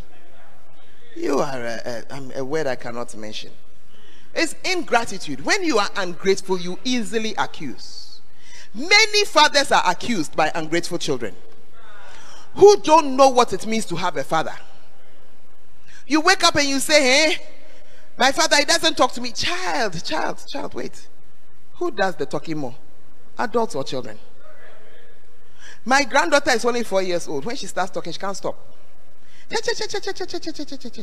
You 1.14 1.38
are 1.38 1.60
a, 1.60 2.02
a, 2.10 2.40
a 2.40 2.44
word 2.44 2.66
I 2.66 2.74
cannot 2.74 3.14
mention. 3.14 3.52
It's 4.34 4.56
ingratitude. 4.64 5.44
When 5.44 5.62
you 5.62 5.78
are 5.78 5.88
ungrateful, 5.96 6.58
you 6.58 6.76
easily 6.82 7.36
accuse. 7.38 8.20
Many 8.74 9.24
fathers 9.26 9.70
are 9.70 9.84
accused 9.86 10.34
by 10.34 10.50
ungrateful 10.56 10.98
children 10.98 11.36
who 12.56 12.76
don't 12.78 13.16
know 13.16 13.28
what 13.28 13.52
it 13.52 13.64
means 13.64 13.86
to 13.86 13.96
have 13.96 14.16
a 14.16 14.24
father. 14.24 14.56
You 16.08 16.20
wake 16.20 16.42
up 16.42 16.56
and 16.56 16.68
you 16.68 16.80
say, 16.80 17.00
Hey, 17.00 17.36
my 18.18 18.32
father, 18.32 18.56
he 18.56 18.64
doesn't 18.64 18.96
talk 18.96 19.12
to 19.12 19.20
me. 19.20 19.30
Child, 19.30 20.04
child, 20.04 20.44
child, 20.48 20.74
wait. 20.74 21.06
Who 21.74 21.92
does 21.92 22.16
the 22.16 22.26
talking 22.26 22.58
more? 22.58 22.74
Adults 23.38 23.74
or 23.74 23.84
children. 23.84 24.18
My 25.84 26.04
granddaughter 26.04 26.50
is 26.50 26.64
only 26.64 26.82
four 26.82 27.02
years 27.02 27.28
old. 27.28 27.44
When 27.44 27.56
she 27.56 27.66
starts 27.66 27.90
talking, 27.92 28.12
she 28.12 28.18
can't 28.18 28.36
stop. 28.36 28.56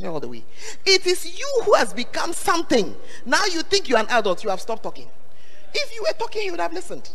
All 0.05 0.19
the 0.19 0.27
way. 0.27 0.43
It 0.85 1.07
is 1.07 1.39
you 1.39 1.61
who 1.63 1.73
has 1.75 1.93
become 1.93 2.33
something. 2.33 2.93
Now 3.25 3.45
you 3.45 3.61
think 3.61 3.87
you're 3.87 3.99
an 3.99 4.09
adult, 4.09 4.43
you 4.43 4.49
have 4.49 4.59
stopped 4.59 4.83
talking. 4.83 5.07
If 5.73 5.95
you 5.95 6.03
were 6.03 6.13
talking, 6.17 6.41
he 6.41 6.51
would 6.51 6.59
have 6.59 6.73
listened. 6.73 7.09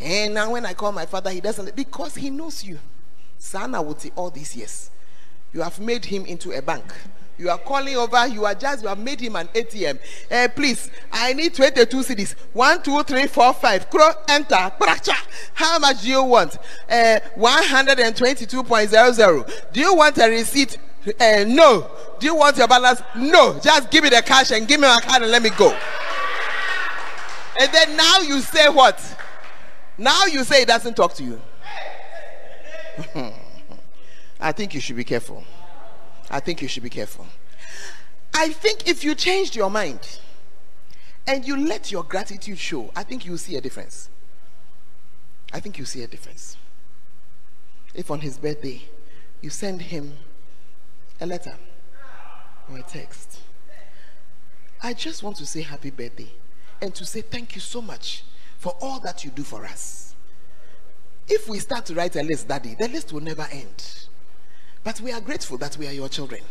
And 0.00 0.34
now 0.34 0.50
when 0.50 0.66
I 0.66 0.74
call 0.74 0.90
my 0.90 1.06
father, 1.06 1.30
he 1.30 1.40
doesn't 1.40 1.76
because 1.76 2.16
he 2.16 2.28
knows 2.28 2.64
you. 2.64 2.80
Sana 3.38 3.80
would 3.80 4.00
say 4.00 4.10
all 4.16 4.30
these 4.30 4.56
years. 4.56 4.90
You 5.52 5.62
have 5.62 5.78
made 5.78 6.06
him 6.06 6.26
into 6.26 6.50
a 6.52 6.60
bank. 6.60 6.92
You 7.38 7.48
are 7.50 7.58
calling 7.58 7.96
over, 7.96 8.26
you 8.28 8.44
are 8.44 8.54
just, 8.54 8.82
you 8.82 8.88
have 8.88 8.98
made 8.98 9.20
him 9.20 9.36
an 9.36 9.48
ATM. 9.48 9.96
Uh, 9.96 10.00
eh, 10.30 10.48
please, 10.48 10.90
I 11.10 11.32
need 11.32 11.54
22 11.54 11.96
cedis. 11.98 12.34
One, 12.52 12.82
two, 12.82 13.02
three, 13.04 13.26
four, 13.26 13.54
five. 13.54 13.88
Crow, 13.90 14.10
enter. 14.28 14.70
How 15.54 15.78
much 15.78 16.02
do 16.02 16.08
you 16.08 16.22
want? 16.22 16.58
Uh, 16.88 17.20
122.00. 17.36 19.72
Do 19.72 19.80
you 19.80 19.94
want 19.94 20.18
a 20.18 20.28
receipt? 20.28 20.76
Uh, 21.18 21.44
no. 21.48 21.90
Do 22.20 22.26
you 22.26 22.34
want 22.36 22.58
your 22.58 22.68
balance? 22.68 23.02
No. 23.16 23.58
Just 23.60 23.90
give 23.90 24.04
me 24.04 24.10
the 24.10 24.22
cash 24.22 24.52
and 24.52 24.68
give 24.68 24.78
me 24.80 24.86
my 24.86 25.00
card 25.00 25.22
and 25.22 25.32
let 25.32 25.42
me 25.42 25.50
go. 25.50 25.76
And 27.60 27.70
then 27.72 27.96
now 27.96 28.20
you 28.20 28.40
say 28.40 28.68
what? 28.68 29.00
Now 29.98 30.26
you 30.26 30.44
say 30.44 30.60
he 30.60 30.64
doesn't 30.64 30.94
talk 30.94 31.12
to 31.14 31.24
you. 31.24 31.40
I 34.40 34.52
think 34.52 34.74
you 34.74 34.80
should 34.80 34.96
be 34.96 35.04
careful. 35.04 35.44
I 36.32 36.40
think 36.40 36.62
you 36.62 36.68
should 36.68 36.82
be 36.82 36.90
careful. 36.90 37.26
I 38.34 38.48
think 38.48 38.88
if 38.88 39.04
you 39.04 39.14
changed 39.14 39.54
your 39.54 39.70
mind 39.70 40.18
and 41.26 41.46
you 41.46 41.56
let 41.56 41.92
your 41.92 42.02
gratitude 42.02 42.58
show, 42.58 42.90
I 42.96 43.02
think 43.02 43.26
you'll 43.26 43.36
see 43.38 43.56
a 43.56 43.60
difference. 43.60 44.08
I 45.52 45.60
think 45.60 45.76
you'll 45.76 45.86
see 45.86 46.02
a 46.02 46.06
difference. 46.06 46.56
If 47.94 48.10
on 48.10 48.20
his 48.20 48.38
birthday 48.38 48.80
you 49.42 49.50
send 49.50 49.82
him 49.82 50.14
a 51.20 51.26
letter 51.26 51.54
or 52.70 52.78
a 52.78 52.82
text. 52.82 53.40
I 54.82 54.94
just 54.94 55.22
want 55.22 55.36
to 55.36 55.46
say 55.46 55.60
happy 55.60 55.90
birthday 55.90 56.32
and 56.80 56.94
to 56.94 57.04
say 57.04 57.20
thank 57.20 57.54
you 57.54 57.60
so 57.60 57.82
much 57.82 58.24
for 58.56 58.74
all 58.80 58.98
that 59.00 59.22
you 59.24 59.30
do 59.30 59.42
for 59.42 59.64
us. 59.66 60.14
If 61.28 61.48
we 61.48 61.58
start 61.58 61.84
to 61.86 61.94
write 61.94 62.16
a 62.16 62.22
list, 62.22 62.48
Daddy, 62.48 62.74
the 62.78 62.88
list 62.88 63.12
will 63.12 63.20
never 63.20 63.46
end. 63.52 64.06
But 64.84 65.00
we 65.00 65.12
are 65.12 65.20
grateful 65.20 65.58
that 65.58 65.76
we 65.76 65.86
are 65.86 65.92
your 65.92 66.08
children. 66.08 66.42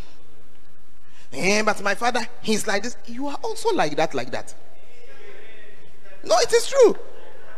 Eh, 1.33 1.61
but 1.63 1.81
my 1.81 1.95
father, 1.95 2.21
he's 2.41 2.67
like 2.67 2.83
this. 2.83 2.97
You 3.05 3.27
are 3.27 3.37
also 3.43 3.73
like 3.73 3.95
that, 3.97 4.13
like 4.13 4.31
that. 4.31 4.53
No, 6.23 6.35
it 6.39 6.51
is 6.53 6.67
true. 6.67 6.95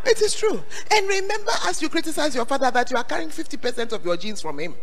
It 0.06 0.22
is 0.22 0.36
true. 0.36 0.62
And 0.92 1.08
remember, 1.08 1.52
as 1.66 1.82
you 1.82 1.90
criticize 1.90 2.36
your 2.36 2.46
father, 2.46 2.70
that 2.72 2.92
you 2.92 2.98
are 2.98 3.04
carrying 3.04 3.30
50% 3.30 3.92
of 3.92 4.04
your 4.04 4.18
genes 4.18 4.42
from 4.42 4.60
him. 4.60 4.76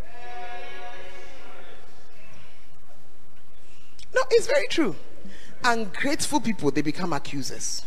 No, 4.14 4.22
it's 4.30 4.46
very 4.46 4.66
true. 4.68 4.96
Ungrateful 5.62 6.40
people, 6.40 6.70
they 6.70 6.82
become 6.82 7.12
accusers. 7.12 7.84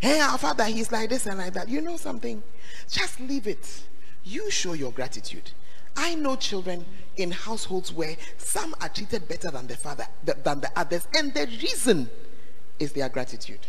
Hey, 0.00 0.20
our 0.20 0.38
father, 0.38 0.64
he's 0.64 0.92
like 0.92 1.10
this 1.10 1.26
and 1.26 1.38
like 1.38 1.54
that. 1.54 1.68
You 1.68 1.80
know 1.80 1.96
something? 1.96 2.42
Just 2.88 3.20
leave 3.20 3.46
it. 3.46 3.82
You 4.24 4.50
show 4.50 4.72
your 4.72 4.92
gratitude. 4.92 5.50
I 5.96 6.14
know 6.14 6.36
children 6.36 6.84
in 7.16 7.30
households 7.30 7.92
where 7.92 8.16
some 8.36 8.74
are 8.80 8.88
treated 8.88 9.28
better 9.28 9.50
than 9.50 9.66
the 9.66 9.76
father 9.76 10.06
than 10.24 10.60
the 10.60 10.70
others, 10.76 11.06
and 11.14 11.32
the 11.34 11.46
reason 11.62 12.10
is 12.78 12.92
their 12.92 13.08
gratitude. 13.08 13.60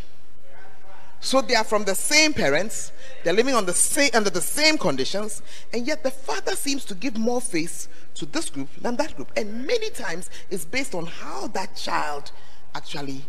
So 1.20 1.42
they 1.42 1.56
are 1.56 1.64
from 1.64 1.86
the 1.86 1.96
same 1.96 2.34
parents, 2.34 2.92
they're 3.24 3.34
living 3.34 3.56
on 3.56 3.66
the 3.66 3.74
same 3.74 4.12
under 4.14 4.30
the 4.30 4.42
same 4.42 4.78
conditions, 4.78 5.42
and 5.74 5.88
yet 5.88 6.04
the 6.04 6.12
father 6.12 6.56
seems 6.56 6.86
to 6.86 6.96
give 6.96 7.18
more 7.18 7.42
face 7.42 7.88
to 8.16 8.26
this 8.26 8.50
group 8.50 8.70
than 8.78 8.96
that 8.98 9.16
group. 9.16 9.32
And 9.36 9.66
many 9.66 9.90
times 9.90 10.30
it's 10.50 10.66
based 10.66 10.94
on 10.94 11.06
how 11.06 11.48
that 11.48 11.76
child 11.76 12.32
actually 12.76 13.26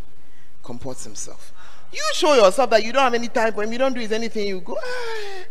comports 0.63 1.03
himself. 1.03 1.53
You 1.91 2.03
show 2.13 2.35
yourself 2.35 2.69
that 2.71 2.83
you 2.83 2.91
don't 2.91 3.03
have 3.03 3.13
any 3.13 3.29
time 3.29 3.53
him, 3.53 3.71
you 3.71 3.77
don't 3.77 3.95
do 3.95 4.01
anything, 4.01 4.47
you 4.47 4.61
go, 4.61 4.77
ah, 4.79 5.43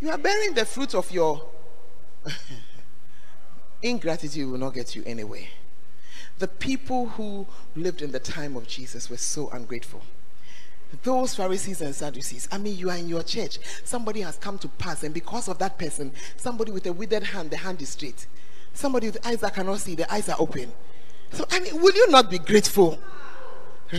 you 0.00 0.10
are 0.10 0.18
bearing 0.18 0.54
the 0.54 0.64
fruit 0.64 0.94
of 0.94 1.10
your 1.12 1.46
ingratitude 3.84 4.50
will 4.50 4.58
not 4.58 4.74
get 4.74 4.96
you 4.96 5.04
anywhere. 5.06 5.46
The 6.38 6.48
people 6.48 7.06
who 7.10 7.46
lived 7.76 8.02
in 8.02 8.10
the 8.10 8.18
time 8.18 8.56
of 8.56 8.66
Jesus 8.66 9.08
were 9.08 9.16
so 9.16 9.48
ungrateful. 9.50 10.02
Those 11.02 11.34
Pharisees 11.34 11.80
and 11.80 11.94
Sadducees, 11.94 12.48
I 12.50 12.58
mean, 12.58 12.76
you 12.76 12.90
are 12.90 12.96
in 12.96 13.08
your 13.08 13.22
church, 13.22 13.58
somebody 13.84 14.20
has 14.22 14.36
come 14.36 14.58
to 14.58 14.68
pass, 14.68 15.02
and 15.02 15.12
because 15.12 15.48
of 15.48 15.58
that 15.58 15.78
person, 15.78 16.12
somebody 16.36 16.72
with 16.72 16.86
a 16.86 16.92
withered 16.92 17.24
hand, 17.24 17.50
the 17.50 17.56
hand 17.56 17.82
is 17.82 17.90
straight. 17.90 18.26
Somebody 18.72 19.08
with 19.08 19.24
eyes 19.26 19.40
that 19.40 19.54
cannot 19.54 19.80
see, 19.80 19.94
the 19.94 20.12
eyes 20.12 20.28
are 20.28 20.36
open. 20.38 20.72
So, 21.32 21.44
I 21.50 21.60
mean, 21.60 21.80
will 21.80 21.94
you 21.94 22.10
not 22.10 22.30
be 22.30 22.38
grateful? 22.38 22.98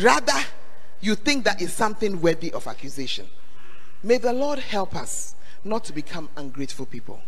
Rather, 0.01 0.45
you 1.01 1.15
think 1.15 1.43
that 1.45 1.61
is 1.61 1.73
something 1.73 2.21
worthy 2.21 2.51
of 2.51 2.67
accusation. 2.67 3.27
May 4.03 4.17
the 4.17 4.33
Lord 4.33 4.59
help 4.59 4.95
us 4.95 5.35
not 5.63 5.83
to 5.85 5.93
become 5.93 6.29
ungrateful 6.35 6.85
people. 6.85 7.21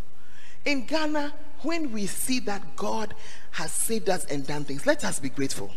In 0.68 0.86
Ghana, 0.86 1.34
when 1.62 1.94
we 1.94 2.08
see 2.08 2.42
that 2.42 2.76
God 2.76 3.14
has 3.52 3.72
saved 3.72 4.10
us 4.10 4.26
and 4.26 4.46
done 4.46 4.66
things, 4.66 4.86
let 4.86 5.06
us 5.06 5.18
be 5.18 5.30
grateful. 5.30 5.72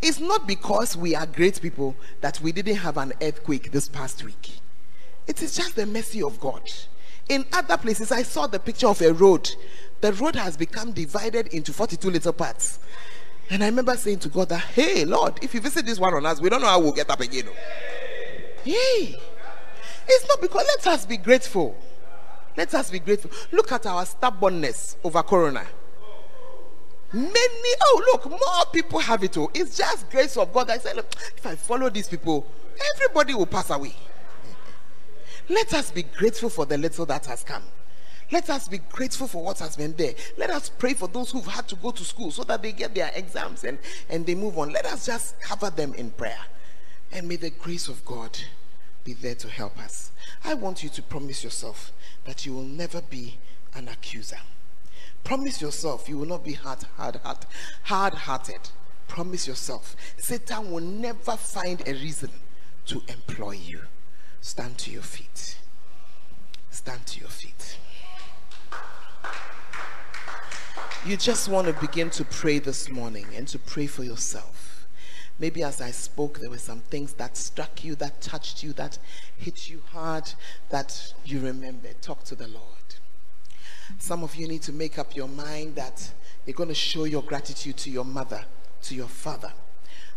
It's 0.00 0.20
not 0.20 0.46
because 0.46 0.96
we 0.96 1.16
are 1.16 1.26
great 1.26 1.60
people 1.60 1.96
that 2.20 2.40
we 2.40 2.52
didn't 2.52 2.76
have 2.76 2.96
an 2.96 3.12
earthquake 3.20 3.72
this 3.72 3.88
past 3.88 4.22
week. 4.22 4.60
It 5.26 5.42
is 5.42 5.56
just 5.56 5.74
the 5.74 5.84
mercy 5.84 6.22
of 6.22 6.38
God. 6.38 6.62
In 7.28 7.44
other 7.52 7.76
places, 7.76 8.12
I 8.12 8.22
saw 8.22 8.46
the 8.46 8.60
picture 8.60 8.86
of 8.86 9.02
a 9.02 9.12
road. 9.12 9.50
The 10.00 10.12
road 10.12 10.36
has 10.36 10.56
become 10.56 10.92
divided 10.92 11.48
into 11.48 11.72
42 11.72 12.08
little 12.08 12.32
parts. 12.32 12.78
And 13.50 13.64
I 13.64 13.66
remember 13.66 13.96
saying 13.96 14.20
to 14.20 14.28
God 14.28 14.50
that, 14.50 14.60
hey, 14.60 15.04
Lord, 15.04 15.40
if 15.42 15.54
you 15.54 15.60
visit 15.60 15.84
this 15.84 15.98
one 15.98 16.14
on 16.14 16.24
us, 16.24 16.40
we 16.40 16.48
don't 16.48 16.60
know 16.60 16.68
how 16.68 16.78
we'll 16.78 16.92
get 16.92 17.10
up 17.10 17.18
again. 17.18 17.48
Oh. 17.48 17.54
Hey, 18.62 19.16
it's 20.06 20.28
not 20.28 20.40
because 20.40 20.64
let 20.76 20.86
us 20.94 21.04
be 21.04 21.16
grateful. 21.16 21.76
Let 22.56 22.74
us 22.74 22.90
be 22.90 22.98
grateful. 22.98 23.30
Look 23.52 23.72
at 23.72 23.86
our 23.86 24.04
stubbornness 24.04 24.96
over 25.04 25.22
Corona. 25.22 25.66
Many, 27.12 27.74
oh, 27.82 28.02
look, 28.12 28.30
more 28.30 28.66
people 28.72 29.00
have 29.00 29.24
it. 29.24 29.36
Oh, 29.36 29.50
it's 29.52 29.76
just 29.76 30.08
grace 30.10 30.36
of 30.36 30.52
God. 30.52 30.70
I 30.70 30.78
said, 30.78 30.96
look, 30.96 31.12
if 31.36 31.44
I 31.44 31.56
follow 31.56 31.90
these 31.90 32.08
people, 32.08 32.46
everybody 32.94 33.34
will 33.34 33.46
pass 33.46 33.70
away. 33.70 33.94
Let 35.48 35.74
us 35.74 35.90
be 35.90 36.04
grateful 36.04 36.48
for 36.48 36.66
the 36.66 36.78
little 36.78 37.04
that 37.06 37.26
has 37.26 37.42
come. 37.42 37.64
Let 38.30 38.48
us 38.48 38.68
be 38.68 38.78
grateful 38.78 39.26
for 39.26 39.42
what 39.42 39.58
has 39.58 39.76
been 39.76 39.94
there. 39.96 40.14
Let 40.38 40.50
us 40.50 40.68
pray 40.68 40.94
for 40.94 41.08
those 41.08 41.32
who've 41.32 41.44
had 41.44 41.66
to 41.68 41.74
go 41.74 41.90
to 41.90 42.04
school 42.04 42.30
so 42.30 42.44
that 42.44 42.62
they 42.62 42.70
get 42.70 42.94
their 42.94 43.10
exams 43.16 43.64
and, 43.64 43.78
and 44.08 44.24
they 44.24 44.36
move 44.36 44.56
on. 44.56 44.72
Let 44.72 44.86
us 44.86 45.06
just 45.06 45.40
cover 45.40 45.70
them 45.70 45.94
in 45.94 46.10
prayer. 46.10 46.38
And 47.10 47.26
may 47.26 47.34
the 47.34 47.50
grace 47.50 47.88
of 47.88 48.04
God 48.04 48.38
be 49.02 49.14
there 49.14 49.34
to 49.34 49.48
help 49.48 49.76
us. 49.78 50.09
I 50.44 50.54
want 50.54 50.82
you 50.82 50.88
to 50.90 51.02
promise 51.02 51.44
yourself 51.44 51.92
that 52.24 52.46
you 52.46 52.54
will 52.54 52.64
never 52.64 53.00
be 53.00 53.38
an 53.74 53.88
accuser. 53.88 54.38
Promise 55.22 55.60
yourself 55.60 56.08
you 56.08 56.18
will 56.18 56.26
not 56.26 56.44
be 56.44 56.54
hard, 56.54 56.84
hard, 56.96 57.16
hard, 57.16 57.46
hard-hearted. 57.84 58.70
Promise 59.06 59.46
yourself 59.48 59.96
Satan 60.16 60.70
will 60.70 60.80
never 60.80 61.36
find 61.36 61.86
a 61.86 61.92
reason 61.92 62.30
to 62.86 63.02
employ 63.08 63.52
you. 63.52 63.82
Stand 64.40 64.78
to 64.78 64.90
your 64.90 65.02
feet. 65.02 65.58
Stand 66.70 67.06
to 67.06 67.20
your 67.20 67.28
feet. 67.28 67.76
You 71.06 71.16
just 71.16 71.48
want 71.48 71.66
to 71.66 71.72
begin 71.74 72.10
to 72.10 72.24
pray 72.24 72.58
this 72.58 72.90
morning 72.90 73.26
and 73.34 73.48
to 73.48 73.58
pray 73.58 73.86
for 73.86 74.04
yourself. 74.04 74.59
Maybe 75.40 75.62
as 75.62 75.80
I 75.80 75.90
spoke, 75.90 76.38
there 76.38 76.50
were 76.50 76.58
some 76.58 76.80
things 76.80 77.14
that 77.14 77.34
struck 77.34 77.82
you, 77.82 77.94
that 77.96 78.20
touched 78.20 78.62
you, 78.62 78.74
that 78.74 78.98
hit 79.38 79.70
you 79.70 79.80
hard, 79.90 80.30
that 80.68 81.14
you 81.24 81.40
remembered. 81.40 82.00
Talk 82.02 82.22
to 82.24 82.34
the 82.34 82.46
Lord. 82.46 82.64
Some 83.98 84.22
of 84.22 84.34
you 84.36 84.46
need 84.46 84.62
to 84.62 84.72
make 84.72 84.98
up 84.98 85.16
your 85.16 85.28
mind 85.28 85.76
that 85.76 86.12
you're 86.46 86.54
going 86.54 86.68
to 86.68 86.74
show 86.74 87.04
your 87.04 87.22
gratitude 87.22 87.78
to 87.78 87.90
your 87.90 88.04
mother, 88.04 88.44
to 88.82 88.94
your 88.94 89.08
father. 89.08 89.52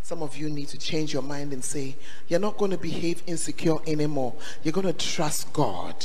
Some 0.01 0.21
of 0.21 0.35
you 0.35 0.49
need 0.49 0.67
to 0.67 0.77
change 0.77 1.13
your 1.13 1.21
mind 1.21 1.53
and 1.53 1.63
say, 1.63 1.95
You're 2.27 2.41
not 2.41 2.57
going 2.57 2.71
to 2.71 2.77
behave 2.77 3.23
insecure 3.25 3.77
anymore. 3.87 4.33
You're 4.61 4.73
going 4.73 4.87
to 4.87 4.93
trust 4.93 5.53
God. 5.53 5.95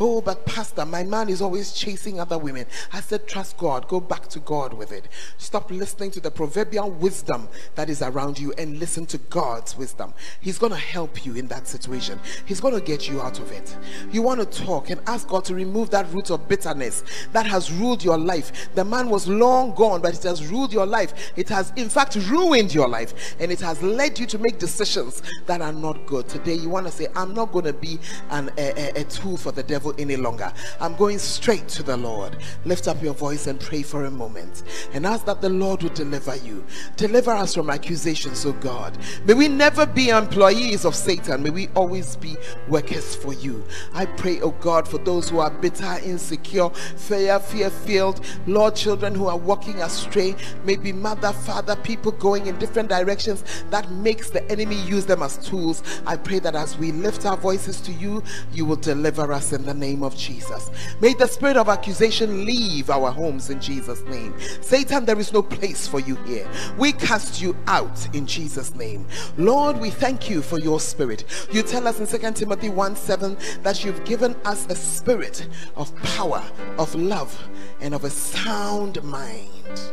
Oh, 0.00 0.20
but 0.20 0.46
Pastor, 0.46 0.84
my 0.84 1.04
man 1.04 1.28
is 1.28 1.42
always 1.42 1.72
chasing 1.72 2.20
other 2.20 2.38
women. 2.38 2.66
I 2.92 3.00
said, 3.00 3.26
trust 3.26 3.56
God. 3.56 3.88
Go 3.88 4.00
back 4.00 4.28
to 4.28 4.40
God 4.40 4.74
with 4.74 4.92
it. 4.92 5.08
Stop 5.36 5.70
listening 5.70 6.10
to 6.12 6.20
the 6.20 6.30
proverbial 6.30 6.90
wisdom 6.90 7.48
that 7.74 7.90
is 7.90 8.02
around 8.02 8.38
you 8.38 8.52
and 8.58 8.78
listen 8.78 9.06
to 9.06 9.18
God's 9.18 9.76
wisdom. 9.76 10.12
He's 10.40 10.58
going 10.58 10.72
to 10.72 10.78
help 10.78 11.24
you 11.24 11.34
in 11.34 11.48
that 11.48 11.66
situation, 11.66 12.18
He's 12.46 12.60
going 12.60 12.74
to 12.74 12.80
get 12.80 13.08
you 13.08 13.20
out 13.20 13.38
of 13.38 13.50
it. 13.52 13.76
You 14.10 14.22
want 14.22 14.40
to 14.40 14.64
talk 14.64 14.90
and 14.90 15.00
ask 15.06 15.28
God 15.28 15.44
to 15.46 15.54
remove 15.54 15.90
that 15.90 16.12
root 16.12 16.30
of 16.30 16.48
bitterness 16.48 17.04
that 17.32 17.46
has 17.46 17.70
ruled 17.72 18.02
your 18.02 18.18
life. 18.18 18.68
The 18.74 18.84
man 18.84 19.08
was 19.08 19.28
long 19.28 19.74
gone, 19.74 20.00
but 20.00 20.14
it 20.14 20.22
has 20.24 20.46
ruled 20.46 20.72
your 20.72 20.86
life. 20.86 21.32
It 21.36 21.48
has, 21.48 21.72
in 21.76 21.88
fact, 21.88 22.16
ruined 22.28 22.74
your 22.74 22.88
life 22.88 23.36
and 23.38 23.50
it 23.52 23.60
has 23.60 23.82
led 23.82 24.18
you 24.18 24.26
to 24.26 24.38
make 24.38 24.58
decisions 24.58 25.22
that 25.46 25.60
are 25.60 25.72
not 25.72 26.06
good. 26.06 26.28
Today, 26.28 26.54
you 26.54 26.68
want 26.68 26.86
to 26.86 26.92
say, 26.92 27.08
I'm 27.14 27.34
not 27.34 27.52
going 27.52 27.64
to 27.66 27.72
be 27.72 27.98
an, 28.30 28.50
a, 28.58 28.98
a, 28.98 29.00
a 29.00 29.04
tool 29.04 29.36
for 29.36 29.52
the 29.52 29.62
devil 29.68 29.94
any 29.98 30.16
longer. 30.16 30.52
I'm 30.80 30.96
going 30.96 31.18
straight 31.18 31.68
to 31.68 31.84
the 31.84 31.96
Lord. 31.96 32.38
Lift 32.64 32.88
up 32.88 33.00
your 33.00 33.14
voice 33.14 33.46
and 33.46 33.60
pray 33.60 33.82
for 33.82 34.06
a 34.06 34.10
moment 34.10 34.64
and 34.92 35.06
ask 35.06 35.24
that 35.26 35.40
the 35.40 35.48
Lord 35.48 35.84
would 35.84 35.94
deliver 35.94 36.34
you. 36.36 36.64
Deliver 36.96 37.30
us 37.30 37.54
from 37.54 37.70
accusations, 37.70 38.44
oh 38.44 38.52
God. 38.54 38.98
May 39.24 39.34
we 39.34 39.46
never 39.46 39.86
be 39.86 40.08
employees 40.08 40.84
of 40.84 40.96
Satan. 40.96 41.42
May 41.42 41.50
we 41.50 41.68
always 41.76 42.16
be 42.16 42.36
workers 42.66 43.14
for 43.14 43.34
you. 43.34 43.64
I 43.94 44.06
pray, 44.06 44.40
oh 44.40 44.50
God, 44.52 44.88
for 44.88 44.98
those 44.98 45.28
who 45.28 45.38
are 45.38 45.50
bitter, 45.50 45.98
insecure, 46.02 46.70
fear, 46.70 47.38
fear 47.38 47.70
filled, 47.70 48.24
Lord, 48.46 48.74
children 48.74 49.14
who 49.14 49.26
are 49.26 49.36
walking 49.36 49.82
astray, 49.82 50.34
maybe 50.64 50.92
mother, 50.92 51.32
father, 51.32 51.76
people 51.76 52.12
going 52.12 52.46
in 52.46 52.58
different 52.58 52.88
directions 52.88 53.44
that 53.70 53.90
makes 53.92 54.30
the 54.30 54.50
enemy 54.50 54.76
use 54.82 55.04
them 55.04 55.22
as 55.22 55.36
tools. 55.38 55.82
I 56.06 56.16
pray 56.16 56.38
that 56.38 56.54
as 56.54 56.78
we 56.78 56.92
lift 56.92 57.26
our 57.26 57.36
voices 57.36 57.80
to 57.82 57.92
you, 57.92 58.22
you 58.52 58.64
will 58.64 58.76
deliver 58.76 59.32
us 59.32 59.52
in 59.58 59.66
the 59.66 59.74
name 59.74 60.02
of 60.02 60.16
Jesus. 60.16 60.70
May 61.00 61.14
the 61.14 61.26
spirit 61.26 61.56
of 61.56 61.68
accusation 61.68 62.44
leave 62.44 62.90
our 62.90 63.10
homes 63.10 63.50
in 63.50 63.60
Jesus' 63.60 64.02
name. 64.04 64.34
Satan, 64.60 65.04
there 65.04 65.18
is 65.18 65.32
no 65.32 65.42
place 65.42 65.86
for 65.86 66.00
you 66.00 66.14
here. 66.24 66.48
We 66.78 66.92
cast 66.92 67.42
you 67.42 67.56
out 67.66 68.14
in 68.14 68.26
Jesus' 68.26 68.74
name. 68.74 69.06
Lord, 69.36 69.78
we 69.78 69.90
thank 69.90 70.30
you 70.30 70.42
for 70.42 70.58
your 70.60 70.80
spirit. 70.80 71.24
You 71.50 71.62
tell 71.62 71.86
us 71.88 71.98
in 71.98 72.06
Second 72.06 72.34
Timothy 72.34 72.68
1 72.68 72.96
7 72.96 73.36
that 73.62 73.84
you've 73.84 74.04
given 74.04 74.36
us 74.44 74.66
a 74.68 74.74
spirit 74.76 75.48
of 75.76 75.94
power, 75.96 76.42
of 76.78 76.94
love, 76.94 77.36
and 77.80 77.94
of 77.94 78.04
a 78.04 78.10
sound 78.10 79.02
mind. 79.02 79.92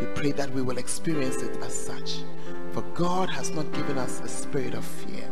We 0.00 0.06
pray 0.14 0.32
that 0.32 0.50
we 0.50 0.62
will 0.62 0.78
experience 0.78 1.36
it 1.36 1.56
as 1.62 1.72
such. 1.72 2.18
For 2.72 2.82
God 2.94 3.30
has 3.30 3.50
not 3.50 3.70
given 3.72 3.96
us 3.96 4.20
a 4.20 4.28
spirit 4.28 4.74
of 4.74 4.84
fear, 4.84 5.30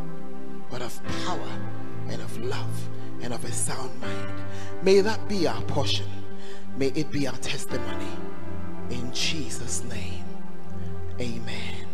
but 0.71 0.81
of 0.81 1.01
power 1.27 1.51
and 2.09 2.23
of 2.23 2.39
love 2.39 2.89
and 3.23 3.33
of 3.33 3.45
a 3.45 3.53
sound 3.53 3.99
mind. 4.01 4.33
May 4.83 5.01
that 5.01 5.29
be 5.29 5.47
our 5.47 5.63
portion. 5.63 6.07
May 6.77 6.89
it 6.89 7.11
be 7.11 7.27
our 7.27 7.37
testimony 7.37 8.17
In 8.91 9.13
Jesus' 9.13 9.85
name, 9.85 10.25
amen. 11.21 11.87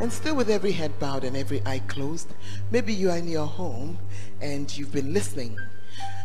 And 0.00 0.12
still 0.12 0.36
with 0.36 0.50
every 0.50 0.72
head 0.72 0.98
bowed 0.98 1.24
and 1.24 1.36
every 1.36 1.62
eye 1.64 1.80
closed, 1.86 2.28
maybe 2.70 2.92
you 2.92 3.10
are 3.10 3.16
in 3.16 3.28
your 3.28 3.46
home 3.46 3.98
and 4.40 4.76
you've 4.76 4.92
been 4.92 5.14
listening 5.14 5.58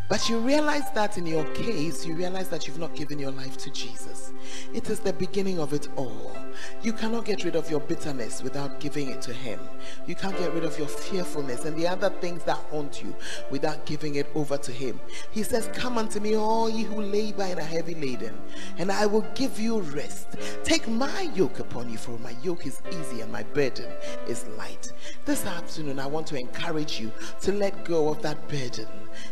but 0.09 0.27
you 0.27 0.39
realize 0.39 0.89
that 0.95 1.19
in 1.19 1.27
your 1.27 1.45
case, 1.53 2.03
you 2.03 2.15
realize 2.15 2.49
that 2.49 2.67
you've 2.67 2.79
not 2.79 2.95
given 2.95 3.19
your 3.19 3.29
life 3.29 3.57
to 3.57 3.69
Jesus. 3.69 4.33
It 4.73 4.89
is 4.89 4.99
the 4.99 5.13
beginning 5.13 5.59
of 5.59 5.71
it 5.71 5.87
all. 5.95 6.35
You 6.81 6.93
cannot 6.93 7.25
get 7.25 7.43
rid 7.43 7.55
of 7.55 7.69
your 7.69 7.79
bitterness 7.79 8.41
without 8.41 8.79
giving 8.79 9.11
it 9.11 9.21
to 9.21 9.33
Him. 9.33 9.59
You 10.07 10.15
can't 10.15 10.37
get 10.37 10.51
rid 10.51 10.63
of 10.63 10.77
your 10.79 10.87
fearfulness 10.87 11.65
and 11.65 11.77
the 11.77 11.87
other 11.87 12.09
things 12.09 12.43
that 12.45 12.57
haunt 12.71 13.03
you 13.03 13.15
without 13.51 13.85
giving 13.85 14.15
it 14.15 14.27
over 14.33 14.57
to 14.57 14.71
Him. 14.71 14.99
He 15.29 15.43
says, 15.43 15.69
Come 15.73 15.99
unto 15.99 16.19
me, 16.19 16.35
all 16.35 16.69
ye 16.69 16.83
who 16.83 17.01
labor 17.01 17.43
and 17.43 17.59
are 17.59 17.63
heavy 17.63 17.93
laden, 17.93 18.35
and 18.79 18.91
I 18.91 19.05
will 19.05 19.27
give 19.35 19.59
you 19.59 19.81
rest. 19.81 20.37
Take 20.63 20.87
my 20.87 21.21
yoke 21.35 21.59
upon 21.59 21.87
you, 21.87 21.99
for 21.99 22.17
my 22.17 22.33
yoke 22.41 22.65
is 22.65 22.81
easy 22.89 23.21
and 23.21 23.31
my 23.31 23.43
burden 23.43 23.91
is 24.27 24.47
light. 24.57 24.91
This 25.25 25.45
afternoon, 25.45 25.99
I 25.99 26.07
want 26.07 26.25
to 26.27 26.37
encourage 26.37 26.99
you 26.99 27.11
to 27.41 27.51
let 27.51 27.85
go 27.85 28.09
of 28.09 28.23
that 28.23 28.47
burden 28.49 28.87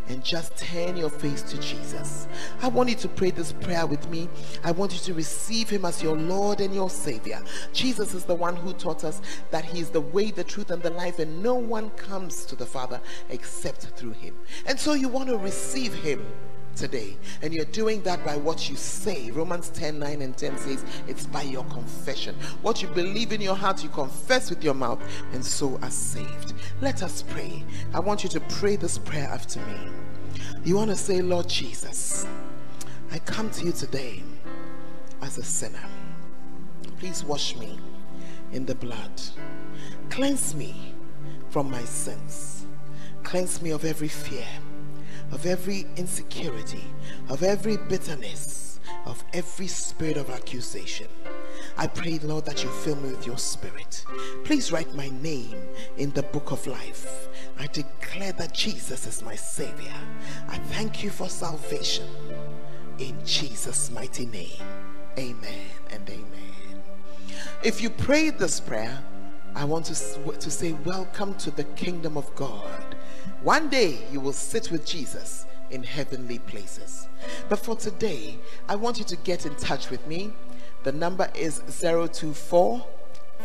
and 0.07 0.23
just 0.23 0.59
turn 0.71 0.97
your 0.97 1.09
face 1.09 1.41
to 1.43 1.57
Jesus. 1.59 2.27
I 2.61 2.67
want 2.67 2.89
you 2.89 2.95
to 2.95 3.07
pray 3.07 3.31
this 3.31 3.53
prayer 3.53 3.85
with 3.85 4.09
me. 4.09 4.29
I 4.63 4.71
want 4.71 4.93
you 4.93 4.99
to 4.99 5.13
receive 5.13 5.69
Him 5.69 5.85
as 5.85 6.03
your 6.03 6.17
Lord 6.17 6.59
and 6.59 6.73
your 6.73 6.89
Savior. 6.89 7.41
Jesus 7.73 8.13
is 8.13 8.25
the 8.25 8.35
one 8.35 8.55
who 8.55 8.73
taught 8.73 9.03
us 9.03 9.21
that 9.51 9.65
He 9.65 9.79
is 9.79 9.89
the 9.89 10.01
way, 10.01 10.31
the 10.31 10.43
truth, 10.43 10.71
and 10.71 10.81
the 10.81 10.89
life, 10.89 11.19
and 11.19 11.41
no 11.41 11.55
one 11.55 11.89
comes 11.91 12.45
to 12.45 12.55
the 12.55 12.65
Father 12.65 12.99
except 13.29 13.83
through 13.97 14.11
Him. 14.11 14.35
And 14.65 14.79
so 14.79 14.93
you 14.93 15.07
want 15.07 15.29
to 15.29 15.37
receive 15.37 15.93
Him 15.93 16.25
today. 16.75 17.17
And 17.41 17.53
you're 17.53 17.65
doing 17.65 18.01
that 18.03 18.23
by 18.23 18.35
what 18.35 18.69
you 18.69 18.75
say. 18.75 19.31
Romans 19.31 19.69
10 19.69 19.97
9 19.97 20.21
and 20.21 20.37
10 20.37 20.57
says 20.57 20.85
it's 21.07 21.25
by 21.25 21.41
your 21.41 21.63
confession. 21.65 22.35
What 22.61 22.81
you 22.81 22.87
believe 22.89 23.31
in 23.31 23.41
your 23.41 23.55
heart, 23.55 23.83
you 23.83 23.89
confess 23.89 24.49
with 24.49 24.63
your 24.63 24.75
mouth, 24.75 25.01
and 25.33 25.43
so 25.43 25.79
are 25.81 25.89
saved. 25.89 26.53
Let 26.81 27.03
us 27.03 27.23
pray. 27.23 27.63
I 27.93 27.99
want 27.99 28.23
you 28.23 28.29
to 28.31 28.39
pray 28.41 28.75
this 28.75 28.97
prayer 28.97 29.27
after 29.27 29.59
me. 29.61 30.06
You 30.67 30.75
want 30.75 30.89
to 30.89 30.97
say, 30.97 31.21
Lord 31.21 31.47
Jesus, 31.47 32.27
I 33.13 33.19
come 33.19 33.49
to 33.51 33.63
you 33.63 33.71
today 33.71 34.21
as 35.21 35.37
a 35.37 35.43
sinner. 35.43 35.87
Please 36.99 37.23
wash 37.23 37.55
me 37.55 37.79
in 38.51 38.65
the 38.65 38.75
blood. 38.75 39.21
Cleanse 40.09 40.53
me 40.55 40.93
from 41.51 41.71
my 41.71 41.85
sins. 41.85 42.65
Cleanse 43.23 43.61
me 43.61 43.69
of 43.69 43.85
every 43.85 44.09
fear 44.09 44.45
of 45.31 45.45
every 45.45 45.85
insecurity, 45.95 46.83
of 47.29 47.43
every 47.43 47.77
bitterness, 47.77 48.79
of 49.05 49.23
every 49.33 49.67
spirit 49.67 50.17
of 50.17 50.29
accusation. 50.29 51.07
I 51.79 51.85
pray, 51.85 52.17
Lord, 52.23 52.45
that 52.45 52.63
you 52.63 52.69
fill 52.69 52.95
me 52.95 53.11
with 53.11 53.27
your 53.27 53.37
spirit. 53.37 54.03
Please 54.43 54.71
write 54.71 54.93
my 54.95 55.09
name 55.21 55.55
in 55.97 56.11
the 56.11 56.23
book 56.23 56.51
of 56.51 56.65
life. 56.65 57.27
I 57.59 57.67
declare 57.67 58.31
that 58.33 58.53
Jesus 58.53 59.05
is 59.05 59.21
my 59.21 59.35
Savior. 59.35 59.93
I 60.47 60.57
thank 60.57 61.03
you 61.03 61.11
for 61.11 61.29
salvation. 61.29 62.07
In 62.97 63.15
Jesus' 63.23 63.91
mighty 63.91 64.25
name, 64.25 64.59
amen 65.19 65.69
and 65.91 66.09
amen. 66.09 66.81
If 67.63 67.79
you 67.79 67.91
prayed 67.91 68.39
this 68.39 68.59
prayer, 68.59 69.03
I 69.53 69.63
want 69.63 69.85
to, 69.85 69.93
to 70.31 70.51
say, 70.51 70.73
Welcome 70.83 71.35
to 71.35 71.51
the 71.51 71.63
kingdom 71.63 72.17
of 72.17 72.33
God. 72.35 72.95
One 73.43 73.69
day 73.69 73.99
you 74.11 74.19
will 74.19 74.33
sit 74.33 74.71
with 74.71 74.83
Jesus 74.83 75.45
in 75.69 75.83
heavenly 75.83 76.39
places. 76.39 77.07
But 77.49 77.59
for 77.59 77.75
today, 77.75 78.37
I 78.67 78.75
want 78.75 78.97
you 78.97 79.05
to 79.05 79.15
get 79.17 79.45
in 79.45 79.53
touch 79.55 79.89
with 79.89 80.05
me. 80.07 80.33
The 80.87 80.93
number 80.93 81.29
is 81.35 81.61
024 81.81 82.81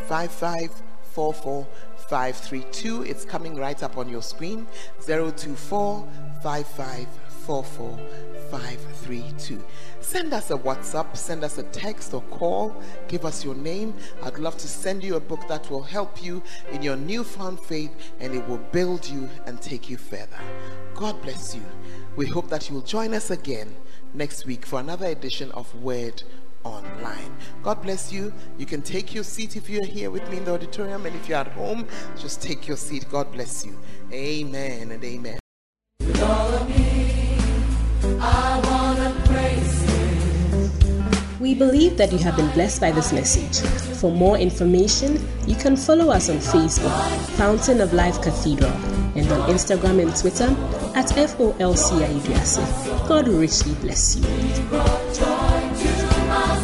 5544 0.07 1.67
532. 2.07 3.03
It's 3.03 3.25
coming 3.25 3.57
right 3.57 3.83
up 3.83 3.97
on 3.97 4.07
your 4.07 4.21
screen 4.21 4.65
024 5.05 6.07
5544 6.41 7.99
532. 8.49 9.61
Send 9.99 10.31
us 10.31 10.51
a 10.51 10.57
WhatsApp, 10.57 11.17
send 11.17 11.43
us 11.43 11.57
a 11.57 11.63
text 11.63 12.13
or 12.13 12.21
call, 12.31 12.81
give 13.09 13.25
us 13.25 13.43
your 13.43 13.55
name. 13.55 13.93
I'd 14.21 14.39
love 14.39 14.57
to 14.59 14.67
send 14.69 15.03
you 15.03 15.17
a 15.17 15.19
book 15.19 15.45
that 15.49 15.69
will 15.69 15.83
help 15.83 16.23
you 16.23 16.41
in 16.71 16.81
your 16.81 16.95
newfound 16.95 17.59
faith 17.59 17.91
and 18.21 18.33
it 18.33 18.47
will 18.47 18.63
build 18.71 19.05
you 19.05 19.29
and 19.47 19.61
take 19.61 19.89
you 19.89 19.97
further. 19.97 20.39
God 20.95 21.21
bless 21.21 21.53
you. 21.53 21.65
We 22.15 22.25
hope 22.25 22.47
that 22.47 22.69
you 22.69 22.75
will 22.75 22.83
join 22.83 23.13
us 23.13 23.31
again 23.31 23.75
next 24.13 24.45
week 24.45 24.65
for 24.65 24.79
another 24.79 25.07
edition 25.07 25.51
of 25.51 25.75
Word 25.75 26.23
online. 26.63 27.35
God 27.63 27.81
bless 27.81 28.11
you. 28.11 28.33
You 28.57 28.65
can 28.65 28.81
take 28.81 29.13
your 29.13 29.23
seat 29.23 29.55
if 29.55 29.69
you're 29.69 29.85
here 29.85 30.11
with 30.11 30.27
me 30.29 30.37
in 30.37 30.45
the 30.45 30.53
auditorium, 30.53 31.05
and 31.05 31.15
if 31.15 31.29
you're 31.29 31.37
at 31.37 31.47
home, 31.47 31.87
just 32.17 32.41
take 32.41 32.67
your 32.67 32.77
seat. 32.77 33.05
God 33.09 33.31
bless 33.31 33.65
you. 33.65 33.77
Amen 34.11 34.91
and 34.91 35.03
amen. 35.03 35.39
We 41.39 41.53
believe 41.55 41.97
that 41.97 42.11
you 42.11 42.19
have 42.19 42.35
been 42.37 42.49
blessed 42.51 42.79
by 42.79 42.91
this 42.91 43.11
message. 43.11 43.59
For 43.97 44.11
more 44.11 44.37
information, 44.37 45.25
you 45.45 45.55
can 45.55 45.75
follow 45.75 46.09
us 46.09 46.29
on 46.29 46.37
Facebook, 46.37 46.95
Fountain 47.37 47.81
of 47.81 47.93
Life 47.93 48.21
Cathedral, 48.21 48.71
and 49.15 49.29
on 49.31 49.49
Instagram 49.49 50.01
and 50.01 50.15
Twitter 50.15 50.49
at 50.95 51.07
FOLCIUDAC. 51.07 52.57
God 53.07 53.27
richly 53.27 53.73
bless 53.75 54.15
you 54.15 55.32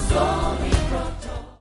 soul. 0.10 0.69